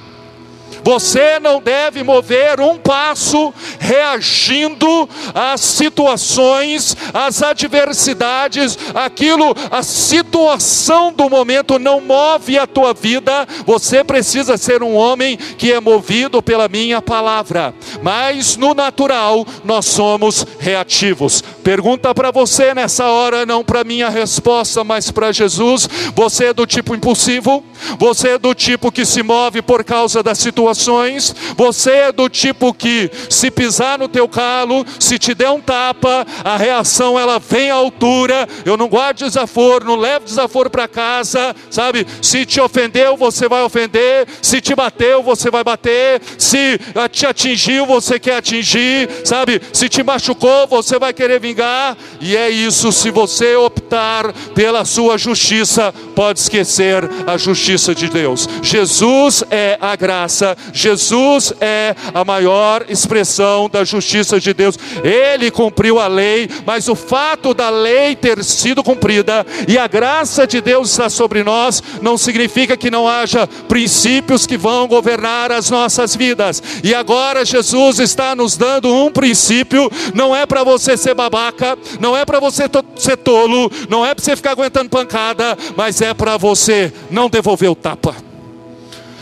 Você 0.84 1.39
não 1.39 1.62
deve 1.62 2.04
mover 2.04 2.60
um 2.60 2.78
passo 2.78 3.54
reagindo 3.80 5.08
às 5.34 5.62
situações, 5.62 6.96
às 7.13 7.44
adversidades, 7.44 8.78
aquilo, 8.94 9.56
a 9.70 9.84
situação 9.84 11.13
do 11.13 11.30
momento 11.30 11.78
não 11.78 12.02
move 12.02 12.58
a 12.58 12.65
tua 12.65 12.94
vida. 12.94 13.48
Você 13.65 14.04
precisa 14.04 14.58
ser 14.58 14.84
um 14.84 14.96
homem 14.96 15.38
que 15.38 15.72
é 15.72 15.80
movido 15.80 16.41
pela 16.41 16.67
minha 16.67 17.02
palavra. 17.02 17.74
Mas 18.02 18.58
no 18.58 18.74
natural 18.74 19.46
nós 19.63 19.86
somos 19.86 20.46
reativos. 20.60 21.44
Pergunta 21.63 22.13
para 22.13 22.32
você 22.32 22.74
nessa 22.74 23.06
hora, 23.08 23.46
não 23.46 23.63
para 23.63 23.84
minha 23.84 24.10
resposta, 24.10 24.84
mas 24.84 25.12
para 25.12 25.32
Jesus. 25.32 25.88
Você 26.15 26.46
é 26.46 26.54
do 26.54 26.65
tipo 26.65 26.96
impulsivo? 26.96 27.63
Você 27.98 28.30
é 28.30 28.38
do 28.38 28.54
tipo 28.54 28.91
que 28.91 29.06
se 29.06 29.24
move 29.24 29.62
por 29.62 29.84
causa 29.84 30.22
da 30.24 30.36
situação? 30.36 30.62
situações, 30.82 31.36
você 31.56 31.91
é 31.91 32.12
do 32.12 32.30
tipo 32.30 32.74
que 32.74 33.10
se 33.30 33.50
pisar 33.50 33.98
no 33.98 34.08
teu 34.08 34.28
calo, 34.28 34.86
se 35.00 35.17
te 35.17 35.34
der 35.34 35.50
um 35.50 35.62
tapa, 35.62 36.26
a 36.44 36.58
reação 36.58 37.17
ela 37.17 37.39
vem 37.39 37.72
à 37.72 37.76
altura. 37.76 38.48
Eu 38.65 38.78
não 38.78 38.88
guardo 38.88 39.20
desaforo, 39.20 39.86
não 39.86 39.96
levo 39.96 40.26
desaforo 40.26 40.70
para 40.70 40.88
casa, 40.88 41.56
sabe? 41.70 42.06
Se 42.22 42.46
te 42.46 42.60
ofendeu, 42.60 43.15
você 43.15 43.48
vai 43.48 43.63
ofender. 43.63 44.28
Se 44.41 44.62
te 44.62 44.76
bateu, 44.76 45.24
você 45.24 45.50
vai 45.50 45.63
bater. 45.63 46.22
Se 46.38 46.80
te 47.12 47.26
atingiu, 47.26 47.86
você 47.86 48.20
quer 48.20 48.38
atingir, 48.38 49.10
sabe? 49.24 49.62
Se 49.74 49.88
te 49.88 50.04
machucou, 50.04 50.67
você 50.67 51.00
vai 51.00 51.13
querer 51.13 51.39
vingar. 51.39 51.98
E 52.20 52.36
é 52.36 52.50
isso, 52.50 52.91
se 52.91 53.10
você 53.10 53.56
optar 53.56 54.34
pela 54.54 54.86
sua 54.86 55.17
justiça, 55.17 55.94
pode 56.15 56.39
esquecer 56.39 57.10
a 57.26 57.38
justiça 57.38 57.70
de 57.71 58.10
Deus. 58.10 58.49
Jesus 58.62 59.43
é 59.49 59.77
a 59.79 59.95
graça, 59.95 60.57
Jesus 60.73 61.53
é 61.62 61.95
a 62.13 62.25
maior 62.25 62.84
expressão 62.89 63.69
da 63.69 63.86
justiça 63.86 64.39
de 64.41 64.53
Deus. 64.53 64.77
Ele 65.03 65.49
cumpriu 65.49 65.99
a 65.99 66.07
lei, 66.07 66.49
mas 66.65 66.89
o 66.89 66.95
fato 66.95 67.53
da 67.53 67.69
lei 67.69 68.13
ter 68.15 68.43
sido 68.43 68.84
cumprida 68.84 69.45
e 69.67 69.77
a 69.77 69.88
graça 69.88 70.45
de 70.45 70.60
Deus 70.60 70.91
está 70.91 71.10
sobre 71.10 71.43
nós, 71.43 71.81
não 72.01 72.17
significa 72.17 72.75
que 72.75 72.91
não 72.91 73.07
haja 73.07 73.47
princípios 73.69 74.45
que 74.45 74.57
vão 74.57 74.88
governar 74.88 75.51
as 75.51 75.69
nossas 75.69 76.13
vidas. 76.13 76.62
E 76.84 76.93
agora 76.93 77.45
Jesus 77.45 77.99
está 77.99 78.36
nos 78.36 78.57
dando 78.57 78.93
um 78.93 79.10
princípio, 79.10 79.89
não 80.13 80.36
é 80.36 80.45
para 80.45 80.63
você 80.63 80.97
ser 80.97 81.13
babaca, 81.13 81.77
não 81.99 82.17
é 82.17 82.25
para 82.25 82.39
você 82.39 82.63
ser 82.97 83.17
tolo, 83.17 83.71
não 83.89 84.05
é 84.05 84.13
para 84.13 84.23
você 84.23 84.36
ficar 84.36 84.51
aguentando 84.51 84.89
pancada, 84.89 85.57
mas 85.77 86.01
é 86.01 86.13
para 86.13 86.36
você 86.36 86.91
não 87.10 87.29
devolver 87.29 87.61
o 87.67 87.76
tapa 87.76 88.15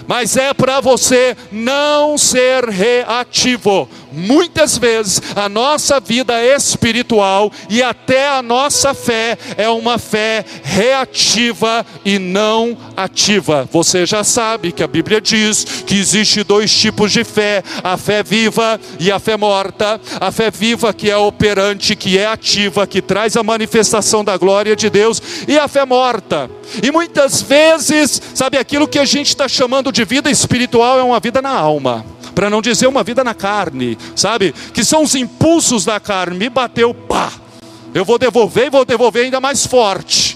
mas 0.09 0.35
é 0.37 0.55
para 0.55 0.81
você 0.81 1.37
não 1.51 2.17
ser 2.17 2.67
reativo. 2.67 3.87
Muitas 4.11 4.77
vezes 4.77 5.21
a 5.35 5.47
nossa 5.47 5.99
vida 5.99 6.43
espiritual 6.43 7.51
e 7.69 7.83
até 7.83 8.27
a 8.27 8.41
nossa 8.41 8.93
fé 8.93 9.37
é 9.57 9.69
uma 9.69 9.97
fé 9.97 10.43
reativa 10.63 11.85
e 12.03 12.17
não 12.17 12.77
ativa. 12.97 13.67
Você 13.71 14.05
já 14.05 14.23
sabe 14.23 14.71
que 14.71 14.83
a 14.83 14.87
Bíblia 14.87 15.21
diz 15.21 15.63
que 15.85 15.95
existe 15.95 16.43
dois 16.43 16.75
tipos 16.75 17.11
de 17.11 17.23
fé: 17.23 17.63
a 17.83 17.97
fé 17.97 18.23
viva 18.23 18.79
e 18.99 19.11
a 19.11 19.19
fé 19.19 19.37
morta. 19.37 19.99
A 20.19 20.31
fé 20.31 20.49
viva 20.49 20.93
que 20.93 21.09
é 21.09 21.17
operante, 21.17 21.95
que 21.95 22.17
é 22.17 22.25
ativa, 22.25 22.87
que 22.87 23.01
traz 23.01 23.37
a 23.37 23.43
manifestação 23.43 24.23
da 24.23 24.37
glória 24.37 24.75
de 24.75 24.89
Deus, 24.89 25.21
e 25.47 25.57
a 25.57 25.67
fé 25.67 25.85
morta. 25.85 26.49
E 26.83 26.91
muitas 26.91 27.41
vezes, 27.41 28.21
sabe, 28.33 28.57
aquilo 28.57 28.87
que 28.87 28.99
a 28.99 29.05
gente 29.05 29.27
está 29.27 29.47
chamando 29.47 29.91
de 29.91 30.03
vida 30.05 30.29
espiritual 30.29 30.99
é 30.99 31.03
uma 31.03 31.19
vida 31.19 31.41
na 31.41 31.51
alma 31.51 32.05
para 32.39 32.49
não 32.49 32.61
dizer 32.61 32.87
uma 32.87 33.03
vida 33.03 33.21
na 33.21 33.33
carne, 33.33 33.97
sabe? 34.15 34.55
Que 34.73 34.81
são 34.81 35.03
os 35.03 35.13
impulsos 35.13 35.83
da 35.83 35.99
carne. 35.99 36.37
Me 36.37 36.49
bateu, 36.49 36.93
pá. 36.93 37.33
Eu 37.93 38.05
vou 38.05 38.17
devolver 38.17 38.67
e 38.67 38.69
vou 38.69 38.85
devolver 38.85 39.25
ainda 39.25 39.41
mais 39.41 39.67
forte 39.67 40.28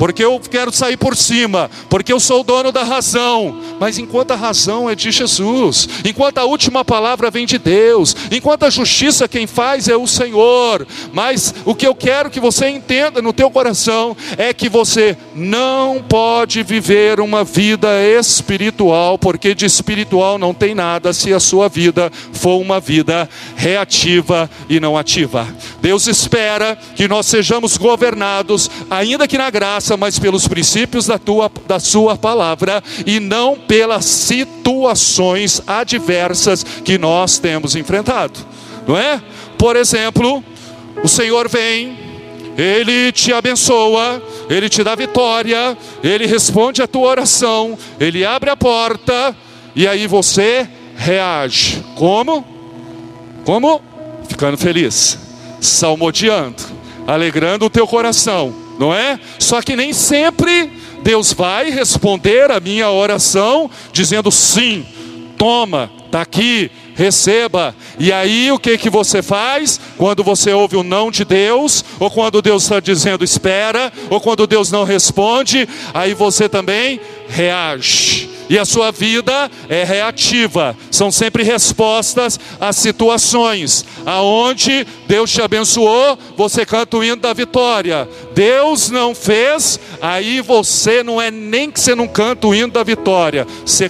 porque 0.00 0.24
eu 0.24 0.40
quero 0.40 0.72
sair 0.72 0.96
por 0.96 1.14
cima, 1.14 1.70
porque 1.90 2.10
eu 2.10 2.18
sou 2.18 2.40
o 2.40 2.42
dono 2.42 2.72
da 2.72 2.82
razão. 2.82 3.60
Mas 3.78 3.98
enquanto 3.98 4.30
a 4.30 4.34
razão 4.34 4.88
é 4.88 4.94
de 4.94 5.10
Jesus, 5.10 5.86
enquanto 6.06 6.38
a 6.38 6.44
última 6.46 6.82
palavra 6.82 7.30
vem 7.30 7.44
de 7.44 7.58
Deus, 7.58 8.16
enquanto 8.30 8.62
a 8.62 8.70
justiça 8.70 9.28
quem 9.28 9.46
faz 9.46 9.88
é 9.88 9.96
o 9.98 10.06
Senhor. 10.06 10.86
Mas 11.12 11.54
o 11.66 11.74
que 11.74 11.86
eu 11.86 11.94
quero 11.94 12.30
que 12.30 12.40
você 12.40 12.70
entenda 12.70 13.20
no 13.20 13.30
teu 13.30 13.50
coração 13.50 14.16
é 14.38 14.54
que 14.54 14.70
você 14.70 15.18
não 15.34 16.02
pode 16.08 16.62
viver 16.62 17.20
uma 17.20 17.44
vida 17.44 17.88
espiritual, 18.02 19.18
porque 19.18 19.54
de 19.54 19.66
espiritual 19.66 20.38
não 20.38 20.54
tem 20.54 20.74
nada 20.74 21.12
se 21.12 21.30
a 21.34 21.38
sua 21.38 21.68
vida 21.68 22.10
for 22.32 22.56
uma 22.56 22.80
vida 22.80 23.28
reativa 23.54 24.48
e 24.66 24.80
não 24.80 24.96
ativa. 24.96 25.46
Deus 25.82 26.06
espera 26.06 26.74
que 26.96 27.06
nós 27.06 27.26
sejamos 27.26 27.76
governados, 27.76 28.70
ainda 28.90 29.28
que 29.28 29.36
na 29.36 29.50
graça 29.50 29.89
mas 29.96 30.18
pelos 30.18 30.46
princípios 30.46 31.06
da, 31.06 31.18
tua, 31.18 31.50
da 31.66 31.78
Sua 31.78 32.16
palavra 32.16 32.82
e 33.06 33.20
não 33.20 33.56
pelas 33.56 34.04
situações 34.04 35.62
adversas 35.66 36.64
que 36.64 36.98
nós 36.98 37.38
temos 37.38 37.76
enfrentado, 37.76 38.38
não 38.86 38.96
é? 38.96 39.20
Por 39.58 39.76
exemplo, 39.76 40.42
o 41.02 41.08
Senhor 41.08 41.48
vem, 41.48 41.98
Ele 42.56 43.12
te 43.12 43.32
abençoa, 43.32 44.22
Ele 44.48 44.68
te 44.68 44.82
dá 44.82 44.94
vitória, 44.94 45.76
Ele 46.02 46.26
responde 46.26 46.82
a 46.82 46.86
tua 46.86 47.08
oração, 47.08 47.78
Ele 47.98 48.24
abre 48.24 48.50
a 48.50 48.56
porta 48.56 49.36
e 49.74 49.86
aí 49.86 50.06
você 50.06 50.68
reage. 50.96 51.82
Como? 51.96 52.44
Como? 53.44 53.80
Ficando 54.28 54.56
feliz, 54.56 55.18
salmodiando, 55.60 56.62
alegrando 57.06 57.66
o 57.66 57.70
teu 57.70 57.86
coração 57.86 58.59
não 58.80 58.94
é? 58.94 59.20
Só 59.38 59.60
que 59.60 59.76
nem 59.76 59.92
sempre 59.92 60.72
Deus 61.02 61.34
vai 61.34 61.68
responder 61.70 62.50
a 62.50 62.58
minha 62.58 62.90
oração 62.90 63.70
dizendo 63.92 64.30
sim, 64.30 64.86
toma, 65.36 65.90
está 66.06 66.22
aqui, 66.22 66.70
receba. 66.94 67.74
E 67.98 68.10
aí 68.10 68.50
o 68.50 68.58
que 68.58 68.78
que 68.78 68.88
você 68.88 69.20
faz? 69.20 69.78
Quando 69.98 70.24
você 70.24 70.54
ouve 70.54 70.76
o 70.76 70.82
não 70.82 71.10
de 71.10 71.26
Deus, 71.26 71.84
ou 71.98 72.10
quando 72.10 72.40
Deus 72.40 72.62
está 72.62 72.80
dizendo 72.80 73.22
espera, 73.22 73.92
ou 74.08 74.18
quando 74.18 74.46
Deus 74.46 74.72
não 74.72 74.84
responde, 74.84 75.68
aí 75.92 76.14
você 76.14 76.48
também 76.48 76.98
reage. 77.28 78.39
E 78.50 78.58
a 78.58 78.64
sua 78.64 78.90
vida 78.90 79.48
é 79.68 79.84
reativa, 79.84 80.76
são 80.90 81.12
sempre 81.12 81.44
respostas 81.44 82.38
às 82.60 82.74
situações. 82.74 83.86
Aonde 84.04 84.84
Deus 85.06 85.30
te 85.30 85.40
abençoou, 85.40 86.18
você 86.36 86.66
canta 86.66 86.96
o 86.96 87.04
hino 87.04 87.14
da 87.14 87.32
vitória. 87.32 88.08
Deus 88.34 88.90
não 88.90 89.14
fez, 89.14 89.78
aí 90.02 90.40
você 90.40 91.04
não 91.04 91.22
é 91.22 91.30
nem 91.30 91.70
que 91.70 91.78
você 91.78 91.94
não 91.94 92.08
canta 92.08 92.48
o 92.48 92.52
hino 92.52 92.72
da 92.72 92.82
vitória, 92.82 93.46
você 93.64 93.88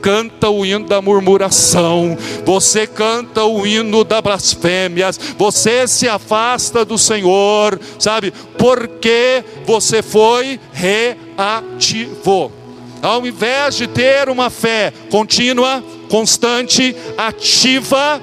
canta 0.00 0.48
o 0.48 0.64
hino 0.64 0.86
da 0.86 1.02
murmuração, 1.02 2.16
você 2.46 2.86
canta 2.86 3.44
o 3.44 3.66
hino 3.66 4.04
da 4.04 4.22
blasfêmia, 4.22 5.10
você 5.36 5.86
se 5.86 6.08
afasta 6.08 6.82
do 6.82 6.96
Senhor, 6.96 7.78
sabe? 7.98 8.32
Porque 8.56 9.44
você 9.66 10.02
foi 10.02 10.58
reativo. 10.72 12.57
Ao 13.02 13.26
invés 13.26 13.76
de 13.76 13.86
ter 13.86 14.28
uma 14.28 14.50
fé 14.50 14.92
contínua, 15.10 15.82
constante, 16.08 16.94
ativa, 17.16 18.20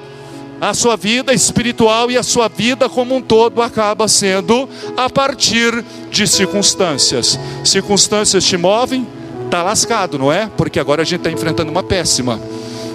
a 0.60 0.72
sua 0.72 0.96
vida 0.96 1.32
espiritual 1.32 2.10
e 2.10 2.16
a 2.16 2.22
sua 2.22 2.48
vida 2.48 2.88
como 2.88 3.14
um 3.14 3.20
todo 3.20 3.60
acaba 3.60 4.08
sendo 4.08 4.68
a 4.96 5.08
partir 5.08 5.84
de 6.10 6.26
circunstâncias. 6.26 7.38
Circunstâncias 7.64 8.44
te 8.44 8.56
movem, 8.56 9.06
tá 9.50 9.62
lascado, 9.62 10.18
não 10.18 10.32
é? 10.32 10.50
Porque 10.56 10.80
agora 10.80 11.02
a 11.02 11.04
gente 11.04 11.20
está 11.20 11.30
enfrentando 11.30 11.70
uma 11.70 11.82
péssima. 11.82 12.40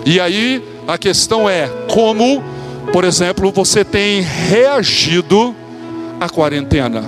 E 0.06 0.20
aí 0.20 0.64
a 0.88 0.98
questão 0.98 1.50
é 1.50 1.70
como, 1.88 2.44
por 2.92 3.04
exemplo, 3.04 3.52
você 3.52 3.86
tem 3.86 4.22
reagido 4.22 5.56
à 6.20 6.30
quarentena. 6.30 7.04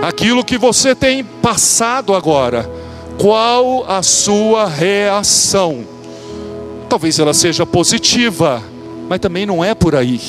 Aquilo 0.00 0.44
que 0.44 0.58
você 0.58 0.94
tem 0.94 1.22
passado 1.22 2.14
agora 2.14 2.81
qual 3.22 3.84
a 3.88 4.02
sua 4.02 4.66
reação? 4.66 5.86
Talvez 6.88 7.20
ela 7.20 7.32
seja 7.32 7.64
positiva, 7.64 8.60
mas 9.08 9.20
também 9.20 9.46
não 9.46 9.64
é 9.64 9.76
por 9.76 9.94
aí, 9.94 10.20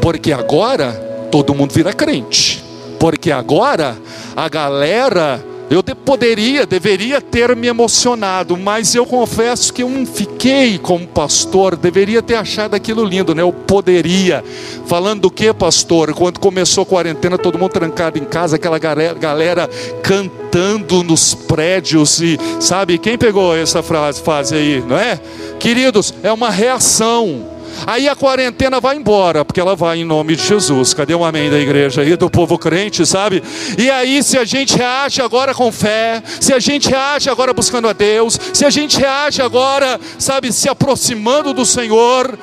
porque 0.00 0.32
agora 0.32 0.92
todo 1.30 1.54
mundo 1.54 1.74
vira 1.74 1.92
crente, 1.92 2.64
porque 2.98 3.30
agora 3.30 3.98
a 4.34 4.48
galera 4.48 5.44
eu 5.74 5.82
poderia, 5.82 6.66
deveria 6.66 7.20
ter 7.20 7.54
me 7.56 7.66
emocionado, 7.66 8.56
mas 8.56 8.94
eu 8.94 9.06
confesso 9.06 9.72
que 9.72 9.82
eu 9.82 9.88
não 9.88 10.04
fiquei 10.04 10.78
como 10.78 11.06
pastor, 11.06 11.76
deveria 11.76 12.20
ter 12.20 12.34
achado 12.34 12.74
aquilo 12.74 13.04
lindo, 13.04 13.34
né? 13.34 13.42
Eu 13.42 13.52
poderia. 13.52 14.44
Falando 14.86 15.22
do 15.22 15.30
que, 15.30 15.52
pastor? 15.52 16.12
Quando 16.14 16.40
começou 16.40 16.82
a 16.82 16.86
quarentena, 16.86 17.38
todo 17.38 17.58
mundo 17.58 17.70
trancado 17.72 18.18
em 18.18 18.24
casa, 18.24 18.56
aquela 18.56 18.78
galera, 18.78 19.14
galera 19.14 19.70
cantando 20.02 21.02
nos 21.02 21.34
prédios 21.34 22.20
e 22.20 22.38
sabe 22.60 22.98
quem 22.98 23.16
pegou 23.16 23.56
essa 23.56 23.82
frase, 23.82 24.20
fase 24.20 24.54
aí, 24.54 24.84
não 24.86 24.98
é? 24.98 25.18
Queridos, 25.58 26.12
é 26.22 26.32
uma 26.32 26.50
reação 26.50 27.51
Aí 27.86 28.08
a 28.08 28.14
quarentena 28.14 28.80
vai 28.80 28.96
embora, 28.96 29.44
porque 29.44 29.60
ela 29.60 29.74
vai 29.74 29.98
em 29.98 30.04
nome 30.04 30.36
de 30.36 30.46
Jesus. 30.46 30.94
Cadê 30.94 31.14
o 31.14 31.24
amém 31.24 31.50
da 31.50 31.58
igreja 31.58 32.02
aí, 32.02 32.16
do 32.16 32.30
povo 32.30 32.58
crente, 32.58 33.04
sabe? 33.06 33.42
E 33.78 33.90
aí, 33.90 34.22
se 34.22 34.38
a 34.38 34.44
gente 34.44 34.76
reage 34.76 35.20
agora 35.20 35.54
com 35.54 35.70
fé, 35.70 36.22
se 36.40 36.52
a 36.52 36.58
gente 36.58 36.88
reage 36.88 37.28
agora 37.28 37.52
buscando 37.52 37.88
a 37.88 37.92
Deus, 37.92 38.38
se 38.52 38.64
a 38.64 38.70
gente 38.70 38.98
reage 38.98 39.42
agora, 39.42 40.00
sabe, 40.18 40.52
se 40.52 40.68
aproximando 40.68 41.52
do 41.52 41.64
Senhor, 41.64 42.38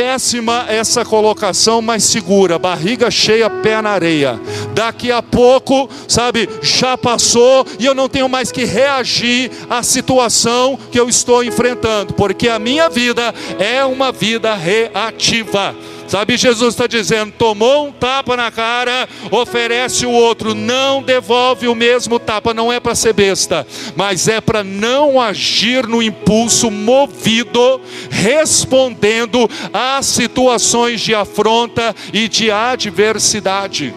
péssima 0.00 0.64
essa 0.66 1.04
colocação, 1.04 1.82
mas 1.82 2.04
segura, 2.04 2.58
barriga 2.58 3.10
cheia, 3.10 3.50
pé 3.50 3.82
na 3.82 3.90
areia. 3.90 4.40
Daqui 4.72 5.12
a 5.12 5.20
pouco, 5.20 5.90
sabe, 6.08 6.48
já 6.62 6.96
passou 6.96 7.66
e 7.78 7.84
eu 7.84 7.94
não 7.94 8.08
tenho 8.08 8.26
mais 8.26 8.50
que 8.50 8.64
reagir 8.64 9.50
à 9.68 9.82
situação 9.82 10.78
que 10.90 10.98
eu 10.98 11.06
estou 11.06 11.44
enfrentando, 11.44 12.14
porque 12.14 12.48
a 12.48 12.58
minha 12.58 12.88
vida 12.88 13.34
é 13.58 13.84
uma 13.84 14.10
vida 14.10 14.54
reativa. 14.54 15.76
Sabe, 16.10 16.36
Jesus 16.36 16.74
está 16.74 16.88
dizendo: 16.88 17.32
tomou 17.38 17.86
um 17.86 17.92
tapa 17.92 18.36
na 18.36 18.50
cara, 18.50 19.08
oferece 19.30 20.04
o 20.04 20.10
outro, 20.10 20.56
não 20.56 21.04
devolve 21.04 21.68
o 21.68 21.74
mesmo 21.74 22.18
tapa, 22.18 22.52
não 22.52 22.72
é 22.72 22.80
para 22.80 22.96
ser 22.96 23.12
besta, 23.12 23.64
mas 23.94 24.26
é 24.26 24.40
para 24.40 24.64
não 24.64 25.20
agir 25.20 25.86
no 25.86 26.02
impulso 26.02 26.68
movido, 26.68 27.80
respondendo 28.10 29.48
às 29.72 30.04
situações 30.06 31.00
de 31.00 31.14
afronta 31.14 31.94
e 32.12 32.26
de 32.26 32.50
adversidade. 32.50 33.94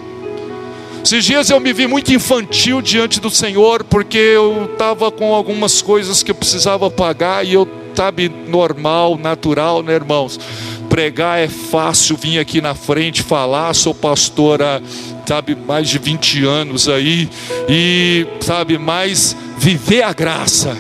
Esses 1.04 1.26
dias 1.26 1.50
eu 1.50 1.60
me 1.60 1.74
vi 1.74 1.88
muito 1.88 2.14
infantil 2.14 2.80
diante 2.80 3.20
do 3.20 3.32
Senhor, 3.32 3.84
porque 3.86 4.20
eu 4.20 4.70
estava 4.72 5.10
com 5.10 5.34
algumas 5.34 5.82
coisas 5.82 6.22
que 6.22 6.30
eu 6.30 6.36
precisava 6.36 6.92
pagar 6.92 7.44
e 7.44 7.56
eu, 7.56 7.68
sabe, 7.96 8.30
normal, 8.30 9.18
natural, 9.18 9.82
né, 9.82 9.96
irmãos? 9.96 10.40
Pregar 10.94 11.40
é 11.40 11.48
fácil, 11.48 12.16
vim 12.16 12.38
aqui 12.38 12.62
na 12.62 12.76
frente 12.76 13.24
falar, 13.24 13.74
sou 13.74 13.96
pastora, 13.96 14.80
sabe, 15.26 15.56
mais 15.56 15.90
de 15.90 15.98
20 15.98 16.46
anos 16.46 16.88
aí, 16.88 17.28
e 17.68 18.28
sabe, 18.42 18.78
mais 18.78 19.36
viver 19.58 20.04
a 20.04 20.14
graça, 20.14 20.78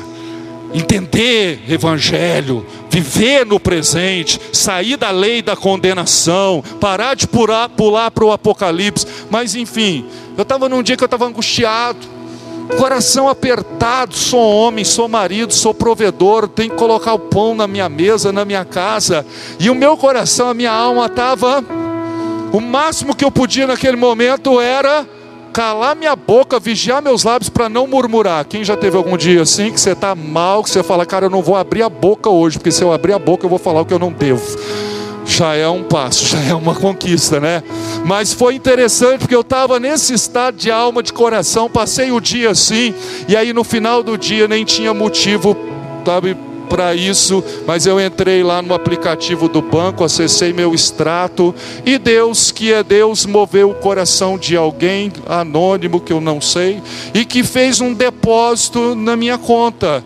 entender 0.71 1.63
evangelho, 1.67 2.63
viver 2.91 3.43
no 3.43 3.59
presente, 3.59 4.39
sair 4.51 4.97
da 4.97 5.09
lei 5.09 5.41
da 5.41 5.55
condenação, 5.55 6.63
parar 6.79 7.15
de 7.15 7.27
pular 7.27 7.67
para 8.11 8.23
o 8.23 8.31
apocalipse, 8.31 9.07
mas 9.31 9.55
enfim, 9.55 10.05
eu 10.37 10.43
estava 10.43 10.69
num 10.69 10.83
dia 10.83 10.95
que 10.95 11.03
eu 11.03 11.07
estava 11.07 11.25
angustiado, 11.25 12.12
coração 12.77 13.27
apertado, 13.27 14.15
sou 14.15 14.39
homem, 14.39 14.83
sou 14.83 15.07
marido, 15.07 15.53
sou 15.53 15.73
provedor, 15.73 16.47
tenho 16.47 16.71
que 16.71 16.75
colocar 16.77 17.13
o 17.13 17.19
pão 17.19 17.55
na 17.55 17.67
minha 17.67 17.89
mesa, 17.89 18.31
na 18.31 18.45
minha 18.45 18.65
casa, 18.65 19.25
e 19.59 19.69
o 19.69 19.75
meu 19.75 19.97
coração, 19.97 20.49
a 20.49 20.53
minha 20.53 20.71
alma 20.71 21.05
estava, 21.05 21.63
o 22.51 22.59
máximo 22.59 23.15
que 23.15 23.25
eu 23.25 23.31
podia 23.31 23.67
naquele 23.67 23.97
momento 23.97 24.59
era 24.59 25.05
calar 25.51 25.95
minha 25.95 26.15
boca, 26.15 26.59
vigiar 26.59 27.01
meus 27.01 27.23
lábios 27.23 27.47
para 27.47 27.69
não 27.69 27.85
murmurar. 27.85 28.43
Quem 28.45 28.63
já 28.63 28.75
teve 28.75 28.97
algum 28.97 29.15
dia 29.15 29.43
assim 29.43 29.71
que 29.71 29.79
você 29.79 29.91
está 29.91 30.15
mal, 30.15 30.63
que 30.63 30.69
você 30.69 30.81
fala, 30.81 31.05
cara, 31.05 31.27
eu 31.27 31.29
não 31.29 31.43
vou 31.43 31.55
abrir 31.55 31.83
a 31.83 31.89
boca 31.89 32.29
hoje, 32.29 32.57
porque 32.57 32.71
se 32.71 32.83
eu 32.83 32.91
abrir 32.91 33.13
a 33.13 33.19
boca 33.19 33.45
eu 33.45 33.49
vou 33.49 33.59
falar 33.59 33.81
o 33.81 33.85
que 33.85 33.93
eu 33.93 33.99
não 33.99 34.11
devo 34.11 34.43
já 35.25 35.55
é 35.55 35.67
um 35.67 35.83
passo, 35.83 36.25
já 36.29 36.41
é 36.41 36.53
uma 36.53 36.75
conquista, 36.75 37.39
né? 37.39 37.63
Mas 38.05 38.33
foi 38.33 38.55
interessante 38.55 39.19
porque 39.19 39.35
eu 39.35 39.41
estava 39.41 39.79
nesse 39.79 40.13
estado 40.13 40.55
de 40.55 40.71
alma, 40.71 41.01
de 41.01 41.13
coração, 41.13 41.69
passei 41.69 42.11
o 42.11 42.19
dia 42.19 42.51
assim, 42.51 42.93
e 43.27 43.35
aí 43.35 43.53
no 43.53 43.63
final 43.63 44.03
do 44.03 44.17
dia 44.17 44.47
nem 44.47 44.65
tinha 44.65 44.93
motivo, 44.93 45.55
sabe, 46.05 46.35
para 46.73 46.95
isso, 46.95 47.43
mas 47.67 47.85
eu 47.85 48.03
entrei 48.03 48.41
lá 48.41 48.59
no 48.59 48.73
aplicativo 48.73 49.47
do 49.47 49.61
banco, 49.61 50.03
acessei 50.03 50.51
meu 50.51 50.73
extrato, 50.73 51.53
e 51.85 51.99
Deus, 51.99 52.51
que 52.51 52.73
é 52.73 52.83
Deus, 52.83 53.27
moveu 53.27 53.69
o 53.69 53.75
coração 53.75 54.39
de 54.39 54.57
alguém 54.57 55.11
anônimo 55.27 55.99
que 55.99 56.11
eu 56.11 56.19
não 56.19 56.41
sei, 56.41 56.81
e 57.13 57.25
que 57.25 57.43
fez 57.43 57.79
um 57.79 57.93
depósito 57.93 58.95
na 58.95 59.15
minha 59.15 59.37
conta. 59.37 60.03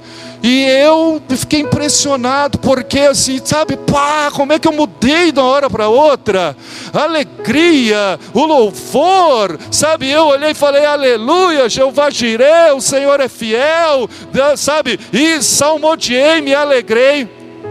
E 0.50 0.64
eu 0.64 1.22
fiquei 1.28 1.60
impressionado, 1.60 2.58
porque 2.58 3.00
assim, 3.00 3.38
sabe, 3.44 3.76
pá, 3.76 4.32
como 4.32 4.54
é 4.54 4.58
que 4.58 4.66
eu 4.66 4.72
mudei 4.72 5.30
de 5.30 5.42
uma 5.42 5.50
hora 5.50 5.70
para 5.70 5.90
outra? 5.90 6.56
A 6.94 7.04
alegria, 7.04 8.18
o 8.34 8.46
louvor, 8.46 9.60
sabe? 9.70 10.10
Eu 10.10 10.28
olhei 10.28 10.52
e 10.52 10.54
falei, 10.54 10.86
aleluia, 10.86 11.68
Jeová 11.68 12.10
Jireh, 12.10 12.72
o 12.74 12.80
Senhor 12.80 13.20
é 13.20 13.28
fiel, 13.28 14.10
sabe? 14.56 14.98
E 15.12 15.44
salmodiei, 15.44 16.40
me 16.40 16.56
alegrei, 16.56 17.28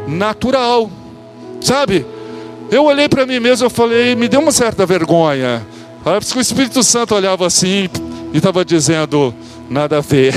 natural, 0.06 0.90
sabe? 1.62 2.04
Eu 2.70 2.84
olhei 2.84 3.08
para 3.08 3.24
mim 3.24 3.40
mesmo, 3.40 3.64
eu 3.64 3.70
falei, 3.70 4.14
me 4.14 4.28
deu 4.28 4.40
uma 4.40 4.52
certa 4.52 4.84
vergonha. 4.84 5.66
Parece 6.04 6.30
que 6.30 6.38
o 6.38 6.42
Espírito 6.42 6.82
Santo 6.82 7.14
olhava 7.14 7.46
assim 7.46 7.88
e 8.34 8.36
estava 8.36 8.62
dizendo, 8.66 9.34
Nada 9.68 9.98
a 9.98 10.00
ver. 10.00 10.32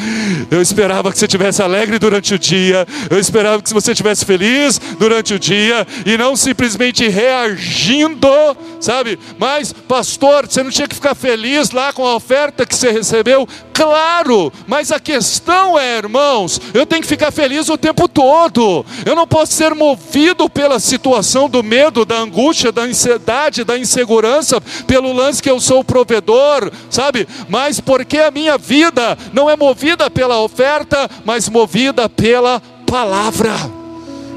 Eu 0.50 0.62
esperava 0.62 1.12
que 1.12 1.18
você 1.18 1.28
tivesse 1.28 1.62
alegre 1.62 1.98
durante 1.98 2.34
o 2.34 2.38
dia. 2.38 2.86
Eu 3.10 3.18
esperava 3.18 3.62
que 3.62 3.72
você 3.72 3.94
tivesse 3.94 4.24
feliz 4.24 4.80
durante 4.98 5.34
o 5.34 5.38
dia 5.38 5.86
e 6.06 6.16
não 6.16 6.34
simplesmente 6.34 7.06
reagindo, 7.08 8.28
sabe? 8.80 9.18
Mas, 9.38 9.72
pastor, 9.72 10.46
você 10.46 10.62
não 10.62 10.70
tinha 10.70 10.88
que 10.88 10.94
ficar 10.94 11.14
feliz 11.14 11.70
lá 11.70 11.92
com 11.92 12.06
a 12.06 12.14
oferta 12.14 12.64
que 12.64 12.74
você 12.74 12.90
recebeu? 12.90 13.46
Claro, 13.80 14.52
mas 14.66 14.92
a 14.92 15.00
questão 15.00 15.78
é, 15.78 15.96
irmãos, 15.96 16.60
eu 16.74 16.84
tenho 16.84 17.00
que 17.00 17.08
ficar 17.08 17.30
feliz 17.30 17.70
o 17.70 17.78
tempo 17.78 18.06
todo. 18.06 18.84
Eu 19.06 19.16
não 19.16 19.26
posso 19.26 19.54
ser 19.54 19.74
movido 19.74 20.50
pela 20.50 20.78
situação 20.78 21.48
do 21.48 21.62
medo, 21.62 22.04
da 22.04 22.18
angústia, 22.18 22.70
da 22.70 22.82
ansiedade, 22.82 23.64
da 23.64 23.78
insegurança, 23.78 24.60
pelo 24.86 25.14
lance 25.14 25.42
que 25.42 25.48
eu 25.48 25.58
sou 25.58 25.80
o 25.80 25.84
provedor, 25.84 26.70
sabe? 26.90 27.26
Mas 27.48 27.80
porque 27.80 28.18
a 28.18 28.30
minha 28.30 28.58
vida 28.58 29.16
não 29.32 29.48
é 29.48 29.56
movida 29.56 30.10
pela 30.10 30.38
oferta, 30.40 31.08
mas 31.24 31.48
movida 31.48 32.06
pela 32.06 32.60
palavra 32.84 33.79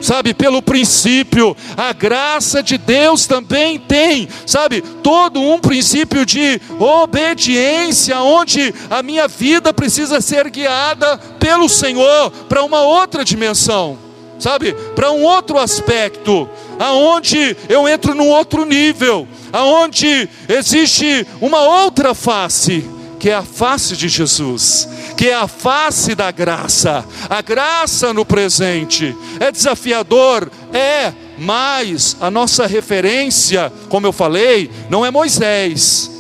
sabe, 0.03 0.33
pelo 0.33 0.61
princípio. 0.61 1.55
A 1.77 1.93
graça 1.93 2.61
de 2.61 2.77
Deus 2.77 3.25
também 3.25 3.79
tem, 3.79 4.27
sabe, 4.45 4.81
todo 5.01 5.41
um 5.41 5.57
princípio 5.57 6.25
de 6.25 6.61
obediência, 6.77 8.19
onde 8.19 8.73
a 8.89 9.01
minha 9.01 9.27
vida 9.27 9.73
precisa 9.73 10.19
ser 10.19 10.49
guiada 10.49 11.17
pelo 11.39 11.69
Senhor 11.69 12.29
para 12.49 12.63
uma 12.63 12.81
outra 12.81 13.23
dimensão, 13.23 13.97
sabe, 14.37 14.73
para 14.93 15.11
um 15.11 15.23
outro 15.23 15.57
aspecto, 15.57 16.49
aonde 16.77 17.55
eu 17.69 17.87
entro 17.87 18.13
num 18.13 18.27
outro 18.27 18.65
nível, 18.65 19.27
aonde 19.51 20.29
existe 20.49 21.25
uma 21.39 21.61
outra 21.61 22.13
face 22.13 22.83
que 23.23 23.29
é 23.29 23.35
a 23.35 23.41
face 23.41 23.95
de 23.95 24.09
Jesus, 24.09 24.85
que 25.15 25.29
é 25.29 25.35
a 25.35 25.47
face 25.47 26.15
da 26.15 26.31
graça, 26.31 27.05
a 27.29 27.41
graça 27.41 28.13
no 28.13 28.25
presente. 28.25 29.15
É 29.39 29.51
desafiador? 29.51 30.51
É, 30.73 31.13
mas 31.37 32.17
a 32.19 32.29
nossa 32.29 32.65
referência, 32.67 33.71
como 33.89 34.07
eu 34.07 34.11
falei, 34.11 34.69
não 34.89 35.05
é 35.05 35.11
Moisés, 35.11 36.11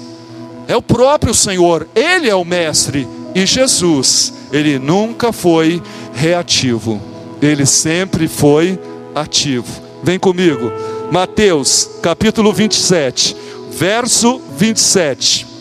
é 0.67 0.75
o 0.75 0.81
próprio 0.81 1.33
Senhor, 1.33 1.87
Ele 1.95 2.29
é 2.29 2.35
o 2.35 2.45
Mestre, 2.45 3.07
e 3.35 3.45
Jesus, 3.45 4.33
Ele 4.51 4.79
nunca 4.79 5.31
foi 5.31 5.81
reativo, 6.13 7.01
Ele 7.41 7.65
sempre 7.65 8.27
foi 8.27 8.79
ativo. 9.15 9.81
Vem 10.03 10.19
comigo, 10.19 10.71
Mateus 11.11 11.89
capítulo 12.01 12.51
27, 12.51 13.35
verso 13.71 14.41
27. 14.57 15.52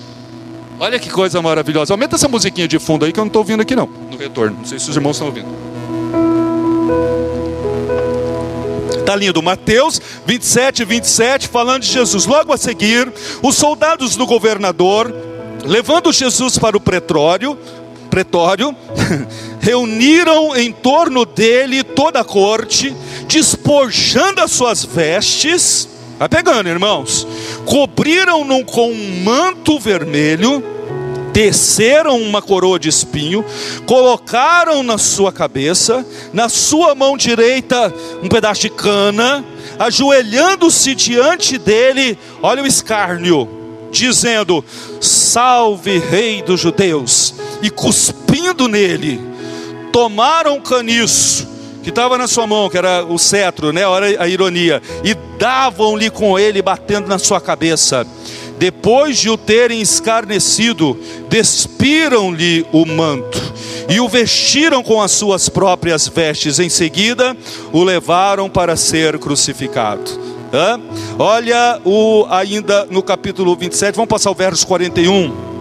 Olha 0.83 0.99
que 0.99 1.09
coisa 1.09 1.41
maravilhosa. 1.41 1.95
Aumenta 1.95 2.17
essa 2.17 2.27
musiquinha 2.27 2.67
de 2.67 2.77
fundo 2.77 3.05
aí 3.05 3.13
que 3.13 3.21
eu 3.21 3.23
não 3.23 3.29
estou 3.29 3.43
ouvindo 3.43 3.61
aqui 3.61 3.77
não, 3.77 3.87
no 3.87 4.17
retorno. 4.17 4.57
Não 4.59 4.65
sei 4.65 4.81
se 4.81 4.91
os 4.91 4.97
irmãos 4.97 5.13
estão 5.13 5.29
ouvindo. 5.29 5.47
Está 8.99 9.15
lindo, 9.15 9.41
Mateus 9.41 10.03
27, 10.27 10.85
27, 10.85 11.47
falando 11.47 11.83
de 11.83 11.89
Jesus. 11.89 12.27
Logo 12.27 12.53
a 12.53 12.57
seguir, 12.57 13.13
os 13.41 13.55
soldados 13.55 14.17
do 14.17 14.27
governador, 14.27 15.15
levando 15.65 16.13
Jesus 16.13 16.59
para 16.59 16.77
o 16.77 16.81
pretório, 16.81 17.57
pretório, 18.11 18.75
reuniram 19.63 20.57
em 20.57 20.73
torno 20.73 21.25
dele 21.25 21.85
toda 21.85 22.19
a 22.19 22.25
corte, 22.25 22.93
despojando 23.29 24.41
as 24.41 24.51
suas 24.51 24.85
vestes, 24.85 25.89
Vai 26.23 26.29
pegando, 26.29 26.69
irmãos. 26.69 27.27
Cobriram-no 27.65 28.65
com 28.65 28.93
um 28.93 29.23
manto 29.25 29.77
vermelho, 29.81 30.63
desceram 31.33 32.21
uma 32.21 32.43
coroa 32.43 32.79
de 32.79 32.89
espinho, 32.89 33.45
colocaram 33.87 34.83
na 34.83 34.99
sua 34.99 35.33
cabeça, 35.33 36.05
na 36.33 36.49
sua 36.49 36.95
mão 36.95 37.17
direita 37.17 37.93
um 38.23 38.29
pedaço 38.29 38.63
de 38.63 38.71
cana, 38.71 39.45
ajoelhando-se 39.79 40.95
diante 40.95 41.59
dele, 41.59 42.19
olha 42.43 42.63
o 42.63 42.67
escárnio, 42.67 43.49
dizendo: 43.91 44.65
Salve, 45.01 45.99
Rei 45.99 46.43
dos 46.43 46.61
Judeus, 46.61 47.35
e 47.63 47.71
cuspindo 47.71 48.69
nele, 48.69 49.21
tomaram 49.93 50.61
caniço 50.61 51.53
que 51.83 51.91
estava 51.91 52.17
na 52.17 52.29
sua 52.29 52.47
mão, 52.47 52.71
que 52.71 52.79
era 52.79 53.05
o 53.05 53.19
cetro, 53.19 53.73
né? 53.73 53.85
Olha 53.87 54.23
a 54.23 54.29
ironia. 54.29 54.81
E 55.03 55.15
davam-lhe 55.37 56.11
com 56.11 56.39
ele, 56.39 56.63
batendo 56.63 57.09
na 57.09 57.19
sua 57.19 57.41
cabeça. 57.41 58.07
Depois 58.63 59.19
de 59.19 59.29
o 59.29 59.37
terem 59.37 59.81
escarnecido, 59.81 60.97
despiram-lhe 61.29 62.65
o 62.71 62.87
manto 62.87 63.53
e 63.89 63.99
o 63.99 64.09
vestiram 64.09 64.85
com 64.85 65.03
as 65.03 65.11
suas 65.11 65.49
próprias 65.49 66.07
vestes. 66.07 66.61
Em 66.61 66.69
seguida, 66.69 67.37
o 67.73 67.83
levaram 67.83 68.49
para 68.49 68.77
ser 68.77 69.19
crucificado. 69.19 70.09
Hã? 70.55 70.81
Olha 71.19 71.81
o 71.85 72.25
ainda 72.31 72.87
no 72.89 73.03
capítulo 73.03 73.57
27, 73.57 73.97
vamos 73.97 74.09
passar 74.09 74.31
o 74.31 74.35
verso 74.35 74.65
41. 74.69 75.52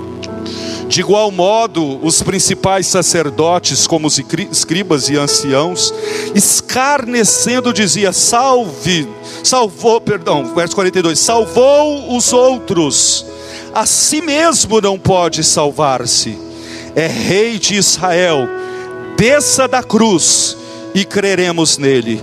De 0.92 1.00
igual 1.00 1.32
modo, 1.32 2.06
os 2.06 2.22
principais 2.22 2.86
sacerdotes, 2.86 3.88
como 3.88 4.08
os 4.08 4.20
escribas 4.52 5.08
e 5.08 5.16
anciãos, 5.16 5.94
escarnecendo, 6.36 7.72
dizia: 7.72 8.12
Salve, 8.12 9.08
salvou, 9.42 10.02
perdão, 10.02 10.54
verso 10.54 10.76
42, 10.76 11.18
salvou 11.18 12.14
os 12.14 12.34
outros, 12.34 13.26
a 13.74 13.86
si 13.86 14.22
mesmo 14.22 14.82
não 14.82 15.00
pode 15.00 15.46
salvar-se. 15.46 16.38
É 16.94 17.08
rei 17.08 17.58
de 17.58 17.76
Israel, 17.76 18.50
desça 19.16 19.70
da 19.70 19.82
cruz 19.82 20.58
e 20.94 21.06
creremos 21.06 21.78
nele. 21.78 22.22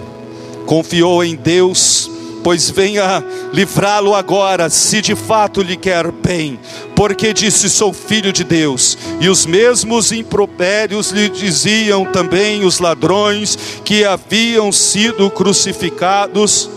Confiou 0.66 1.24
em 1.24 1.34
Deus 1.34 2.10
pois 2.42 2.70
venha 2.70 3.22
livrá-lo 3.52 4.14
agora, 4.14 4.70
se 4.70 5.00
de 5.00 5.14
fato 5.14 5.62
lhe 5.62 5.76
quer 5.76 6.10
bem, 6.10 6.58
porque 6.94 7.32
disse: 7.32 7.68
Sou 7.68 7.92
filho 7.92 8.32
de 8.32 8.44
Deus. 8.44 8.96
E 9.20 9.28
os 9.28 9.46
mesmos 9.46 10.12
impropérios 10.12 11.10
lhe 11.10 11.28
diziam 11.28 12.04
também 12.06 12.64
os 12.64 12.78
ladrões 12.78 13.58
que 13.84 14.04
haviam 14.04 14.72
sido 14.72 15.30
crucificados. 15.30 16.70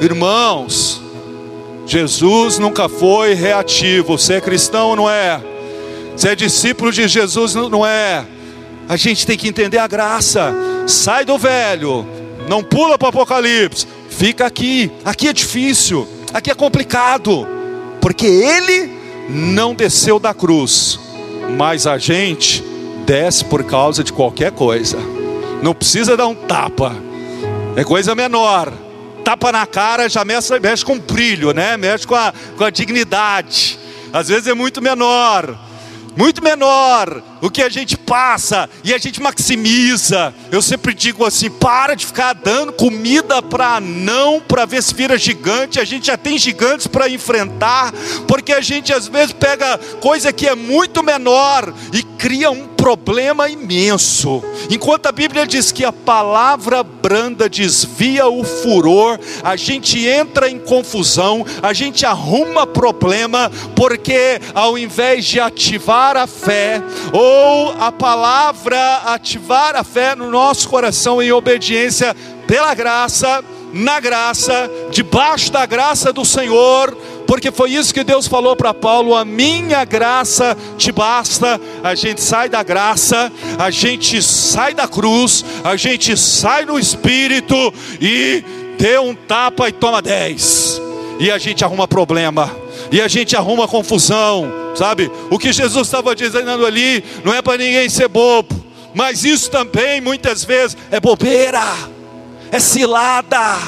Irmãos, 0.00 1.00
Jesus 1.86 2.58
nunca 2.58 2.88
foi 2.88 3.34
reativo. 3.34 4.18
Você 4.18 4.34
é 4.34 4.40
cristão 4.40 4.90
ou 4.90 4.96
não 4.96 5.10
é? 5.10 5.40
Você 6.16 6.30
é 6.30 6.34
discípulo 6.34 6.92
de 6.92 7.06
Jesus, 7.08 7.54
não 7.54 7.86
é? 7.86 8.24
A 8.88 8.96
gente 8.96 9.26
tem 9.26 9.36
que 9.36 9.48
entender 9.48 9.78
a 9.78 9.86
graça. 9.86 10.54
Sai 10.86 11.24
do 11.24 11.36
velho, 11.36 12.06
não 12.48 12.62
pula 12.62 12.96
para 12.96 13.06
o 13.06 13.08
Apocalipse 13.08 13.86
fica 14.16 14.46
aqui. 14.46 14.90
Aqui 15.04 15.28
é 15.28 15.32
difícil, 15.32 16.08
aqui 16.32 16.50
é 16.50 16.54
complicado, 16.54 17.46
porque 18.00 18.26
ele 18.26 18.90
não 19.28 19.74
desceu 19.74 20.18
da 20.18 20.32
cruz, 20.32 20.98
mas 21.56 21.86
a 21.86 21.98
gente 21.98 22.64
desce 23.04 23.44
por 23.44 23.64
causa 23.64 24.02
de 24.02 24.12
qualquer 24.12 24.52
coisa. 24.52 24.98
Não 25.62 25.74
precisa 25.74 26.16
dar 26.16 26.26
um 26.26 26.34
tapa, 26.34 26.96
é 27.76 27.84
coisa 27.84 28.14
menor. 28.14 28.72
Tapa 29.22 29.50
na 29.50 29.66
cara 29.66 30.08
já 30.08 30.24
mexe, 30.24 30.58
mexe 30.60 30.84
com 30.84 30.98
brilho, 30.98 31.52
né? 31.52 31.76
Mexe 31.76 32.06
com 32.06 32.14
a, 32.14 32.32
com 32.56 32.64
a 32.64 32.70
dignidade. 32.70 33.78
Às 34.12 34.28
vezes 34.28 34.46
é 34.46 34.54
muito 34.54 34.80
menor 34.80 35.58
muito 36.16 36.42
menor 36.42 37.22
o 37.40 37.50
que 37.50 37.62
a 37.62 37.68
gente 37.68 37.96
passa 37.96 38.68
e 38.84 38.94
a 38.94 38.98
gente 38.98 39.20
maximiza. 39.20 40.34
Eu 40.50 40.62
sempre 40.62 40.94
digo 40.94 41.24
assim: 41.24 41.50
para 41.50 41.94
de 41.94 42.06
ficar 42.06 42.32
dando 42.32 42.72
comida 42.72 43.42
para 43.42 43.80
não, 43.80 44.40
para 44.40 44.64
ver 44.64 44.82
se 44.82 44.94
vira 44.94 45.18
gigante. 45.18 45.80
A 45.80 45.84
gente 45.84 46.06
já 46.06 46.16
tem 46.16 46.38
gigantes 46.38 46.86
para 46.86 47.08
enfrentar, 47.08 47.92
porque 48.26 48.52
a 48.52 48.60
gente 48.60 48.92
às 48.92 49.08
vezes 49.08 49.32
pega 49.32 49.78
coisa 50.00 50.32
que 50.32 50.46
é 50.46 50.54
muito 50.54 51.02
menor 51.02 51.72
e 51.92 52.02
cria 52.02 52.50
um 52.50 52.66
problema 52.76 53.48
imenso. 53.48 54.42
Enquanto 54.70 55.06
a 55.06 55.12
Bíblia 55.12 55.46
diz 55.46 55.72
que 55.72 55.84
a 55.84 55.92
palavra 55.92 56.84
branda 56.84 57.48
desvia 57.48 58.28
o 58.28 58.44
furor, 58.44 59.18
a 59.42 59.56
gente 59.56 60.06
entra 60.06 60.48
em 60.48 60.58
confusão, 60.58 61.44
a 61.62 61.72
gente 61.72 62.06
arruma 62.06 62.66
problema, 62.66 63.50
porque 63.74 64.40
ao 64.54 64.78
invés 64.78 65.24
de 65.24 65.40
ativar 65.40 66.16
a 66.16 66.26
fé, 66.26 66.80
ou 67.12 67.26
a 67.78 67.92
palavra 67.92 69.02
ativar 69.06 69.76
a 69.76 69.84
fé 69.84 70.14
no 70.14 70.30
nosso 70.30 70.68
coração 70.68 71.22
em 71.22 71.32
obediência 71.32 72.14
pela 72.46 72.74
graça, 72.74 73.44
na 73.72 74.00
graça, 74.00 74.70
debaixo 74.90 75.50
da 75.50 75.66
graça 75.66 76.12
do 76.12 76.24
Senhor, 76.24 76.96
porque 77.26 77.50
foi 77.50 77.72
isso 77.72 77.92
que 77.92 78.04
Deus 78.04 78.26
falou 78.26 78.54
para 78.54 78.72
Paulo: 78.72 79.14
a 79.14 79.24
minha 79.24 79.84
graça 79.84 80.56
te 80.78 80.92
basta. 80.92 81.60
A 81.82 81.94
gente 81.94 82.22
sai 82.22 82.48
da 82.48 82.62
graça, 82.62 83.32
a 83.58 83.70
gente 83.70 84.22
sai 84.22 84.72
da 84.74 84.86
cruz, 84.86 85.44
a 85.64 85.76
gente 85.76 86.16
sai 86.16 86.64
no 86.64 86.78
espírito 86.78 87.74
e 88.00 88.44
dê 88.78 88.98
um 88.98 89.14
tapa 89.14 89.68
e 89.68 89.72
toma 89.72 90.00
dez, 90.00 90.80
e 91.18 91.30
a 91.30 91.38
gente 91.38 91.64
arruma 91.64 91.88
problema, 91.88 92.54
e 92.90 93.00
a 93.00 93.08
gente 93.08 93.36
arruma 93.36 93.68
confusão, 93.68 94.50
sabe? 94.74 95.10
O 95.30 95.38
que 95.38 95.52
Jesus 95.52 95.86
estava 95.86 96.14
dizendo 96.14 96.64
ali 96.64 97.02
não 97.24 97.34
é 97.34 97.42
para 97.42 97.58
ninguém 97.58 97.88
ser 97.88 98.08
bobo, 98.08 98.64
mas 98.94 99.24
isso 99.24 99.50
também 99.50 100.00
muitas 100.00 100.44
vezes 100.44 100.76
é 100.90 101.00
bobeira, 101.00 101.62
é 102.50 102.58
cilada, 102.58 103.58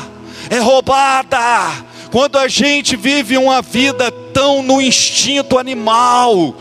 é 0.51 0.59
roubada 0.59 1.89
quando 2.11 2.39
a 2.39 2.49
gente 2.49 2.97
vive 2.97 3.37
uma 3.37 3.61
vida 3.61 4.11
tão 4.33 4.63
no 4.63 4.81
instinto 4.81 5.59
animal, 5.59 6.55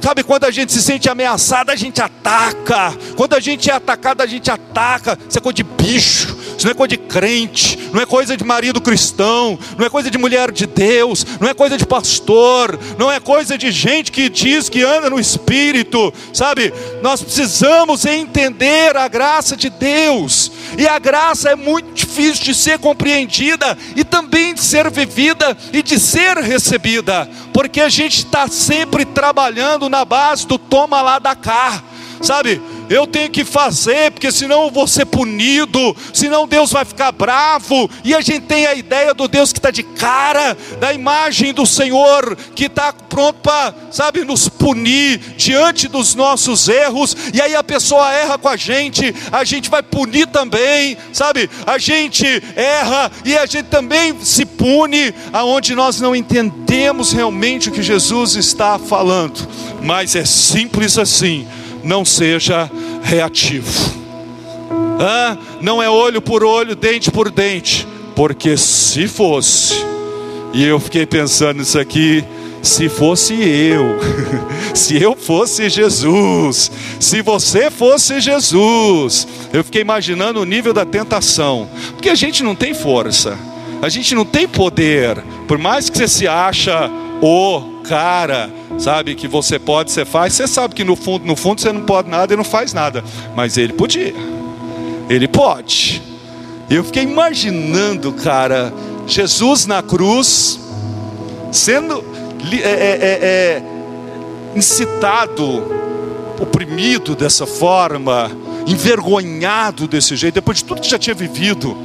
Sabe, 0.00 0.22
quando 0.22 0.44
a 0.44 0.50
gente 0.50 0.70
se 0.70 0.82
sente 0.82 1.08
ameaçado, 1.08 1.70
a 1.70 1.76
gente 1.76 2.02
ataca. 2.02 2.94
Quando 3.16 3.32
a 3.32 3.40
gente 3.40 3.70
é 3.70 3.72
atacado, 3.72 4.20
a 4.20 4.26
gente 4.26 4.50
ataca. 4.50 5.18
Isso 5.26 5.38
é 5.38 5.40
coisa 5.40 5.54
de 5.54 5.62
bicho, 5.62 6.33
isso 6.56 6.66
não 6.66 6.70
é 6.72 6.74
coisa 6.74 6.88
de 6.88 6.96
crente, 6.96 7.78
não 7.92 8.00
é 8.00 8.06
coisa 8.06 8.36
de 8.36 8.44
marido 8.44 8.80
cristão, 8.80 9.58
não 9.78 9.86
é 9.86 9.90
coisa 9.90 10.10
de 10.10 10.18
mulher 10.18 10.50
de 10.50 10.66
Deus, 10.66 11.26
não 11.40 11.48
é 11.48 11.54
coisa 11.54 11.76
de 11.76 11.86
pastor, 11.86 12.78
não 12.98 13.10
é 13.10 13.20
coisa 13.20 13.56
de 13.56 13.70
gente 13.70 14.12
que 14.12 14.28
diz 14.28 14.68
que 14.68 14.82
anda 14.82 15.10
no 15.10 15.18
espírito, 15.18 16.12
sabe? 16.32 16.72
Nós 17.02 17.22
precisamos 17.22 18.04
entender 18.04 18.96
a 18.96 19.08
graça 19.08 19.56
de 19.56 19.70
Deus. 19.70 20.50
E 20.76 20.86
a 20.86 20.98
graça 20.98 21.50
é 21.50 21.56
muito 21.56 21.92
difícil 21.92 22.44
de 22.44 22.54
ser 22.54 22.78
compreendida 22.78 23.76
e 23.94 24.04
também 24.04 24.54
de 24.54 24.62
ser 24.62 24.90
vivida 24.90 25.56
e 25.72 25.82
de 25.82 25.98
ser 25.98 26.36
recebida, 26.38 27.28
porque 27.52 27.80
a 27.80 27.88
gente 27.88 28.18
está 28.18 28.48
sempre 28.48 29.04
trabalhando 29.04 29.88
na 29.88 30.04
base 30.04 30.46
do 30.46 30.58
toma 30.58 31.00
lá 31.02 31.18
da 31.18 31.34
cá, 31.34 31.82
sabe? 32.20 32.60
Eu 32.88 33.06
tenho 33.06 33.30
que 33.30 33.44
fazer, 33.44 34.10
porque 34.12 34.30
senão 34.30 34.64
eu 34.64 34.70
vou 34.70 34.86
ser 34.86 35.06
punido, 35.06 35.96
senão 36.12 36.46
Deus 36.46 36.70
vai 36.72 36.84
ficar 36.84 37.12
bravo. 37.12 37.90
E 38.02 38.14
a 38.14 38.20
gente 38.20 38.42
tem 38.42 38.66
a 38.66 38.74
ideia 38.74 39.14
do 39.14 39.26
Deus 39.28 39.52
que 39.52 39.58
está 39.58 39.70
de 39.70 39.82
cara, 39.82 40.56
da 40.78 40.92
imagem 40.92 41.52
do 41.52 41.66
Senhor 41.66 42.36
que 42.54 42.64
está 42.64 42.92
pronto 42.92 43.40
para, 43.40 43.74
sabe, 43.90 44.24
nos 44.24 44.48
punir 44.48 45.18
diante 45.36 45.88
dos 45.88 46.14
nossos 46.14 46.68
erros. 46.68 47.16
E 47.32 47.40
aí 47.40 47.54
a 47.54 47.64
pessoa 47.64 48.12
erra 48.12 48.38
com 48.38 48.48
a 48.48 48.56
gente, 48.56 49.14
a 49.32 49.44
gente 49.44 49.70
vai 49.70 49.82
punir 49.82 50.26
também, 50.26 50.96
sabe? 51.12 51.48
A 51.66 51.78
gente 51.78 52.26
erra 52.56 53.10
e 53.24 53.36
a 53.36 53.46
gente 53.46 53.66
também 53.66 54.14
se 54.22 54.44
pune, 54.44 55.14
aonde 55.32 55.74
nós 55.74 56.00
não 56.00 56.14
entendemos 56.14 57.12
realmente 57.12 57.68
o 57.68 57.72
que 57.72 57.82
Jesus 57.82 58.34
está 58.34 58.78
falando. 58.78 59.48
Mas 59.82 60.16
é 60.16 60.24
simples 60.24 60.98
assim 60.98 61.46
não 61.84 62.04
seja 62.04 62.70
reativo. 63.02 63.70
Ah, 64.98 65.36
não 65.60 65.82
é 65.82 65.88
olho 65.88 66.22
por 66.22 66.42
olho, 66.44 66.74
dente 66.74 67.10
por 67.10 67.30
dente, 67.30 67.86
porque 68.14 68.56
se 68.56 69.06
fosse, 69.08 69.74
e 70.52 70.64
eu 70.64 70.78
fiquei 70.78 71.04
pensando 71.04 71.58
nisso 71.58 71.78
aqui, 71.78 72.24
se 72.62 72.88
fosse 72.88 73.34
eu, 73.34 73.98
se 74.74 75.00
eu 75.00 75.14
fosse 75.14 75.68
Jesus, 75.68 76.70
se 76.98 77.20
você 77.20 77.70
fosse 77.70 78.20
Jesus, 78.20 79.28
eu 79.52 79.62
fiquei 79.62 79.82
imaginando 79.82 80.40
o 80.40 80.44
nível 80.44 80.72
da 80.72 80.84
tentação, 80.84 81.68
porque 81.92 82.08
a 82.08 82.14
gente 82.14 82.42
não 82.42 82.54
tem 82.54 82.72
força, 82.72 83.36
a 83.82 83.88
gente 83.88 84.14
não 84.14 84.24
tem 84.24 84.48
poder, 84.48 85.22
por 85.46 85.58
mais 85.58 85.90
que 85.90 85.98
você 85.98 86.08
se 86.08 86.28
acha 86.28 86.90
o 87.20 87.82
cara, 87.84 88.50
sabe, 88.78 89.14
que 89.14 89.28
você 89.28 89.58
pode, 89.58 89.90
você 89.90 90.04
faz. 90.04 90.34
Você 90.34 90.46
sabe 90.46 90.74
que 90.74 90.84
no 90.84 90.96
fundo, 90.96 91.24
no 91.24 91.36
fundo 91.36 91.60
você 91.60 91.72
não 91.72 91.82
pode 91.82 92.08
nada 92.08 92.32
e 92.34 92.36
não 92.36 92.44
faz 92.44 92.72
nada, 92.72 93.04
mas 93.34 93.56
ele 93.56 93.72
podia. 93.72 94.14
Ele 95.08 95.28
pode. 95.28 96.02
Eu 96.68 96.82
fiquei 96.82 97.02
imaginando, 97.02 98.12
cara, 98.12 98.72
Jesus 99.06 99.66
na 99.66 99.82
cruz, 99.82 100.58
sendo 101.52 102.04
é, 102.52 102.56
é, 102.56 102.98
é, 103.00 103.18
é, 103.22 103.62
incitado, 104.56 105.64
oprimido 106.40 107.14
dessa 107.14 107.46
forma, 107.46 108.30
envergonhado 108.66 109.86
desse 109.86 110.16
jeito, 110.16 110.34
depois 110.34 110.58
de 110.58 110.64
tudo 110.64 110.80
que 110.80 110.88
já 110.88 110.98
tinha 110.98 111.14
vivido, 111.14 111.76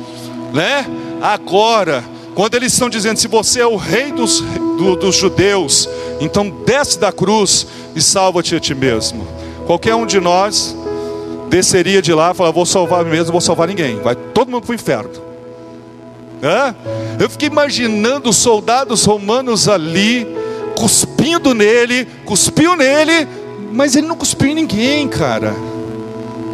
né? 0.54 0.86
Agora 1.22 2.04
quando 2.40 2.56
eles 2.56 2.72
estão 2.72 2.90
dizendo: 2.90 3.20
se 3.20 3.28
você 3.28 3.60
é 3.60 3.68
o 3.68 3.76
rei 3.76 4.14
dos, 4.14 4.40
do, 4.40 4.96
dos 4.96 5.14
judeus, 5.14 5.90
então 6.22 6.50
desce 6.50 6.98
da 6.98 7.12
cruz 7.12 7.68
e 7.94 8.02
salva-te 8.02 8.56
a 8.56 8.60
ti 8.62 8.74
mesmo. 8.74 9.28
Qualquer 9.68 9.94
um 9.94 10.06
de 10.06 10.22
nós 10.22 10.74
desceria 11.50 12.02
de 12.02 12.14
lá 12.14 12.32
e 12.32 12.34
falaria: 12.34 12.54
vou 12.54 12.66
salvar 12.66 13.04
mim 13.04 13.12
mesmo, 13.12 13.34
vou 13.34 13.42
salvar 13.42 13.68
ninguém. 13.68 14.00
Vai 14.00 14.16
todo 14.16 14.50
mundo 14.50 14.64
para 14.64 14.72
o 14.72 14.76
inferno. 14.76 15.12
Hã? 16.42 16.74
Eu 17.20 17.30
fiquei 17.30 17.50
imaginando 17.50 18.30
os 18.30 18.38
soldados 18.38 19.04
romanos 19.04 19.68
ali, 19.68 20.26
cuspindo 20.78 21.54
nele, 21.54 22.08
cuspiu 22.24 22.78
nele, 22.78 23.28
mas 23.74 23.98
ele 23.98 24.08
não 24.08 24.16
cuspiu 24.16 24.48
em 24.48 24.56
ninguém, 24.56 25.10
cara. 25.10 25.54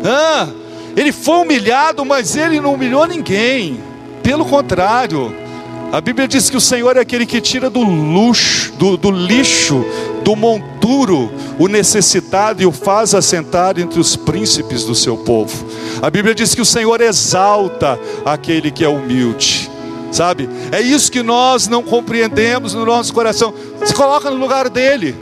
Hã? 0.04 0.52
Ele 0.98 1.12
foi 1.12 1.44
humilhado, 1.44 2.04
mas 2.04 2.36
ele 2.36 2.60
não 2.60 2.74
humilhou 2.74 3.06
ninguém. 3.06 3.80
Pelo 4.24 4.46
contrário, 4.46 5.45
a 5.92 6.02
Bíblia 6.02 6.28
diz 6.28 6.50
que 6.50 6.58
o 6.58 6.62
Senhor 6.62 6.98
é 6.98 7.00
aquele 7.00 7.26
que 7.26 7.40
tira 7.40 7.70
do 7.70 7.82
luxo, 7.82 8.74
do, 8.74 8.98
do 8.98 9.12
lixo, 9.12 9.86
do 10.24 10.36
monturo, 10.36 11.32
o 11.58 11.68
necessitado 11.68 12.62
e 12.62 12.66
o 12.66 12.72
faz 12.72 13.14
assentar 13.14 13.80
entre 13.80 14.00
os 14.00 14.16
príncipes 14.16 14.84
do 14.84 14.94
seu 14.94 15.16
povo. 15.16 15.66
A 16.02 16.10
Bíblia 16.10 16.36
diz 16.36 16.54
que 16.54 16.62
o 16.62 16.66
Senhor 16.66 17.00
exalta 17.00 18.00
aquele 18.26 18.72
que 18.72 18.84
é 18.84 18.90
humilde. 18.90 19.72
Sabe? 20.12 20.50
É 20.72 20.82
isso 20.82 21.12
que 21.12 21.22
nós 21.22 21.68
não 21.68 21.84
compreendemos 21.84 22.74
no 22.74 22.86
nosso 22.86 23.14
coração. 23.14 23.54
Se 23.84 23.94
coloca 23.94 24.30
no 24.32 24.38
lugar 24.38 24.70
dele. 24.70 25.16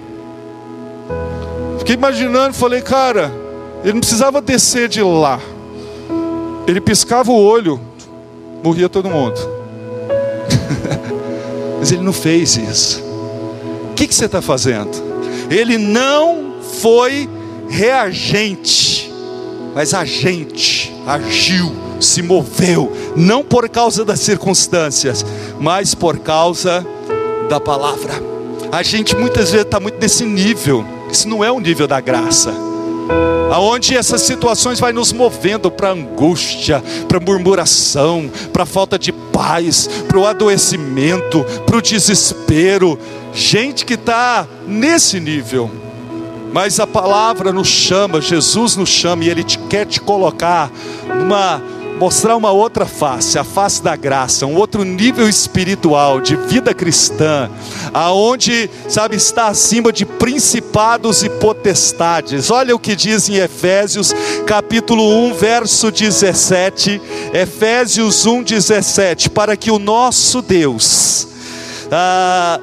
Fiquei 1.80 1.96
imaginando, 1.96 2.54
falei, 2.54 2.82
cara, 2.82 3.32
ele 3.84 3.94
não 3.94 4.00
precisava 4.00 4.42
descer 4.42 4.88
de 4.88 5.02
lá. 5.02 5.40
Ele 6.66 6.80
piscava 6.80 7.32
o 7.32 7.36
olho, 7.36 7.80
morria 8.64 8.88
todo 8.88 9.10
mundo. 9.10 9.53
Mas 11.84 11.92
ele 11.92 12.04
não 12.04 12.14
fez 12.14 12.56
isso. 12.56 13.02
O 13.92 13.94
que, 13.94 14.08
que 14.08 14.16
você 14.16 14.24
está 14.24 14.42
fazendo? 14.42 14.90
Ele 15.52 15.78
não 15.78 16.62
foi 16.80 17.30
reagente, 17.68 19.12
mas 19.76 19.94
agente, 19.94 20.96
agiu, 21.06 21.74
se 22.00 22.22
moveu, 22.22 22.90
não 23.18 23.44
por 23.44 23.68
causa 23.68 24.06
das 24.06 24.22
circunstâncias, 24.22 25.26
mas 25.60 25.94
por 25.94 26.20
causa 26.20 26.88
da 27.50 27.60
palavra. 27.60 28.14
A 28.72 28.82
gente 28.82 29.14
muitas 29.14 29.52
vezes 29.52 29.66
está 29.66 29.78
muito 29.78 30.00
nesse 30.00 30.24
nível, 30.24 30.86
isso 31.12 31.28
não 31.28 31.44
é 31.44 31.52
o 31.52 31.60
nível 31.60 31.86
da 31.86 32.00
graça 32.00 32.54
aonde 33.52 33.96
essas 33.96 34.22
situações 34.22 34.80
vai 34.80 34.92
nos 34.92 35.14
movendo 35.14 35.70
para 35.70 35.92
angústia, 35.92 36.84
para 37.08 37.20
murmuração, 37.20 38.30
para 38.52 38.66
falta 38.66 38.98
de 38.98 39.12
paz, 39.12 39.88
para 40.08 40.18
o 40.18 40.26
adoecimento, 40.26 41.46
para 41.66 41.78
o 41.78 41.82
desespero. 41.82 42.98
Gente 43.34 43.86
que 43.86 43.94
está 43.94 44.48
nesse 44.68 45.20
nível. 45.20 45.70
Mas 46.52 46.80
a 46.80 46.86
palavra 46.86 47.52
nos 47.52 47.68
chama, 47.68 48.22
Jesus 48.22 48.76
nos 48.76 48.90
chama 48.90 49.24
e 49.24 49.30
Ele 49.30 49.44
te, 49.44 49.58
quer 49.58 49.86
te 49.86 50.00
colocar 50.00 50.72
numa 51.08 51.62
mostrar 52.00 52.36
uma 52.36 52.52
outra 52.52 52.86
face, 52.86 53.38
a 53.38 53.44
face 53.44 53.82
da 53.82 53.96
graça, 53.96 54.46
um 54.46 54.56
outro 54.56 54.84
nível 54.84 55.28
espiritual 55.28 56.20
de 56.20 56.36
vida 56.36 56.74
cristã, 56.74 57.50
aonde, 57.94 58.70
sabe, 58.88 59.16
está 59.16 59.48
acima 59.48 59.92
de 59.92 60.06
principados 60.06 61.24
e 61.24 61.30
potestades. 61.30 62.50
Olha 62.52 62.76
o 62.76 62.80
que 62.80 62.96
diz 62.96 63.30
em 63.30 63.36
Efésios, 63.36 64.14
capítulo 64.46 65.04
1, 65.28 65.34
verso 65.34 65.92
17. 65.92 67.02
Efésios 67.34 68.26
1, 68.26 68.44
17. 68.44 69.30
Para 69.30 69.56
que 69.56 69.72
o 69.72 69.80
nosso 69.80 70.42
Deus, 70.42 71.28
ah, 71.92 72.60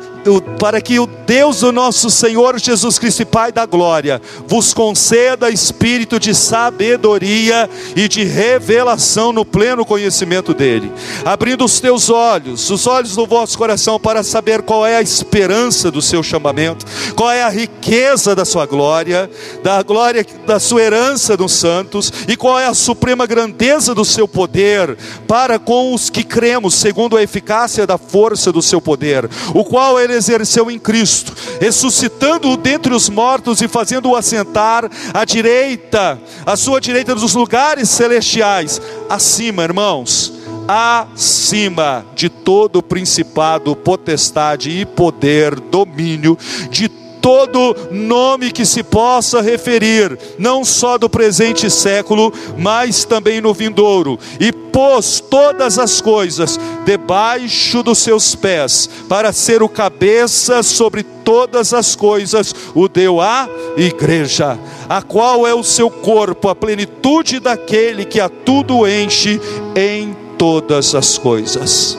para 0.59 0.81
que 0.81 0.99
o 0.99 1.07
Deus 1.07 1.61
do 1.61 1.73
nosso 1.73 2.11
Senhor 2.11 2.59
Jesus 2.59 2.99
Cristo 2.99 3.23
e 3.23 3.25
Pai 3.25 3.53
da 3.53 3.65
glória 3.65 4.21
vos 4.47 4.75
conceda 4.75 5.51
espírito 5.51 6.19
de 6.19 6.35
sabedoria 6.35 7.69
e 7.97 8.09
de 8.09 8.25
revelação 8.25 9.33
no 9.33 9.45
pleno 9.45 9.85
conhecimento 9.85 10.53
dele, 10.53 10.93
abrindo 11.25 11.65
os 11.65 11.81
teus 11.81 12.11
olhos, 12.11 12.69
os 12.71 12.87
olhos 12.87 13.15
do 13.15 13.27
vosso 13.27 13.57
coração 13.57 13.99
para 13.99 14.23
saber 14.23 14.63
qual 14.63 14.87
é 14.87 14.97
a 14.97 15.03
esperança 15.03 15.91
do 15.91 16.03
seu 16.03 16.23
chamamento, 16.23 16.85
qual 17.15 17.31
é 17.31 17.43
a 17.43 17.49
riqueza 17.49 18.35
da 18.35 18.45
sua 18.45 18.67
glória, 18.67 19.31
da 19.63 19.83
glória 19.83 20.27
da 20.47 20.59
sua 20.59 20.83
herança 20.83 21.37
nos 21.37 21.53
santos 21.53 22.13
e 22.29 22.37
qual 22.37 22.59
é 22.59 22.67
a 22.67 22.75
suprema 22.75 23.27
grandeza 23.27 23.95
do 23.95 24.05
seu 24.05 24.27
poder 24.27 24.97
para 25.27 25.59
com 25.59 25.95
os 25.95 26.11
que 26.11 26.25
cremos, 26.25 26.75
segundo 26.75 27.17
a 27.17 27.23
eficácia 27.23 27.87
da 27.87 27.97
força 27.97 28.53
do 28.53 28.63
seu 28.63 28.81
poder, 28.81 29.29
o 29.55 29.65
qual 29.65 29.99
ele 29.99 30.10
ele 30.11 30.19
exerceu 30.19 30.71
em 30.71 30.79
Cristo, 30.79 31.33
ressuscitando-o 31.61 32.57
dentre 32.57 32.93
os 32.93 33.09
mortos 33.09 33.63
e 33.63 33.69
fazendo-o 33.69 34.17
assentar 34.17 34.91
à 35.15 35.25
direita, 35.25 36.21
à 36.45 36.57
sua 36.57 36.81
direita 36.81 37.15
dos 37.15 37.35
lugares 37.35 37.89
celestiais, 37.89 38.81
acima, 39.09 39.63
irmãos, 39.63 40.33
acima 40.67 42.05
de 42.15 42.29
todo 42.29 42.83
principado, 42.83 43.75
potestade 43.75 44.71
e 44.71 44.85
poder, 44.85 45.59
domínio, 45.59 46.37
de 46.71 46.89
todo 47.21 47.77
nome 47.91 48.51
que 48.51 48.65
se 48.65 48.83
possa 48.83 49.41
referir, 49.41 50.19
não 50.39 50.65
só 50.65 50.99
do 50.99 51.09
presente 51.09 51.71
século, 51.71 52.33
mas 52.57 53.05
também 53.05 53.41
no 53.41 53.53
vindouro, 53.53 54.19
e 54.39 54.51
pôs 54.53 55.21
todas 55.21 55.79
as 55.79 56.01
coisas 56.01 56.59
debaixo 56.85 57.83
dos 57.83 57.99
seus 57.99 58.35
pés, 58.35 58.89
para 59.09 59.33
ser 59.33 59.63
o 59.63 59.69
cabeça 59.69 60.63
sobre 60.63 61.03
todas 61.03 61.73
as 61.75 61.95
coisas, 61.95 62.55
o 62.75 62.89
deu 62.89 63.21
à 63.21 63.49
igreja, 63.77 64.59
a 64.89 65.03
qual 65.03 65.47
é 65.47 65.55
o 65.55 65.63
seu 65.63 65.91
corpo, 65.91 66.49
a 66.49 66.55
plenitude 66.55 67.39
daquele 67.39 68.05
que 68.05 68.21
a 68.21 68.29
tudo 68.29 68.89
enche 68.89 69.41
em 69.77 70.17
todas 70.39 70.95
as 70.95 71.19
coisas. 71.19 71.99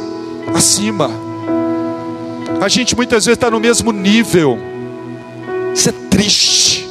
Acima. 0.54 1.10
A 2.60 2.68
gente 2.68 2.96
muitas 2.96 3.26
vezes 3.26 3.38
está 3.38 3.50
no 3.50 3.60
mesmo 3.60 3.92
nível. 3.92 4.71
Isso 5.74 5.90
é 5.90 5.94
triste. 6.10 6.88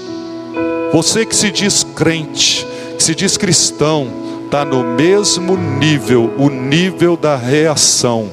Você 0.92 1.24
que 1.24 1.36
se 1.36 1.50
diz 1.50 1.84
crente, 1.94 2.66
que 2.96 3.02
se 3.02 3.14
diz 3.14 3.36
cristão, 3.36 4.08
está 4.44 4.64
no 4.64 4.82
mesmo 4.82 5.56
nível, 5.56 6.32
o 6.36 6.48
nível 6.48 7.16
da 7.16 7.36
reação. 7.36 8.28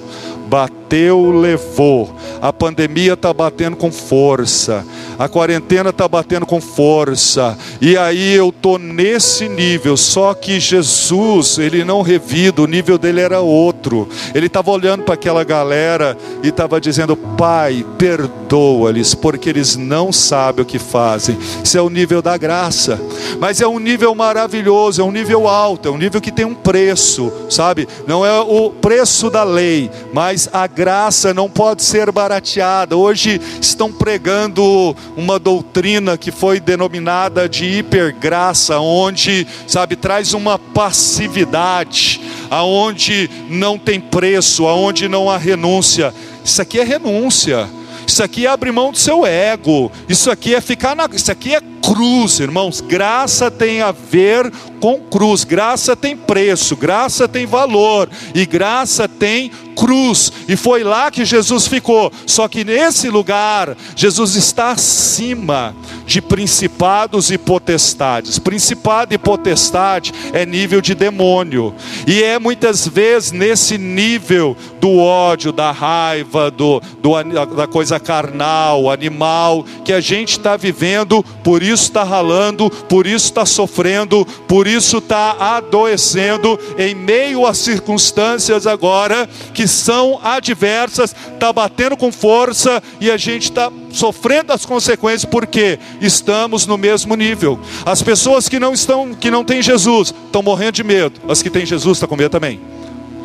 Bateu, 0.48 0.77
levou. 0.90 2.16
A 2.42 2.54
pandemia 2.54 3.14
está 3.14 3.34
batendo 3.34 3.76
com 3.76 3.92
força. 3.92 4.86
A 5.18 5.28
quarentena 5.28 5.90
está 5.90 6.08
batendo 6.08 6.46
com 6.46 6.62
força. 6.62 7.58
E 7.82 7.98
aí 7.98 8.34
eu 8.34 8.52
tô 8.52 8.78
nesse 8.78 9.50
nível. 9.50 9.98
Só 9.98 10.34
que 10.34 10.60
Jesus, 10.60 11.58
ele 11.58 11.84
não 11.84 12.02
revida, 12.02 12.62
o 12.62 12.68
nível 12.68 12.98
dele 12.98 13.22
era 13.22 13.40
outro. 13.40 14.08
Ele 14.36 14.46
estava 14.46 14.70
olhando 14.72 15.04
para 15.04 15.16
aquela 15.16 15.44
galera 15.44 16.18
e 16.44 16.50
estava 16.50 16.80
dizendo: 16.80 17.16
Pai, 17.16 17.86
perdoa-lhes, 17.98 19.16
porque 19.16 19.50
eles 19.50 19.76
não 19.76 20.12
sabem 20.12 20.64
o 20.64 20.66
que 20.66 20.78
fazem. 20.78 21.38
Isso 21.64 21.78
é 21.78 21.82
o 21.82 21.90
nível 21.90 22.22
da 22.22 22.38
graça. 22.38 23.00
Mas 23.40 23.60
é 23.60 23.68
um 23.68 23.80
nível 23.80 24.14
maravilhoso, 24.14 25.02
é 25.02 25.04
um 25.04 25.12
nível 25.12 25.48
alto, 25.48 25.88
é 25.88 25.92
um 25.92 25.98
nível 25.98 26.22
que 26.22 26.32
tem 26.32 26.46
um 26.46 26.54
preço, 26.54 27.32
sabe? 27.50 27.88
Não 28.06 28.26
é 28.26 28.40
o 28.40 28.70
preço 28.70 29.30
da 29.30 29.44
lei, 29.44 29.90
mas 30.14 30.50
a 30.54 30.68
graça 30.78 31.34
não 31.34 31.50
pode 31.50 31.82
ser 31.82 32.12
barateada. 32.12 32.96
Hoje 32.96 33.42
estão 33.60 33.92
pregando 33.92 34.96
uma 35.16 35.40
doutrina 35.40 36.16
que 36.20 36.30
foi 36.30 36.60
denominada 36.60 37.50
de 37.50 37.66
hipergraça, 37.66 38.80
onde, 38.80 39.48
sabe, 39.66 39.96
traz 39.96 40.36
uma 40.36 40.60
passividade, 40.60 42.22
aonde 42.52 43.28
não 43.50 43.80
tem 43.80 44.00
preço, 44.00 44.68
aonde 44.68 45.08
não 45.08 45.32
há 45.32 45.38
renúncia. 45.38 46.14
Isso 46.46 46.62
aqui 46.62 46.80
é 46.80 46.84
renúncia. 46.84 47.68
Isso 48.06 48.24
aqui 48.24 48.46
é 48.46 48.50
abrir 48.50 48.72
mão 48.72 48.92
do 48.92 48.98
seu 49.00 49.26
ego. 49.26 49.92
Isso 50.08 50.30
aqui 50.30 50.54
é 50.54 50.62
ficar 50.62 50.96
na. 50.96 51.10
Isso 51.12 51.32
aqui 51.32 51.56
é 51.56 51.60
cruz, 51.60 52.40
irmãos. 52.40 52.80
Graça 52.80 53.52
tem 53.52 53.82
a 53.82 53.92
ver 53.92 54.50
com 54.80 55.00
cruz. 55.02 55.44
Graça 55.44 55.96
tem 55.96 56.16
preço. 56.16 56.76
Graça 56.76 57.28
tem 57.28 57.46
valor. 57.46 58.10
E 58.34 58.46
graça 58.46 59.10
tem 59.10 59.52
cruz, 59.78 60.32
e 60.48 60.56
foi 60.56 60.84
lá 60.84 61.12
que 61.12 61.24
Jesus 61.24 61.68
ficou. 61.68 62.12
Só 62.26 62.48
que 62.48 62.64
nesse 62.64 63.10
lugar, 63.10 63.78
Jesus 63.96 64.36
está 64.36 64.72
acima 64.72 65.76
de 66.06 66.22
principados 66.22 67.30
e 67.30 67.38
potestades. 67.38 68.40
Principado 68.40 69.14
e 69.14 69.18
potestade 69.18 70.14
é 70.34 70.46
nível 70.46 70.82
de 70.82 70.96
demônio, 70.96 71.76
e 72.08 72.24
é 72.24 72.40
muitas 72.40 72.88
vezes 72.88 73.32
nesse 73.32 73.78
nível 73.78 74.58
do 74.82 74.98
ódio, 74.98 75.52
da 75.52 75.72
raiva, 75.72 76.50
do, 76.50 76.82
do 77.02 77.18
da 77.56 77.68
coisa 77.68 78.00
carnal, 78.00 78.90
animal, 78.90 79.66
que 79.84 79.94
a 79.94 80.00
gente 80.00 80.32
está 80.32 80.56
vivendo, 80.56 81.24
por 81.44 81.62
isso 81.62 81.84
está 81.84 82.04
ralando, 82.04 82.70
por 82.70 83.06
isso 83.06 83.26
está 83.26 83.46
sofrendo, 83.46 84.26
por 84.48 84.66
isso 84.66 84.98
está 84.98 85.36
adoecendo, 85.58 86.60
em 86.78 86.96
meio 86.96 87.46
a 87.46 87.54
circunstâncias 87.54 88.66
agora 88.66 89.30
que 89.54 89.67
são 89.68 90.20
adversas, 90.24 91.16
está 91.34 91.52
batendo 91.52 91.98
com 91.98 92.12
força 92.12 92.82
e 93.00 93.10
a 93.10 93.18
gente 93.18 93.44
está 93.44 93.72
sofrendo 93.92 94.54
as 94.54 94.66
consequências 94.66 95.26
porque 95.26 95.80
estamos 96.02 96.66
no 96.66 96.78
mesmo 96.78 97.16
nível. 97.16 97.60
As 97.86 98.02
pessoas 98.02 98.48
que 98.48 98.60
não 98.60 98.74
estão, 98.74 99.14
que 99.14 99.32
não 99.32 99.44
têm 99.44 99.62
Jesus, 99.62 100.14
estão 100.26 100.42
morrendo 100.42 100.74
de 100.74 100.84
medo. 100.84 101.20
As 101.30 101.42
que 101.42 101.50
têm 101.50 101.66
Jesus 101.66 101.98
estão 101.98 102.10
com 102.10 102.16
medo 102.16 102.32
também. 102.32 102.60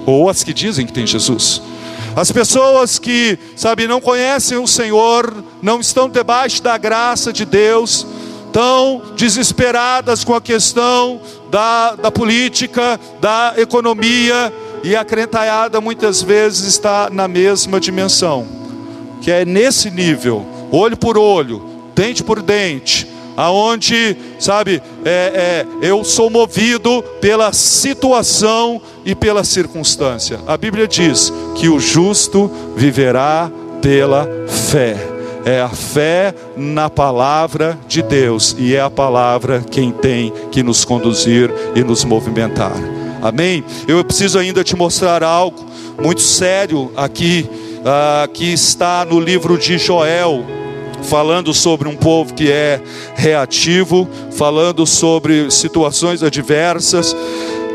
Ou 0.07 0.29
as 0.29 0.43
que 0.43 0.53
dizem 0.53 0.87
que 0.87 0.93
têm 0.93 1.07
Jesus. 1.07 1.63
As 2.15 2.31
pessoas 2.31 2.99
que, 2.99 3.39
sabe, 3.57 3.89
não 3.89 4.01
conhecem 4.01 4.59
o 4.59 4.67
Senhor, 4.67 5.43
não 5.63 5.81
estão 5.81 6.09
debaixo 6.09 6.63
da 6.63 6.77
graça 6.77 7.33
de 7.33 7.47
Deus, 7.47 8.07
estão 8.47 9.03
desesperadas 9.17 10.23
com 10.23 10.35
a 10.35 10.41
questão 10.41 11.23
da, 11.51 11.95
da 11.95 12.11
política, 12.11 13.01
da 13.19 13.55
economia, 13.57 14.53
e 14.83 14.97
a 14.97 15.05
crentalhada 15.05 15.81
muitas 15.81 16.23
vezes 16.23 16.65
está 16.67 17.09
na 17.11 17.29
mesma 17.29 17.79
dimensão, 17.79 18.47
que 19.21 19.31
é 19.31 19.45
nesse 19.45 19.91
nível, 19.91 20.45
olho 20.71 20.97
por 20.97 21.17
olho, 21.17 21.63
dente 21.95 22.25
por 22.25 22.43
dente, 22.43 23.07
aonde, 23.37 24.17
sabe, 24.39 24.83
é, 25.05 25.65
é, 25.83 25.87
eu 25.87 26.05
sou 26.05 26.29
movido 26.29 27.03
pela 27.21 27.53
situação 27.53 28.81
e 29.05 29.15
pela 29.15 29.45
circunstância. 29.45 30.41
A 30.47 30.57
Bíblia 30.57 30.87
diz 30.87 31.33
que 31.55 31.69
o 31.69 31.79
justo 31.79 32.51
viverá 32.77 33.51
pela 33.81 34.29
fé. 34.49 34.97
É 35.45 35.61
a 35.61 35.69
fé 35.69 36.33
na 36.57 36.89
palavra 36.89 37.77
de 37.89 38.01
Deus 38.01 38.55
e 38.57 38.77
é 38.77 38.81
a 38.81 38.91
palavra 38.91 39.61
quem 39.69 39.91
tem 39.91 40.33
que 40.53 40.63
nos 40.63 40.85
conduzir 40.85 41.51
e 41.75 41.83
nos 41.83 42.05
movimentar. 42.05 43.02
Amém? 43.23 43.63
Eu 43.87 44.05
preciso 44.05 44.37
ainda 44.37 44.65
te 44.65 44.75
mostrar 44.75 45.23
algo 45.23 45.65
muito 46.03 46.21
sério 46.21 46.91
aqui, 46.97 47.49
uh, 47.79 48.29
que 48.33 48.53
está 48.53 49.05
no 49.05 49.21
livro 49.21 49.57
de 49.57 49.79
Joel, 49.79 50.45
falando 51.05 51.55
sobre 51.55 51.89
um 51.89 51.95
povo 51.95 52.35
que 52.35 52.51
é 52.51 52.81
reativo, 53.15 54.09
falando 54.33 54.85
sobre 54.85 55.53
situações 55.53 56.21
adversas, 56.21 57.15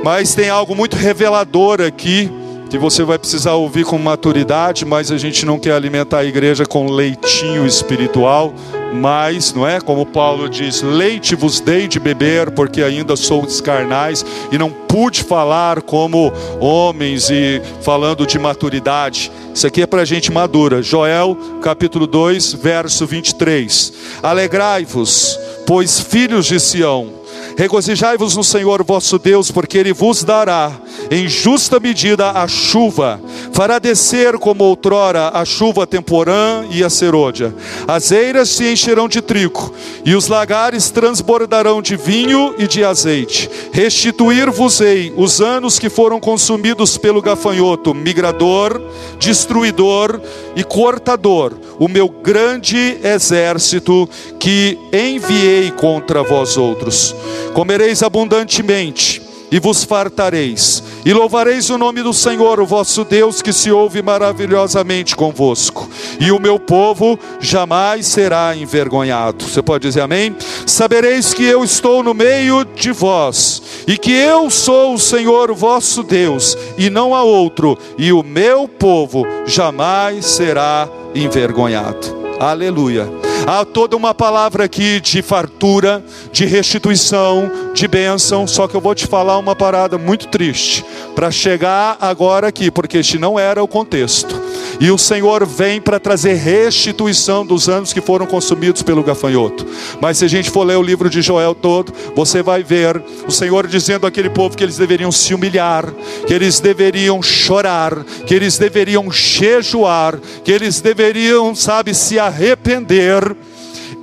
mas 0.04 0.36
tem 0.36 0.50
algo 0.50 0.76
muito 0.76 0.98
revelador 0.98 1.80
aqui 1.80 2.30
que 2.68 2.78
você 2.78 3.04
vai 3.04 3.18
precisar 3.18 3.54
ouvir 3.54 3.86
com 3.86 3.98
maturidade, 3.98 4.86
mas 4.86 5.12
a 5.12 5.18
gente 5.18 5.46
não 5.46 5.58
quer 5.58 5.72
alimentar 5.72 6.20
a 6.20 6.26
igreja 6.26 6.66
com 6.66 6.90
leitinho 6.90 7.66
espiritual, 7.66 8.54
mas, 8.94 9.54
não 9.54 9.68
é? 9.68 9.80
Como 9.80 10.06
Paulo 10.06 10.50
diz: 10.50 10.82
leite 10.82 11.36
vos 11.36 11.60
dei 11.60 11.88
de 11.88 12.00
beber, 12.00 12.52
porque 12.52 12.82
ainda 12.82 13.16
sou 13.16 13.46
carnais 13.64 14.26
e 14.52 14.58
não 14.58 14.70
pude 14.70 15.24
falar 15.24 15.82
como 15.82 16.32
homens 16.60 17.30
e 17.30 17.62
falando 17.82 18.26
de 18.26 18.38
maturidade. 18.38 19.32
Isso 19.54 19.66
aqui 19.66 19.82
é 19.82 19.88
para 19.88 20.06
gente 20.06 20.32
madura. 20.32 20.82
Joel, 20.82 21.38
capítulo 21.62 22.06
2, 22.06 22.54
verso 22.54 23.06
23. 23.06 23.94
Alegrai-vos, 24.22 25.40
pois 25.66 26.00
filhos 26.00 26.46
de 26.46 26.60
Sião 26.60 27.17
Regozijai-vos 27.58 28.36
no 28.36 28.44
Senhor 28.44 28.84
vosso 28.84 29.18
Deus, 29.18 29.50
porque 29.50 29.80
Ele 29.80 29.92
vos 29.92 30.24
dará 30.24 30.72
em 31.10 31.28
justa 31.28 31.80
medida 31.80 32.30
a 32.32 32.48
chuva, 32.48 33.20
fará 33.52 33.80
descer 33.80 34.38
como 34.38 34.64
outrora 34.64 35.30
a 35.34 35.44
chuva 35.46 35.88
temporã 35.88 36.66
e 36.70 36.84
a 36.84 36.90
serôdia. 36.90 37.54
As 37.88 38.12
eiras 38.12 38.50
se 38.50 38.72
encherão 38.72 39.08
de 39.08 39.22
trigo, 39.22 39.74
e 40.06 40.16
os 40.16 40.28
lagares 40.28 40.90
transbordarão 40.90 41.82
de 41.82 41.96
vinho 41.96 42.56
e 42.58 42.68
de 42.68 42.84
azeite. 42.84 43.50
Restituir-vos-ei 43.72 45.14
os 45.16 45.42
anos 45.42 45.80
que 45.80 45.90
foram 45.90 46.20
consumidos 46.20 46.98
pelo 46.98 47.22
gafanhoto, 47.22 47.94
migrador, 47.94 48.82
destruidor 49.20 50.22
e 50.56 50.64
cortador, 50.64 51.54
o 51.80 51.88
meu 51.88 52.10
grande 52.10 52.98
exército 53.04 54.10
que 54.40 54.78
enviei 54.92 55.72
contra 55.72 56.24
vós 56.24 56.58
outros 56.58 57.16
comereis 57.58 58.04
abundantemente 58.04 59.22
e 59.50 59.60
vos 59.60 59.84
fartareis, 59.84 60.84
e 61.08 61.14
louvareis 61.14 61.70
o 61.70 61.78
nome 61.78 62.04
do 62.04 62.14
Senhor, 62.14 62.60
o 62.60 62.66
vosso 62.66 63.06
Deus, 63.06 63.42
que 63.42 63.54
se 63.54 63.72
ouve 63.72 64.02
maravilhosamente 64.02 65.16
convosco, 65.16 65.90
e 66.20 66.34
o 66.34 66.40
meu 66.40 66.60
povo 66.60 67.18
jamais 67.40 68.06
será 68.08 68.54
envergonhado. 68.54 69.46
Você 69.46 69.62
pode 69.62 69.88
dizer 69.88 70.02
amém? 70.02 70.36
Sabereis 70.66 71.34
que 71.34 71.46
eu 71.46 71.64
estou 71.64 72.04
no 72.04 72.14
meio 72.14 72.66
de 72.66 72.92
vós, 72.92 73.62
e 73.88 73.98
que 73.98 74.12
eu 74.12 74.50
sou 74.50 74.96
o 74.96 75.00
Senhor, 75.00 75.50
o 75.50 75.56
vosso 75.56 76.04
Deus, 76.04 76.58
e 76.78 76.90
não 76.90 77.16
há 77.16 77.24
outro, 77.24 77.78
e 77.98 78.12
o 78.12 78.22
meu 78.22 78.68
povo 78.68 79.26
jamais 79.46 80.26
será 80.26 80.90
envergonhado. 81.16 82.18
Aleluia. 82.38 83.27
Há 83.46 83.64
toda 83.64 83.96
uma 83.96 84.14
palavra 84.14 84.66
aqui 84.66 85.00
de 85.00 85.22
fartura, 85.22 86.04
de 86.32 86.46
restituição, 86.46 87.52
de 87.74 87.88
bênção. 87.88 88.48
Só 88.48 88.68
que 88.68 88.76
eu 88.76 88.82
vou 88.82 88.96
te 88.96 89.08
falar 89.08 89.38
uma 89.38 89.56
parada 89.56 89.98
muito 89.98 90.28
triste 90.28 90.84
para 91.16 91.32
chegar 91.32 91.98
agora 92.00 92.48
aqui, 92.48 92.70
porque 92.70 92.98
este 92.98 93.18
não 93.18 93.40
era 93.40 93.64
o 93.64 93.68
contexto. 93.68 94.48
E 94.80 94.92
o 94.92 94.98
Senhor 94.98 95.46
vem 95.46 95.82
para 95.82 96.00
trazer 96.00 96.34
restituição 96.36 97.46
dos 97.46 97.68
anos 97.68 97.92
que 97.92 98.02
foram 98.02 98.28
consumidos 98.28 98.84
pelo 98.84 99.04
gafanhoto. 99.04 99.66
Mas 100.00 100.18
se 100.18 100.26
a 100.26 100.28
gente 100.28 100.52
for 100.52 100.64
ler 100.64 100.78
o 100.78 100.84
livro 100.84 101.10
de 101.10 101.22
Joel 101.22 101.56
todo, 101.56 101.92
você 102.16 102.44
vai 102.44 102.64
ver 102.64 103.02
o 103.28 103.32
Senhor 103.32 103.66
dizendo 103.66 104.06
àquele 104.06 104.30
povo 104.30 104.56
que 104.56 104.64
eles 104.64 104.78
deveriam 104.78 105.12
se 105.12 105.34
humilhar, 105.34 105.92
que 106.28 106.34
eles 106.34 106.60
deveriam 106.60 107.24
chorar, 107.24 108.04
que 108.26 108.36
eles 108.36 108.58
deveriam 108.58 109.12
jejuar, 109.12 110.20
que 110.44 110.52
eles 110.52 110.80
deveriam, 110.80 111.56
sabe, 111.56 111.96
se 111.96 112.20
arrepender. 112.20 113.27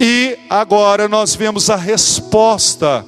E 0.01 0.38
agora 0.51 1.09
nós 1.09 1.34
vemos 1.34 1.70
a 1.70 1.76
resposta 1.76 3.05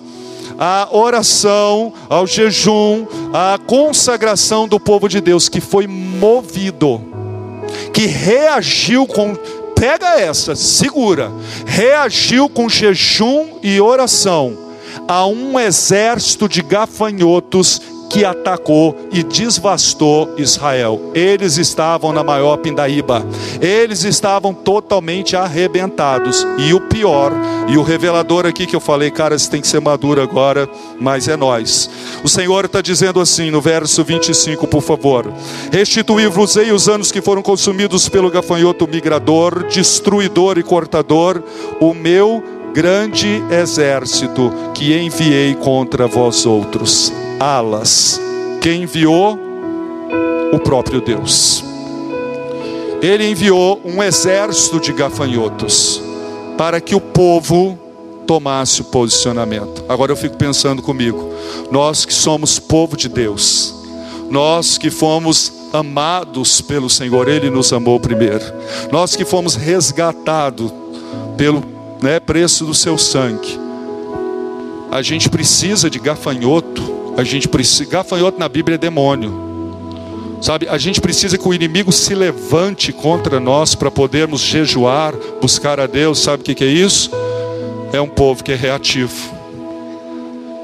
à 0.58 0.88
oração, 0.90 1.92
ao 2.08 2.26
jejum, 2.26 3.06
à 3.32 3.58
consagração 3.58 4.66
do 4.66 4.80
povo 4.80 5.08
de 5.08 5.20
Deus 5.20 5.48
que 5.48 5.60
foi 5.60 5.86
movido 5.86 7.16
que 7.96 8.06
reagiu 8.06 9.06
com, 9.06 9.34
pega 9.74 10.20
essa, 10.20 10.54
segura, 10.54 11.32
reagiu 11.64 12.46
com 12.46 12.68
jejum 12.68 13.58
e 13.62 13.80
oração 13.80 14.54
a 15.08 15.26
um 15.26 15.58
exército 15.58 16.46
de 16.46 16.60
gafanhotos 16.60 17.80
que 18.08 18.24
atacou 18.24 18.96
e 19.12 19.22
desvastou 19.22 20.34
Israel. 20.36 21.12
Eles 21.14 21.56
estavam 21.58 22.12
na 22.12 22.22
maior 22.22 22.56
pindaíba. 22.58 23.24
Eles 23.60 24.04
estavam 24.04 24.54
totalmente 24.54 25.36
arrebentados. 25.36 26.46
E 26.58 26.72
o 26.72 26.80
pior, 26.80 27.32
e 27.68 27.76
o 27.76 27.82
revelador 27.82 28.46
aqui 28.46 28.66
que 28.66 28.76
eu 28.76 28.80
falei, 28.80 29.10
cara, 29.10 29.38
você 29.38 29.50
tem 29.50 29.60
que 29.60 29.68
ser 29.68 29.80
maduro 29.80 30.22
agora, 30.22 30.68
mas 31.00 31.28
é 31.28 31.36
nós. 31.36 31.90
O 32.22 32.28
Senhor 32.28 32.64
está 32.64 32.80
dizendo 32.80 33.20
assim 33.20 33.50
no 33.50 33.60
verso 33.60 34.04
25, 34.04 34.66
por 34.66 34.82
favor: 34.82 35.32
Restituí-vos-ei 35.72 36.72
os 36.72 36.88
anos 36.88 37.10
que 37.10 37.20
foram 37.20 37.42
consumidos 37.42 38.08
pelo 38.08 38.30
gafanhoto 38.30 38.86
migrador, 38.86 39.66
destruidor 39.66 40.58
e 40.58 40.62
cortador, 40.62 41.42
o 41.80 41.92
meu 41.92 42.42
grande 42.72 43.42
exército 43.50 44.52
que 44.74 44.94
enviei 44.98 45.54
contra 45.54 46.06
vós 46.06 46.44
outros 46.44 47.12
alas. 47.38 48.20
Quem 48.60 48.82
enviou? 48.82 49.38
O 50.52 50.58
próprio 50.58 51.00
Deus. 51.00 51.64
Ele 53.02 53.28
enviou 53.28 53.80
um 53.84 54.02
exército 54.02 54.80
de 54.80 54.92
gafanhotos 54.92 56.00
para 56.56 56.80
que 56.80 56.94
o 56.94 57.00
povo 57.00 57.78
tomasse 58.26 58.80
o 58.80 58.84
posicionamento. 58.84 59.84
Agora 59.88 60.10
eu 60.10 60.16
fico 60.16 60.36
pensando 60.36 60.82
comigo, 60.82 61.30
nós 61.70 62.04
que 62.04 62.14
somos 62.14 62.58
povo 62.58 62.96
de 62.96 63.08
Deus, 63.08 63.74
nós 64.30 64.78
que 64.78 64.90
fomos 64.90 65.52
amados 65.72 66.60
pelo 66.60 66.88
Senhor, 66.88 67.28
Ele 67.28 67.50
nos 67.50 67.72
amou 67.72 68.00
primeiro, 68.00 68.44
nós 68.90 69.14
que 69.14 69.24
fomos 69.24 69.54
resgatados 69.54 70.72
pelo 71.36 71.62
né, 72.02 72.18
preço 72.18 72.64
do 72.64 72.74
seu 72.74 72.98
sangue, 72.98 73.60
a 74.90 75.02
gente 75.02 75.28
precisa 75.28 75.90
de 75.90 75.98
gafanhoto 75.98 77.05
a 77.16 77.24
gente 77.24 77.48
precisa, 77.48 77.88
gafanhoto 77.88 78.38
na 78.38 78.48
Bíblia 78.48 78.74
é 78.74 78.78
demônio. 78.78 79.46
Sabe, 80.40 80.68
a 80.68 80.76
gente 80.76 81.00
precisa 81.00 81.38
que 81.38 81.48
o 81.48 81.54
inimigo 81.54 81.90
se 81.90 82.14
levante 82.14 82.92
contra 82.92 83.40
nós 83.40 83.74
para 83.74 83.90
podermos 83.90 84.42
jejuar, 84.42 85.14
buscar 85.40 85.80
a 85.80 85.86
Deus. 85.86 86.18
Sabe 86.18 86.42
o 86.42 86.44
que, 86.44 86.54
que 86.54 86.64
é 86.64 86.68
isso? 86.68 87.10
É 87.92 88.00
um 88.00 88.08
povo 88.08 88.44
que 88.44 88.52
é 88.52 88.54
reativo, 88.54 89.14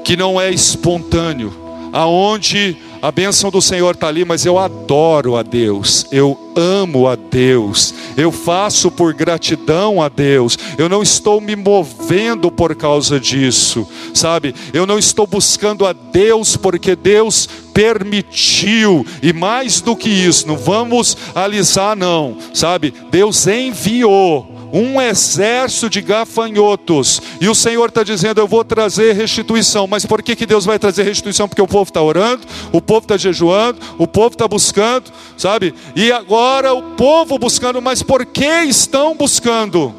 que 0.03 0.15
não 0.15 0.39
é 0.39 0.51
espontâneo, 0.51 1.51
aonde 1.91 2.77
a 3.01 3.11
bênção 3.11 3.49
do 3.49 3.61
Senhor 3.61 3.95
está 3.95 4.07
ali, 4.07 4.23
mas 4.23 4.45
eu 4.45 4.59
adoro 4.59 5.35
a 5.35 5.41
Deus, 5.41 6.05
eu 6.11 6.42
amo 6.55 7.07
a 7.07 7.15
Deus, 7.15 7.93
eu 8.17 8.31
faço 8.31 8.91
por 8.91 9.13
gratidão 9.13 10.01
a 10.01 10.09
Deus, 10.09 10.57
eu 10.77 10.87
não 10.87 11.01
estou 11.01 11.39
me 11.41 11.55
movendo 11.55 12.51
por 12.51 12.75
causa 12.75 13.19
disso, 13.19 13.87
sabe? 14.13 14.53
Eu 14.73 14.85
não 14.85 14.97
estou 14.97 15.25
buscando 15.27 15.85
a 15.85 15.93
Deus 15.93 16.55
porque 16.55 16.95
Deus 16.95 17.47
permitiu, 17.73 19.05
e 19.21 19.33
mais 19.33 19.81
do 19.81 19.95
que 19.95 20.09
isso, 20.09 20.47
não 20.47 20.57
vamos 20.57 21.17
alisar, 21.33 21.95
não, 21.95 22.37
sabe? 22.53 22.93
Deus 23.11 23.47
enviou 23.47 24.53
um 24.73 24.99
exército 24.99 25.87
de 25.87 26.01
gafanhotos. 26.01 27.21
E 27.39 27.47
o 27.47 27.53
Senhor 27.53 27.89
está 27.89 28.01
dizendo: 28.01 28.41
Eu 28.41 28.47
vou 28.47 28.65
trazer 28.65 29.13
restituição. 29.13 29.85
Mas 29.85 30.03
por 30.03 30.23
que, 30.23 30.35
que 30.35 30.47
Deus 30.47 30.65
vai 30.65 30.79
trazer 30.79 31.03
restituição? 31.03 31.47
Porque 31.47 31.61
o 31.61 31.67
povo 31.67 31.89
está 31.89 32.01
orando, 32.01 32.41
o 32.71 32.81
povo 32.81 33.01
está 33.03 33.15
jejuando, 33.15 33.77
o 33.99 34.07
povo 34.07 34.33
está 34.33 34.47
buscando, 34.47 35.11
sabe? 35.37 35.75
E 35.95 36.11
agora 36.11 36.42
o 36.73 36.81
povo 36.97 37.37
buscando, 37.37 37.81
mas 37.81 38.03
por 38.03 38.25
que 38.25 38.63
estão 38.63 39.15
buscando? 39.15 39.93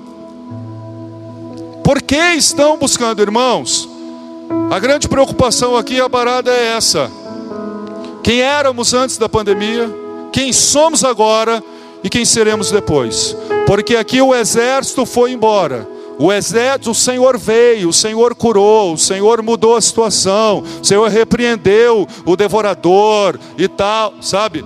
Por 1.82 2.02
que 2.02 2.34
estão 2.34 2.76
buscando, 2.76 3.22
irmãos? 3.22 3.88
A 4.70 4.78
grande 4.78 5.08
preocupação 5.08 5.76
aqui, 5.76 6.00
a 6.00 6.08
parada 6.08 6.50
é 6.50 6.76
essa: 6.76 7.10
quem 8.22 8.40
éramos 8.40 8.92
antes 8.92 9.16
da 9.16 9.28
pandemia, 9.28 9.90
quem 10.32 10.52
somos 10.52 11.02
agora 11.02 11.62
e 12.02 12.10
quem 12.10 12.24
seremos 12.24 12.70
depois. 12.70 13.36
Porque 13.66 13.96
aqui 13.96 14.20
o 14.20 14.34
exército 14.34 15.06
foi 15.06 15.32
embora. 15.32 15.88
O 16.18 16.32
exército, 16.32 16.90
o 16.90 16.94
Senhor 16.94 17.36
veio, 17.38 17.88
o 17.88 17.92
Senhor 17.92 18.34
curou, 18.34 18.92
o 18.92 18.98
Senhor 18.98 19.42
mudou 19.42 19.76
a 19.76 19.80
situação, 19.80 20.62
o 20.80 20.84
Senhor 20.84 21.08
repreendeu 21.08 22.06
o 22.24 22.36
devorador 22.36 23.38
e 23.58 23.66
tal, 23.66 24.14
sabe? 24.20 24.64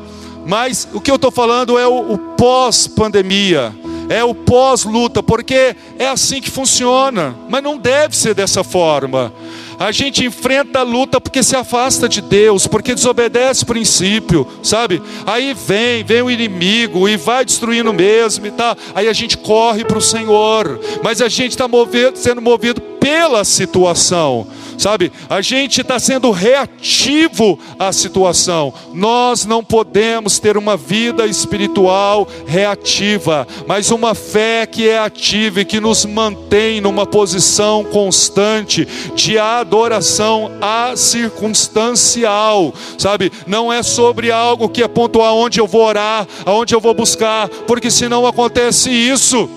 Mas 0.48 0.88
o 0.94 1.00
que 1.00 1.10
eu 1.10 1.16
estou 1.16 1.30
falando 1.30 1.78
é 1.78 1.86
o, 1.86 2.12
o 2.14 2.18
pós-pandemia, 2.18 3.70
é 4.08 4.24
o 4.24 4.34
pós-luta, 4.34 5.22
porque 5.22 5.76
é 5.98 6.08
assim 6.08 6.40
que 6.40 6.50
funciona, 6.50 7.36
mas 7.50 7.62
não 7.62 7.76
deve 7.76 8.16
ser 8.16 8.32
dessa 8.32 8.64
forma. 8.64 9.30
A 9.78 9.92
gente 9.92 10.24
enfrenta 10.24 10.78
a 10.78 10.82
luta 10.82 11.20
porque 11.20 11.42
se 11.42 11.54
afasta 11.54 12.08
de 12.08 12.22
Deus, 12.22 12.66
porque 12.66 12.94
desobedece 12.94 13.62
o 13.62 13.66
princípio, 13.66 14.48
sabe? 14.62 15.02
Aí 15.26 15.52
vem, 15.52 16.02
vem 16.02 16.22
o 16.22 16.30
inimigo 16.30 17.06
e 17.06 17.18
vai 17.18 17.44
destruindo 17.44 17.92
mesmo 17.92 18.46
e 18.46 18.50
tal. 18.50 18.74
Aí 18.94 19.06
a 19.06 19.12
gente 19.12 19.36
corre 19.36 19.84
para 19.84 19.98
o 19.98 20.02
Senhor, 20.02 20.80
mas 21.04 21.20
a 21.20 21.28
gente 21.28 21.50
está 21.50 21.66
sendo 22.14 22.40
movido 22.40 22.80
pela 23.08 23.42
situação 23.42 24.46
sabe? 24.76 25.10
A 25.28 25.40
gente 25.40 25.80
está 25.80 25.98
sendo 25.98 26.30
reativo 26.30 27.58
à 27.80 27.92
situação. 27.92 28.72
Nós 28.94 29.44
não 29.44 29.62
podemos 29.62 30.38
ter 30.38 30.56
uma 30.56 30.76
vida 30.76 31.26
espiritual 31.26 32.28
reativa, 32.46 33.44
mas 33.66 33.90
uma 33.90 34.14
fé 34.14 34.66
que 34.66 34.88
é 34.88 34.96
ativa 34.96 35.62
e 35.62 35.64
que 35.64 35.80
nos 35.80 36.04
mantém 36.04 36.80
numa 36.80 37.04
posição 37.04 37.82
constante 37.82 38.86
de 39.16 39.36
adoração 39.36 40.48
circunstancial, 40.94 42.72
sabe? 42.96 43.32
Não 43.48 43.72
é 43.72 43.82
sobre 43.82 44.30
algo 44.30 44.68
que 44.68 44.84
é 44.84 44.86
pontual 44.86 45.38
onde 45.38 45.58
eu 45.58 45.66
vou 45.66 45.82
orar, 45.82 46.24
aonde 46.46 46.72
eu 46.72 46.80
vou 46.80 46.94
buscar, 46.94 47.48
porque 47.66 47.90
senão 47.90 48.24
acontece 48.24 48.90
isso. 48.90 49.50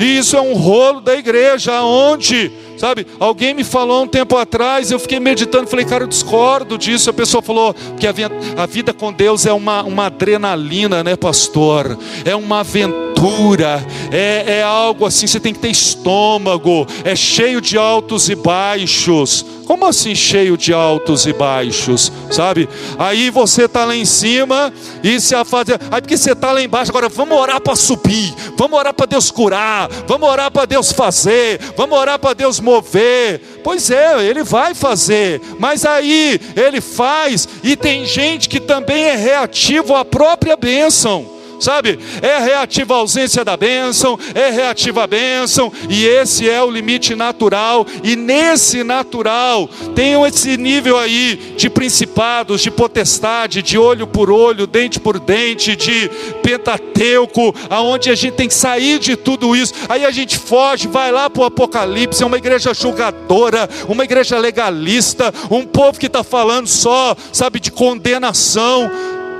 E 0.00 0.18
isso 0.18 0.36
é 0.36 0.40
um 0.40 0.54
rolo 0.54 1.00
da 1.00 1.14
igreja, 1.14 1.80
onde 1.82 2.50
Sabe, 2.84 3.06
alguém 3.18 3.54
me 3.54 3.64
falou 3.64 4.02
um 4.02 4.06
tempo 4.06 4.36
atrás, 4.36 4.90
eu 4.90 4.98
fiquei 4.98 5.18
meditando, 5.18 5.66
falei, 5.66 5.86
cara, 5.86 6.04
eu 6.04 6.06
discordo 6.06 6.76
disso. 6.76 7.08
A 7.08 7.14
pessoa 7.14 7.40
falou 7.42 7.74
que 7.98 8.06
a 8.06 8.12
vida, 8.66 8.92
com 8.92 9.10
Deus 9.10 9.46
é 9.46 9.54
uma, 9.54 9.82
uma 9.84 10.04
adrenalina, 10.04 11.02
né, 11.02 11.16
pastor? 11.16 11.96
É 12.26 12.36
uma 12.36 12.60
aventura, 12.60 13.82
é, 14.12 14.58
é 14.58 14.62
algo 14.62 15.06
assim, 15.06 15.26
você 15.26 15.40
tem 15.40 15.54
que 15.54 15.60
ter 15.60 15.70
estômago, 15.70 16.86
é 17.04 17.16
cheio 17.16 17.58
de 17.58 17.78
altos 17.78 18.28
e 18.28 18.34
baixos. 18.34 19.46
Como 19.64 19.86
assim 19.86 20.14
cheio 20.14 20.58
de 20.58 20.74
altos 20.74 21.24
e 21.24 21.32
baixos, 21.32 22.12
sabe? 22.30 22.68
Aí 22.98 23.30
você 23.30 23.64
está 23.64 23.86
lá 23.86 23.96
em 23.96 24.04
cima 24.04 24.70
e 25.02 25.18
se 25.18 25.34
afasta. 25.34 25.80
Aí 25.90 26.02
porque 26.02 26.18
você 26.18 26.32
está 26.32 26.52
lá 26.52 26.62
embaixo, 26.62 26.90
agora 26.90 27.08
vamos 27.08 27.38
orar 27.38 27.58
para 27.62 27.74
subir, 27.74 28.34
vamos 28.58 28.78
orar 28.78 28.92
para 28.92 29.06
Deus 29.06 29.30
curar, 29.30 29.88
vamos 30.06 30.28
orar 30.28 30.50
para 30.50 30.66
Deus 30.66 30.92
fazer, 30.92 31.58
vamos 31.78 31.98
orar 31.98 32.18
para 32.18 32.34
Deus 32.34 32.60
mover. 32.60 32.73
Pois 33.62 33.90
é, 33.90 34.24
Ele 34.24 34.42
vai 34.42 34.74
fazer, 34.74 35.40
mas 35.58 35.84
aí 35.84 36.40
Ele 36.56 36.80
faz 36.80 37.48
e 37.62 37.76
tem 37.76 38.04
gente 38.04 38.48
que 38.48 38.60
também 38.60 39.04
é 39.04 39.16
reativo 39.16 39.94
à 39.94 40.04
própria 40.04 40.56
bênção 40.56 41.33
sabe? 41.60 41.98
É 42.22 42.38
reativa 42.38 42.94
a 42.94 42.98
ausência 42.98 43.44
da 43.44 43.56
bênção, 43.56 44.18
é 44.34 44.50
reativa 44.50 45.04
a 45.04 45.06
bênção, 45.06 45.72
e 45.88 46.06
esse 46.06 46.48
é 46.48 46.62
o 46.62 46.70
limite 46.70 47.14
natural, 47.14 47.86
e 48.02 48.16
nesse 48.16 48.84
natural 48.84 49.68
tem 49.94 50.22
esse 50.24 50.56
nível 50.56 50.98
aí 50.98 51.54
de 51.56 51.68
principados, 51.70 52.60
de 52.60 52.70
potestade, 52.70 53.62
de 53.62 53.78
olho 53.78 54.06
por 54.06 54.30
olho, 54.30 54.66
dente 54.66 55.00
por 55.00 55.18
dente, 55.18 55.76
de 55.76 56.10
pentateuco, 56.42 57.54
aonde 57.70 58.10
a 58.10 58.14
gente 58.14 58.34
tem 58.34 58.48
que 58.48 58.54
sair 58.54 58.98
de 58.98 59.16
tudo 59.16 59.54
isso, 59.56 59.74
aí 59.88 60.04
a 60.04 60.10
gente 60.10 60.38
foge, 60.38 60.88
vai 60.88 61.10
lá 61.10 61.28
para 61.28 61.42
o 61.42 61.46
Apocalipse, 61.46 62.22
é 62.22 62.26
uma 62.26 62.38
igreja 62.38 62.74
julgadora, 62.74 63.68
uma 63.88 64.04
igreja 64.04 64.38
legalista, 64.38 65.32
um 65.50 65.64
povo 65.64 65.98
que 65.98 66.06
está 66.06 66.22
falando 66.22 66.66
só, 66.66 67.16
sabe, 67.32 67.60
de 67.60 67.70
condenação. 67.70 68.90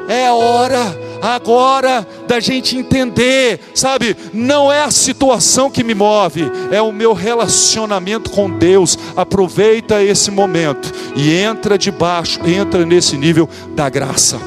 É 0.08 0.30
hora 0.30 0.94
agora 1.24 2.06
da 2.28 2.38
gente 2.38 2.76
entender, 2.76 3.58
sabe? 3.74 4.14
Não 4.34 4.70
é 4.70 4.82
a 4.82 4.90
situação 4.90 5.70
que 5.70 5.82
me 5.82 5.94
move, 5.94 6.52
é 6.70 6.82
o 6.82 6.92
meu 6.92 7.14
relacionamento 7.14 8.30
com 8.30 8.50
Deus. 8.50 8.98
Aproveita 9.16 10.02
esse 10.02 10.30
momento 10.30 10.92
e 11.16 11.32
entra 11.32 11.78
debaixo, 11.78 12.40
entra 12.46 12.84
nesse 12.84 13.16
nível 13.16 13.48
da 13.74 13.88
graça. 13.88 14.38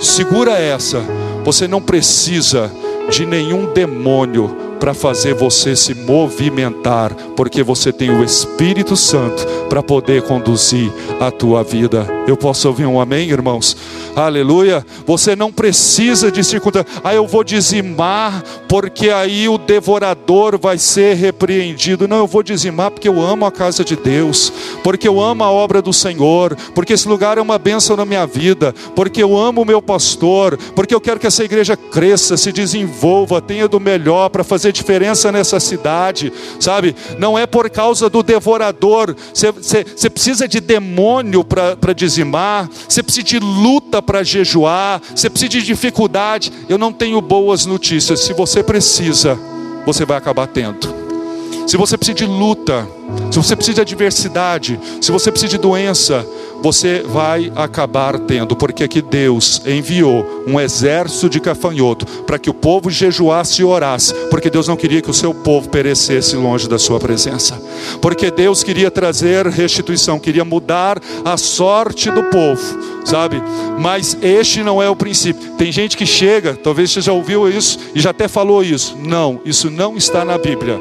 Segura 0.00 0.52
essa. 0.52 1.02
Você 1.44 1.68
não 1.68 1.82
precisa 1.82 2.72
de 3.10 3.26
nenhum 3.26 3.70
demônio 3.74 4.56
para 4.82 4.94
fazer 4.94 5.32
você 5.32 5.76
se 5.76 5.94
movimentar, 5.94 7.14
porque 7.36 7.62
você 7.62 7.92
tem 7.92 8.10
o 8.10 8.24
Espírito 8.24 8.96
Santo 8.96 9.46
para 9.68 9.80
poder 9.80 10.22
conduzir 10.22 10.92
a 11.20 11.30
tua 11.30 11.62
vida. 11.62 12.04
Eu 12.26 12.36
posso 12.36 12.66
ouvir 12.66 12.86
um 12.86 13.00
amém, 13.00 13.30
irmãos? 13.30 13.76
Aleluia. 14.16 14.84
Você 15.06 15.36
não 15.36 15.52
precisa 15.52 16.32
de 16.32 16.42
circunstância. 16.42 17.00
Ah, 17.04 17.14
eu 17.14 17.28
vou 17.28 17.44
dizimar 17.44 18.42
porque 18.68 19.08
aí 19.10 19.48
o 19.48 19.56
devorador 19.56 20.58
vai 20.58 20.78
ser 20.78 21.14
repreendido. 21.14 22.08
Não, 22.08 22.18
eu 22.18 22.26
vou 22.26 22.42
dizimar 22.42 22.90
porque 22.90 23.08
eu 23.08 23.20
amo 23.20 23.46
a 23.46 23.52
casa 23.52 23.84
de 23.84 23.94
Deus, 23.94 24.52
porque 24.82 25.06
eu 25.06 25.20
amo 25.20 25.44
a 25.44 25.50
obra 25.50 25.80
do 25.80 25.92
Senhor, 25.92 26.56
porque 26.74 26.92
esse 26.92 27.08
lugar 27.08 27.38
é 27.38 27.40
uma 27.40 27.58
bênção 27.58 27.96
na 27.96 28.04
minha 28.04 28.26
vida, 28.26 28.74
porque 28.96 29.22
eu 29.22 29.38
amo 29.38 29.62
o 29.62 29.66
meu 29.66 29.80
pastor, 29.80 30.58
porque 30.74 30.94
eu 30.94 31.00
quero 31.00 31.20
que 31.20 31.26
essa 31.26 31.44
igreja 31.44 31.76
cresça, 31.76 32.36
se 32.36 32.50
desenvolva, 32.50 33.40
tenha 33.40 33.68
do 33.68 33.78
melhor 33.78 34.28
para 34.28 34.42
fazer 34.42 34.71
diferença 34.72 35.30
nessa 35.30 35.60
cidade, 35.60 36.32
sabe? 36.58 36.96
Não 37.18 37.38
é 37.38 37.46
por 37.46 37.68
causa 37.70 38.08
do 38.08 38.22
devorador. 38.22 39.14
Você 39.32 40.10
precisa 40.10 40.48
de 40.48 40.60
demônio 40.60 41.44
para 41.44 41.92
dizimar, 41.92 42.68
você 42.88 43.02
precisa 43.02 43.24
de 43.24 43.38
luta 43.38 44.02
para 44.02 44.22
jejuar, 44.22 45.00
você 45.14 45.28
precisa 45.28 45.50
de 45.50 45.62
dificuldade. 45.62 46.52
Eu 46.68 46.78
não 46.78 46.92
tenho 46.92 47.20
boas 47.20 47.66
notícias. 47.66 48.20
Se 48.20 48.32
você 48.32 48.62
precisa, 48.62 49.38
você 49.84 50.04
vai 50.04 50.16
acabar 50.16 50.46
tendo. 50.46 51.02
Se 51.66 51.76
você 51.76 51.96
precisa 51.96 52.16
de 52.16 52.26
luta, 52.26 52.88
se 53.30 53.38
você 53.38 53.54
precisa 53.54 53.76
de 53.76 53.80
adversidade, 53.82 54.80
se 55.00 55.12
você 55.12 55.30
precisa 55.30 55.50
de 55.50 55.58
doença, 55.58 56.26
você 56.60 57.02
vai 57.02 57.52
acabar 57.56 58.18
tendo, 58.20 58.54
porque 58.54 58.84
aqui 58.84 59.02
Deus 59.02 59.62
enviou 59.66 60.41
um 60.46 60.60
exército 60.60 61.28
de 61.28 61.40
cafanhoto 61.40 62.06
para 62.24 62.38
que 62.38 62.50
o 62.50 62.54
povo 62.54 62.90
jejuasse 62.90 63.62
e 63.62 63.64
orasse, 63.64 64.14
porque 64.30 64.50
Deus 64.50 64.68
não 64.68 64.76
queria 64.76 65.02
que 65.02 65.10
o 65.10 65.14
seu 65.14 65.32
povo 65.32 65.68
perecesse 65.68 66.36
longe 66.36 66.68
da 66.68 66.78
sua 66.78 66.98
presença, 66.98 67.60
porque 68.00 68.30
Deus 68.30 68.62
queria 68.62 68.90
trazer 68.90 69.46
restituição, 69.46 70.18
queria 70.18 70.44
mudar 70.44 71.00
a 71.24 71.36
sorte 71.36 72.10
do 72.10 72.24
povo, 72.24 72.62
sabe? 73.04 73.42
Mas 73.78 74.16
este 74.22 74.62
não 74.62 74.82
é 74.82 74.88
o 74.88 74.96
princípio. 74.96 75.52
Tem 75.56 75.72
gente 75.72 75.96
que 75.96 76.06
chega, 76.06 76.54
talvez 76.54 76.90
você 76.90 77.00
já 77.00 77.12
ouviu 77.12 77.48
isso 77.48 77.78
e 77.94 78.00
já 78.00 78.10
até 78.10 78.28
falou 78.28 78.62
isso. 78.62 78.96
Não, 78.98 79.40
isso 79.44 79.70
não 79.70 79.96
está 79.96 80.24
na 80.24 80.38
Bíblia. 80.38 80.80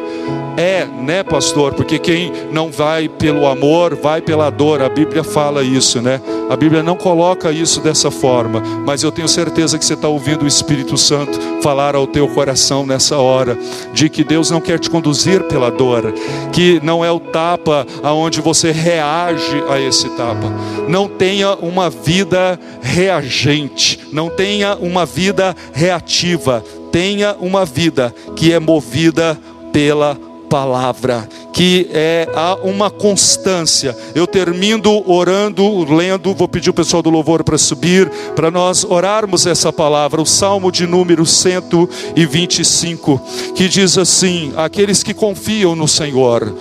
É, 0.57 0.85
né, 0.85 1.23
pastor? 1.23 1.73
Porque 1.73 1.97
quem 1.97 2.31
não 2.51 2.71
vai 2.71 3.07
pelo 3.07 3.47
amor, 3.47 3.95
vai 3.95 4.21
pela 4.21 4.49
dor. 4.49 4.81
A 4.81 4.89
Bíblia 4.89 5.23
fala 5.23 5.63
isso, 5.63 6.01
né? 6.01 6.21
A 6.51 6.57
Bíblia 6.57 6.83
não 6.83 6.97
coloca 6.97 7.49
isso 7.49 7.79
dessa 7.79 8.11
forma, 8.11 8.61
mas 8.85 9.03
eu 9.03 9.11
tenho 9.11 9.29
certeza 9.29 9.79
que 9.79 9.85
você 9.85 9.93
está 9.93 10.09
ouvindo 10.09 10.43
o 10.43 10.47
Espírito 10.47 10.97
Santo 10.97 11.39
falar 11.61 11.95
ao 11.95 12.05
teu 12.05 12.27
coração 12.27 12.85
nessa 12.85 13.17
hora, 13.17 13.57
de 13.93 14.09
que 14.09 14.21
Deus 14.21 14.51
não 14.51 14.59
quer 14.59 14.77
te 14.77 14.89
conduzir 14.89 15.43
pela 15.43 15.71
dor, 15.71 16.13
que 16.51 16.81
não 16.83 17.05
é 17.05 17.09
o 17.09 17.21
tapa 17.21 17.87
aonde 18.03 18.41
você 18.41 18.69
reage 18.69 19.63
a 19.69 19.79
esse 19.79 20.09
tapa. 20.09 20.51
Não 20.89 21.07
tenha 21.07 21.55
uma 21.55 21.89
vida 21.89 22.59
reagente, 22.81 24.01
não 24.11 24.29
tenha 24.29 24.75
uma 24.75 25.05
vida 25.05 25.55
reativa, 25.71 26.61
tenha 26.91 27.33
uma 27.39 27.63
vida 27.63 28.13
que 28.35 28.51
é 28.51 28.59
movida 28.59 29.39
pela 29.71 30.17
palavra, 30.51 31.27
que 31.53 31.87
é 31.93 32.27
uma 32.61 32.91
constância. 32.91 33.95
Eu 34.13 34.27
termino 34.27 35.01
orando, 35.09 35.85
lendo, 35.85 36.33
vou 36.33 36.49
pedir 36.49 36.69
o 36.69 36.73
pessoal 36.73 37.01
do 37.01 37.09
louvor 37.09 37.41
para 37.41 37.57
subir, 37.57 38.09
para 38.35 38.51
nós 38.51 38.83
orarmos 38.83 39.47
essa 39.47 39.71
palavra, 39.71 40.21
o 40.21 40.25
Salmo 40.25 40.69
de 40.69 40.85
número 40.85 41.25
125, 41.25 43.21
que 43.55 43.69
diz 43.69 43.97
assim: 43.97 44.51
Aqueles 44.57 45.01
que 45.01 45.13
confiam 45.13 45.73
no 45.73 45.87
Senhor. 45.87 46.53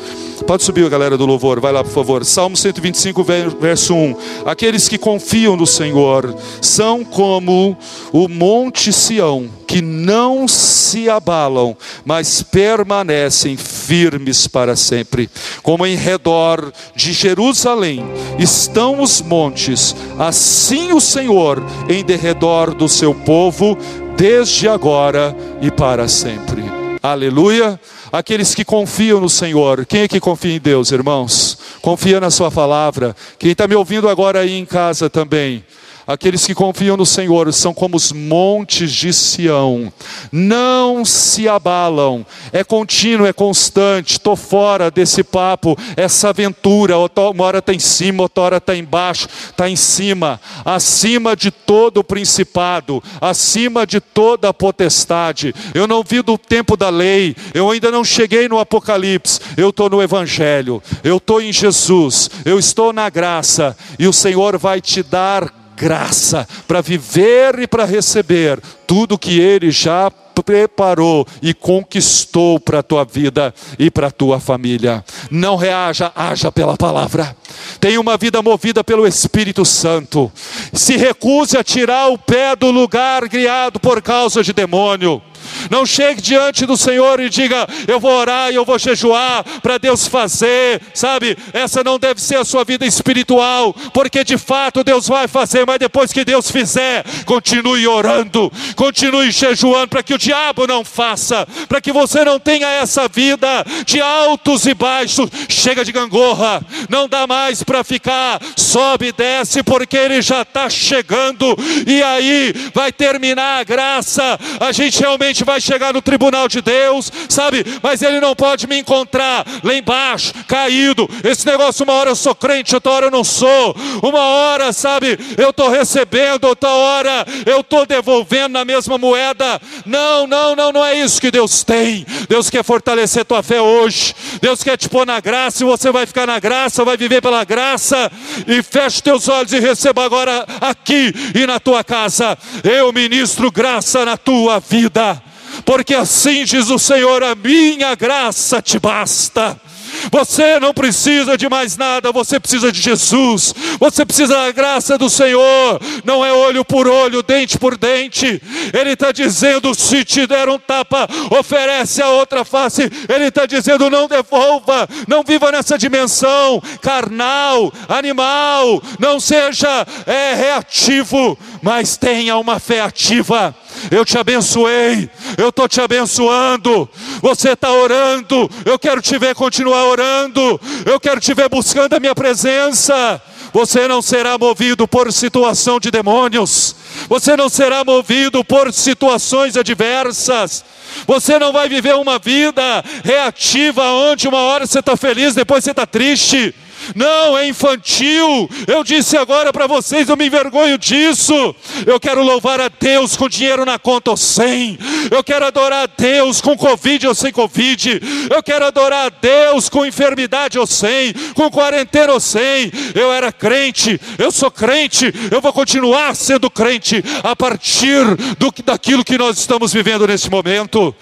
Pode 0.47 0.64
subir 0.64 0.88
galera 0.91 1.16
do 1.16 1.26
louvor, 1.26 1.61
vai 1.61 1.72
lá 1.72 1.84
por 1.84 1.93
favor. 1.93 2.24
Salmo 2.24 2.57
125, 2.57 3.22
verso 3.61 3.95
1. 3.95 4.16
Aqueles 4.45 4.88
que 4.88 4.99
confiam 4.99 5.57
no 5.57 5.66
Senhor 5.66 6.34
são 6.61 7.05
como 7.05 7.76
o 8.12 8.28
monte 8.28 8.93
Sião, 8.93 9.49
que 9.66 9.80
não 9.80 10.49
se 10.49 11.09
abalam, 11.09 11.76
mas 12.05 12.43
permanecem 12.43 13.57
firmes 13.57 14.49
para 14.49 14.74
sempre. 14.74 15.30
Como 15.62 15.86
em 15.86 15.95
redor 15.95 16.72
de 16.97 17.12
Jerusalém 17.12 18.05
estão 18.38 19.01
os 19.01 19.22
montes, 19.22 19.95
assim 20.18 20.93
o 20.93 21.01
Senhor 21.01 21.62
em 21.88 22.05
derredor 22.05 22.74
do 22.74 22.88
seu 22.88 23.14
povo, 23.14 23.78
desde 24.16 24.68
agora 24.68 25.36
e 25.62 25.70
para 25.70 26.09
sempre. 26.09 26.64
Aleluia 27.03 27.80
aqueles 28.13 28.55
que 28.55 28.65
confiam 28.65 29.21
no 29.21 29.29
Senhor. 29.29 29.87
Quem 29.87 30.03
é 30.03 30.09
que 30.09 30.21
confia 30.21 30.57
em 30.57 30.61
Deus, 30.61 30.91
irmãos? 30.93 31.59
Confia 31.81 32.21
na 32.21 32.31
Sua 32.31 32.51
palavra. 32.51 33.15
Quem 33.39 33.53
está 33.53 33.67
me 33.67 33.75
ouvindo 33.75 34.09
agora 34.09 34.41
aí 34.41 34.53
em 34.53 34.65
casa 34.65 35.09
também, 35.09 35.65
Aqueles 36.11 36.45
que 36.45 36.57
confiam 36.57 36.97
no 36.97 37.07
Senhor 37.07 37.53
são 37.53 37.73
como 37.73 37.97
os 37.97 38.11
montes 38.11 38.91
de 38.91 39.13
Sião, 39.13 39.93
não 40.33 41.05
se 41.05 41.49
abalam, 41.49 42.27
é 42.53 42.65
contínuo, 42.65 43.29
é 43.29 43.33
constante. 43.33 44.15
Estou 44.15 44.35
fora 44.35 44.91
desse 44.91 45.23
papo, 45.23 45.79
essa 45.97 46.31
aventura. 46.31 46.97
Uma 46.99 47.45
hora 47.45 47.59
está 47.61 47.73
em 47.73 47.79
cima, 47.79 48.25
outra 48.25 48.43
hora 48.43 48.57
está 48.57 48.75
embaixo, 48.75 49.29
está 49.51 49.71
em 49.71 49.77
cima, 49.77 50.41
acima 50.65 51.37
de 51.37 51.53
todo 51.53 51.99
o 51.99 52.05
principado, 52.05 53.01
acima 53.21 53.87
de 53.87 54.01
toda 54.01 54.49
a 54.49 54.55
potestade. 54.55 55.55
Eu 55.73 55.87
não 55.87 56.03
vi 56.03 56.23
do 56.23 56.37
tempo 56.37 56.77
da 56.77 56.89
lei, 56.89 57.37
eu 57.55 57.71
ainda 57.71 57.89
não 57.93 58.03
cheguei 58.03 58.49
no 58.49 58.59
Apocalipse, 58.59 59.39
eu 59.57 59.71
estou 59.71 59.89
no 59.89 60.03
Evangelho, 60.03 60.83
eu 61.05 61.19
estou 61.19 61.41
em 61.41 61.53
Jesus, 61.53 62.29
eu 62.45 62.59
estou 62.59 62.93
na 62.93 63.09
graça, 63.09 63.77
e 63.97 64.09
o 64.09 64.13
Senhor 64.13 64.59
vai 64.59 64.81
te 64.81 65.05
dar 65.05 65.60
graça 65.81 66.47
para 66.68 66.83
viver 66.83 67.59
e 67.59 67.66
para 67.66 67.87
receber 67.87 68.61
tudo 68.87 69.18
que 69.18 69.41
Ele 69.41 69.70
já 69.70 70.11
preparou 70.45 71.26
e 71.41 71.55
conquistou 71.55 72.61
para 72.61 72.81
a 72.81 72.83
tua 72.83 73.05
vida 73.05 73.55
e 73.78 73.91
para 73.91 74.09
a 74.09 74.11
tua 74.11 74.39
família. 74.39 75.03
Não 75.31 75.57
reaja, 75.57 76.12
haja 76.14 76.53
pela 76.53 76.76
palavra. 76.76 77.35
Tenha 77.78 78.01
uma 78.01 78.18
vida 78.18 78.43
movida 78.43 78.85
pelo 78.85 79.07
Espírito 79.07 79.64
Santo. 79.64 80.31
Se 80.72 80.97
recuse 80.97 81.57
a 81.57 81.64
tirar 81.64 82.09
o 82.09 82.18
pé 82.18 82.55
do 82.55 82.70
lugar 82.70 83.28
criado 83.28 83.81
por 83.81 84.03
causa 84.03 84.43
de 84.43 84.53
demônio. 84.53 85.22
Não 85.70 85.86
chegue 85.86 86.20
diante 86.20 86.66
do 86.66 86.76
Senhor 86.76 87.20
e 87.20 87.28
diga: 87.28 87.66
Eu 87.86 88.01
vou 88.01 88.12
orar 88.12 88.51
e 88.51 88.55
eu 88.55 88.64
vou 88.64 88.78
jejuar 88.78 89.44
para 89.62 89.78
Deus 89.78 90.07
fazer, 90.07 90.80
sabe? 90.94 91.36
Essa 91.53 91.84
não 91.84 91.98
deve 91.98 92.20
ser 92.20 92.36
a 92.36 92.44
sua 92.44 92.64
vida 92.64 92.86
espiritual, 92.86 93.74
porque 93.92 94.24
de 94.24 94.38
fato 94.38 94.84
Deus 94.84 95.09
vai 95.09 95.28
fazer, 95.28 95.66
mas 95.66 95.78
depois 95.78 96.12
que 96.12 96.24
Deus 96.24 96.51
fizer, 96.51 97.05
continue 97.24 97.86
orando, 97.86 98.53
continue 98.76 99.30
jejuando 99.30 99.88
para 99.88 100.03
que 100.03 100.14
o 100.14 100.18
diabo 100.18 100.66
não 100.66 100.84
faça, 100.84 101.46
para 101.68 101.80
que 101.80 101.92
você 101.92 102.24
não 102.24 102.38
tenha 102.38 102.68
essa 102.68 103.09
vida 103.09 103.64
de 103.84 104.01
altos 104.01 104.66
e 104.66 104.74
baixos. 104.74 105.30
Chega 105.48 105.84
de 105.84 105.92
gangorra, 105.92 106.62
não 106.88 107.09
dá 107.09 107.26
mais 107.26 107.62
para 107.62 107.84
ficar, 107.84 108.40
sobe 108.57 109.09
e 109.09 109.12
desce, 109.12 109.62
porque 109.62 109.96
ele 109.96 110.22
já 110.22 110.42
está 110.42 110.68
chegando, 110.68 111.57
e 111.86 112.03
aí 112.03 112.55
vai 112.74 112.92
terminar 112.92 113.61
a 113.61 113.64
graça, 113.64 114.38
a 114.59 114.72
gente 114.72 115.01
realmente 115.01 115.39
vai 115.45 115.61
vai 115.61 115.61
chegar 115.61 115.93
no 115.93 116.01
tribunal 116.01 116.49
de 116.49 116.62
Deus, 116.62 117.12
sabe? 117.28 117.64
Mas 117.82 118.03
ele 118.03 118.18
não 118.18 118.34
pode 118.34 118.66
me 118.66 118.78
encontrar 118.78 119.45
lá 119.62 119.74
embaixo, 119.74 120.32
caído. 120.49 121.09
Esse 121.22 121.47
negócio, 121.47 121.84
uma 121.84 121.93
hora 121.93 122.11
eu 122.11 122.16
sou 122.16 122.34
crente, 122.34 122.74
outra 122.74 122.93
hora 122.93 123.07
eu 123.07 123.11
não 123.11 123.22
sou. 123.22 123.76
Uma 124.03 124.20
hora, 124.20 124.72
sabe, 124.72 125.18
eu 125.36 125.51
estou 125.51 125.68
recebendo, 125.68 126.45
outra 126.45 126.70
hora 126.70 127.26
eu 127.45 127.61
estou 127.61 127.84
devolvendo 127.84 128.53
na 128.53 128.64
mesma 128.64 128.97
moeda. 128.97 129.61
Não, 129.84 130.26
não, 130.26 130.57
não, 130.57 130.72
não 130.72 130.84
é 130.84 130.95
isso 130.95 131.20
que 131.20 131.30
Deus 131.30 131.62
tem. 131.62 132.07
Deus 132.28 132.49
quer 132.49 132.64
fortalecer 132.64 133.24
tua 133.24 133.43
fé 133.43 133.61
hoje. 133.61 134.14
Deus 134.41 134.62
quer 134.62 134.76
te 134.76 134.88
pôr 134.88 135.05
na 135.05 135.20
graça 135.20 135.62
e 135.62 135.66
você 135.66 135.91
vai 135.93 136.07
ficar 136.07 136.26
na 136.26 136.38
graça, 136.38 136.84
vai 136.84 136.97
viver 136.97 137.20
pela 137.20 137.45
graça. 137.45 138.11
E 138.47 138.62
feche 138.62 139.03
teus 139.03 139.28
olhos 139.28 139.53
e 139.53 139.61
receba 139.61 140.05
agora 140.05 140.47
aqui 140.61 141.12
e 141.34 141.47
na 141.47 141.61
tua 141.61 141.84
casa. 141.84 142.38
Eu 142.64 142.93
ministro 142.93 143.51
graça 143.51 144.05
na 144.05 144.16
tua 144.16 144.59
vida. 144.61 145.20
Porque 145.65 145.95
assim 145.95 146.45
diz 146.45 146.71
o 146.71 146.79
Senhor: 146.79 147.23
a 147.23 147.35
minha 147.35 147.95
graça 147.95 148.61
te 148.63 148.79
basta. 148.79 149.61
Você 150.11 150.59
não 150.59 150.72
precisa 150.72 151.36
de 151.36 151.48
mais 151.48 151.76
nada, 151.76 152.12
você 152.12 152.38
precisa 152.38 152.72
de 152.72 152.80
Jesus. 152.80 153.55
Você 153.78 154.05
precisa 154.05 154.34
da 154.34 154.53
graça 154.53 154.96
do 154.96 155.11
Senhor. 155.11 155.80
Não 156.05 156.24
é 156.24 156.32
olho 156.32 156.64
por 156.64 156.88
olho, 156.88 157.22
dente 157.22 157.59
por 157.59 157.76
dente. 157.76 158.40
Ele 158.72 158.90
está 158.90 159.12
dizendo: 159.12 159.74
se 159.74 160.05
te 160.05 160.26
der 160.26 160.48
um 160.48 160.59
tapa, 160.59 161.09
oferece 161.30 162.03
a 162.03 162.09
outra 162.09 162.44
face. 162.44 162.90
Ele 163.09 163.26
está 163.26 163.46
dizendo: 163.46 163.90
não 163.90 164.09
devolva, 164.09 164.88
não 165.07 165.22
viva 165.22 165.53
nessa 165.53 165.76
dimensão 165.76 166.62
carnal, 166.80 167.72
animal. 167.88 168.82
Não 168.98 169.20
seja 169.20 169.86
é, 170.07 170.34
reativo, 170.34 171.38
mas 171.62 171.96
tenha 171.96 172.36
uma 172.36 172.59
fé 172.59 172.80
ativa. 172.80 173.55
Eu 173.90 174.05
te 174.05 174.18
abençoei, 174.18 175.09
eu 175.38 175.48
estou 175.48 175.68
te 175.68 175.80
abençoando. 175.80 176.88
Você 177.22 177.51
está 177.51 177.70
orando, 177.70 178.51
eu 178.64 178.78
quero 178.78 179.01
te 179.01 179.16
ver 179.18 179.34
continuar 179.34 179.84
orando, 179.91 180.61
eu 180.86 180.99
quero 181.01 181.20
te 181.20 181.34
ver 181.34 181.49
buscando 181.49 181.95
a 181.95 182.01
minha 182.01 182.14
presença. 182.14 183.20
Você 183.53 183.88
não 183.88 184.01
será 184.01 184.38
movido 184.38 184.86
por 184.86 185.12
situação 185.12 185.80
de 185.80 185.91
demônios, 185.91 186.76
você 187.09 187.36
não 187.36 187.49
será 187.49 187.84
movido 187.84 188.45
por 188.45 188.72
situações 188.72 189.57
adversas. 189.57 190.64
Você 191.07 191.38
não 191.38 191.53
vai 191.53 191.68
viver 191.68 191.95
uma 191.95 192.18
vida 192.18 192.84
reativa, 193.05 193.84
onde 193.93 194.26
uma 194.26 194.38
hora 194.38 194.66
você 194.66 194.80
está 194.80 194.97
feliz, 194.97 195.34
depois 195.34 195.62
você 195.62 195.70
está 195.70 195.86
triste 195.86 196.55
não, 196.95 197.36
é 197.36 197.47
infantil. 197.47 198.49
Eu 198.66 198.82
disse 198.84 199.16
agora 199.16 199.53
para 199.53 199.66
vocês, 199.66 200.09
eu 200.09 200.16
me 200.16 200.26
envergonho 200.26 200.78
disso. 200.78 201.55
Eu 201.86 202.01
quero 202.01 202.22
louvar 202.22 202.61
a 202.61 202.68
Deus 202.68 203.16
com 203.16 203.28
dinheiro 203.28 203.64
na 203.64 203.78
conta 203.78 204.11
ou 204.11 204.16
sem. 204.16 204.78
Eu 205.11 205.22
quero 205.22 205.45
adorar 205.45 205.84
a 205.84 205.86
Deus 205.86 206.41
com 206.41 206.57
Covid 206.57 207.07
ou 207.07 207.14
sem 207.14 207.32
Covid. 207.32 208.01
Eu 208.30 208.43
quero 208.43 208.64
adorar 208.64 209.07
a 209.07 209.09
Deus 209.09 209.68
com 209.68 209.86
enfermidade 209.86 210.59
ou 210.59 210.66
sem, 210.66 211.12
com 211.34 211.51
quarentena 211.51 212.12
ou 212.12 212.20
sem. 212.20 212.70
Eu 212.95 213.12
era 213.12 213.32
crente, 213.32 214.01
eu 214.18 214.30
sou 214.30 214.51
crente, 214.51 215.12
eu 215.30 215.41
vou 215.41 215.53
continuar 215.53 216.14
sendo 216.14 216.51
crente 216.51 217.03
a 217.22 217.34
partir 217.34 218.05
do, 218.38 218.53
daquilo 218.64 219.05
que 219.05 219.18
nós 219.18 219.38
estamos 219.38 219.72
vivendo 219.72 220.07
nesse 220.07 220.30
momento. 220.30 220.95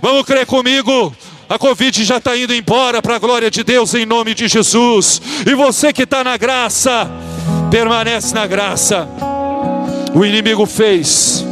Vamos 0.00 0.24
crer 0.24 0.46
comigo. 0.46 1.14
A 1.48 1.58
Covid 1.58 2.04
já 2.04 2.16
está 2.16 2.36
indo 2.36 2.54
embora 2.54 3.02
para 3.02 3.16
a 3.16 3.18
glória 3.18 3.50
de 3.50 3.62
Deus 3.62 3.94
em 3.94 4.06
nome 4.06 4.34
de 4.34 4.48
Jesus. 4.48 5.20
E 5.46 5.54
você 5.54 5.92
que 5.92 6.04
está 6.04 6.24
na 6.24 6.36
graça, 6.36 7.10
permanece 7.70 8.34
na 8.34 8.46
graça. 8.46 9.06
O 10.14 10.24
inimigo 10.24 10.64
fez, 10.64 11.44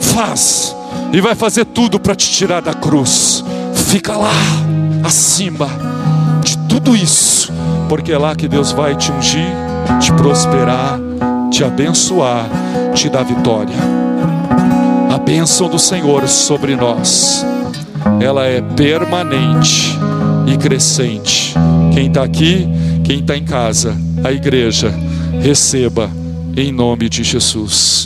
faz 0.00 0.74
e 1.12 1.20
vai 1.20 1.34
fazer 1.34 1.66
tudo 1.66 2.00
para 2.00 2.14
te 2.14 2.30
tirar 2.30 2.62
da 2.62 2.72
cruz. 2.72 3.44
Fica 3.88 4.16
lá, 4.16 4.32
acima 5.04 5.68
de 6.42 6.56
tudo 6.68 6.96
isso, 6.96 7.52
porque 7.88 8.12
é 8.12 8.18
lá 8.18 8.34
que 8.34 8.48
Deus 8.48 8.72
vai 8.72 8.96
te 8.96 9.12
ungir, 9.12 9.52
te 10.00 10.12
prosperar, 10.14 10.98
te 11.50 11.62
abençoar, 11.62 12.46
te 12.94 13.08
dar 13.10 13.24
vitória. 13.24 13.76
A 15.14 15.18
bênção 15.18 15.68
do 15.68 15.78
Senhor 15.78 16.26
sobre 16.26 16.74
nós 16.74 17.44
ela 18.20 18.46
é 18.46 18.60
permanente 18.60 19.96
e 20.46 20.56
crescente. 20.56 21.54
Quem 21.92 22.08
está 22.08 22.22
aqui, 22.22 22.66
quem 23.04 23.20
está 23.20 23.36
em 23.36 23.44
casa, 23.44 23.96
a 24.24 24.32
igreja, 24.32 24.92
receba 25.40 26.10
em 26.56 26.72
nome 26.72 27.08
de 27.08 27.22
Jesus. 27.22 28.05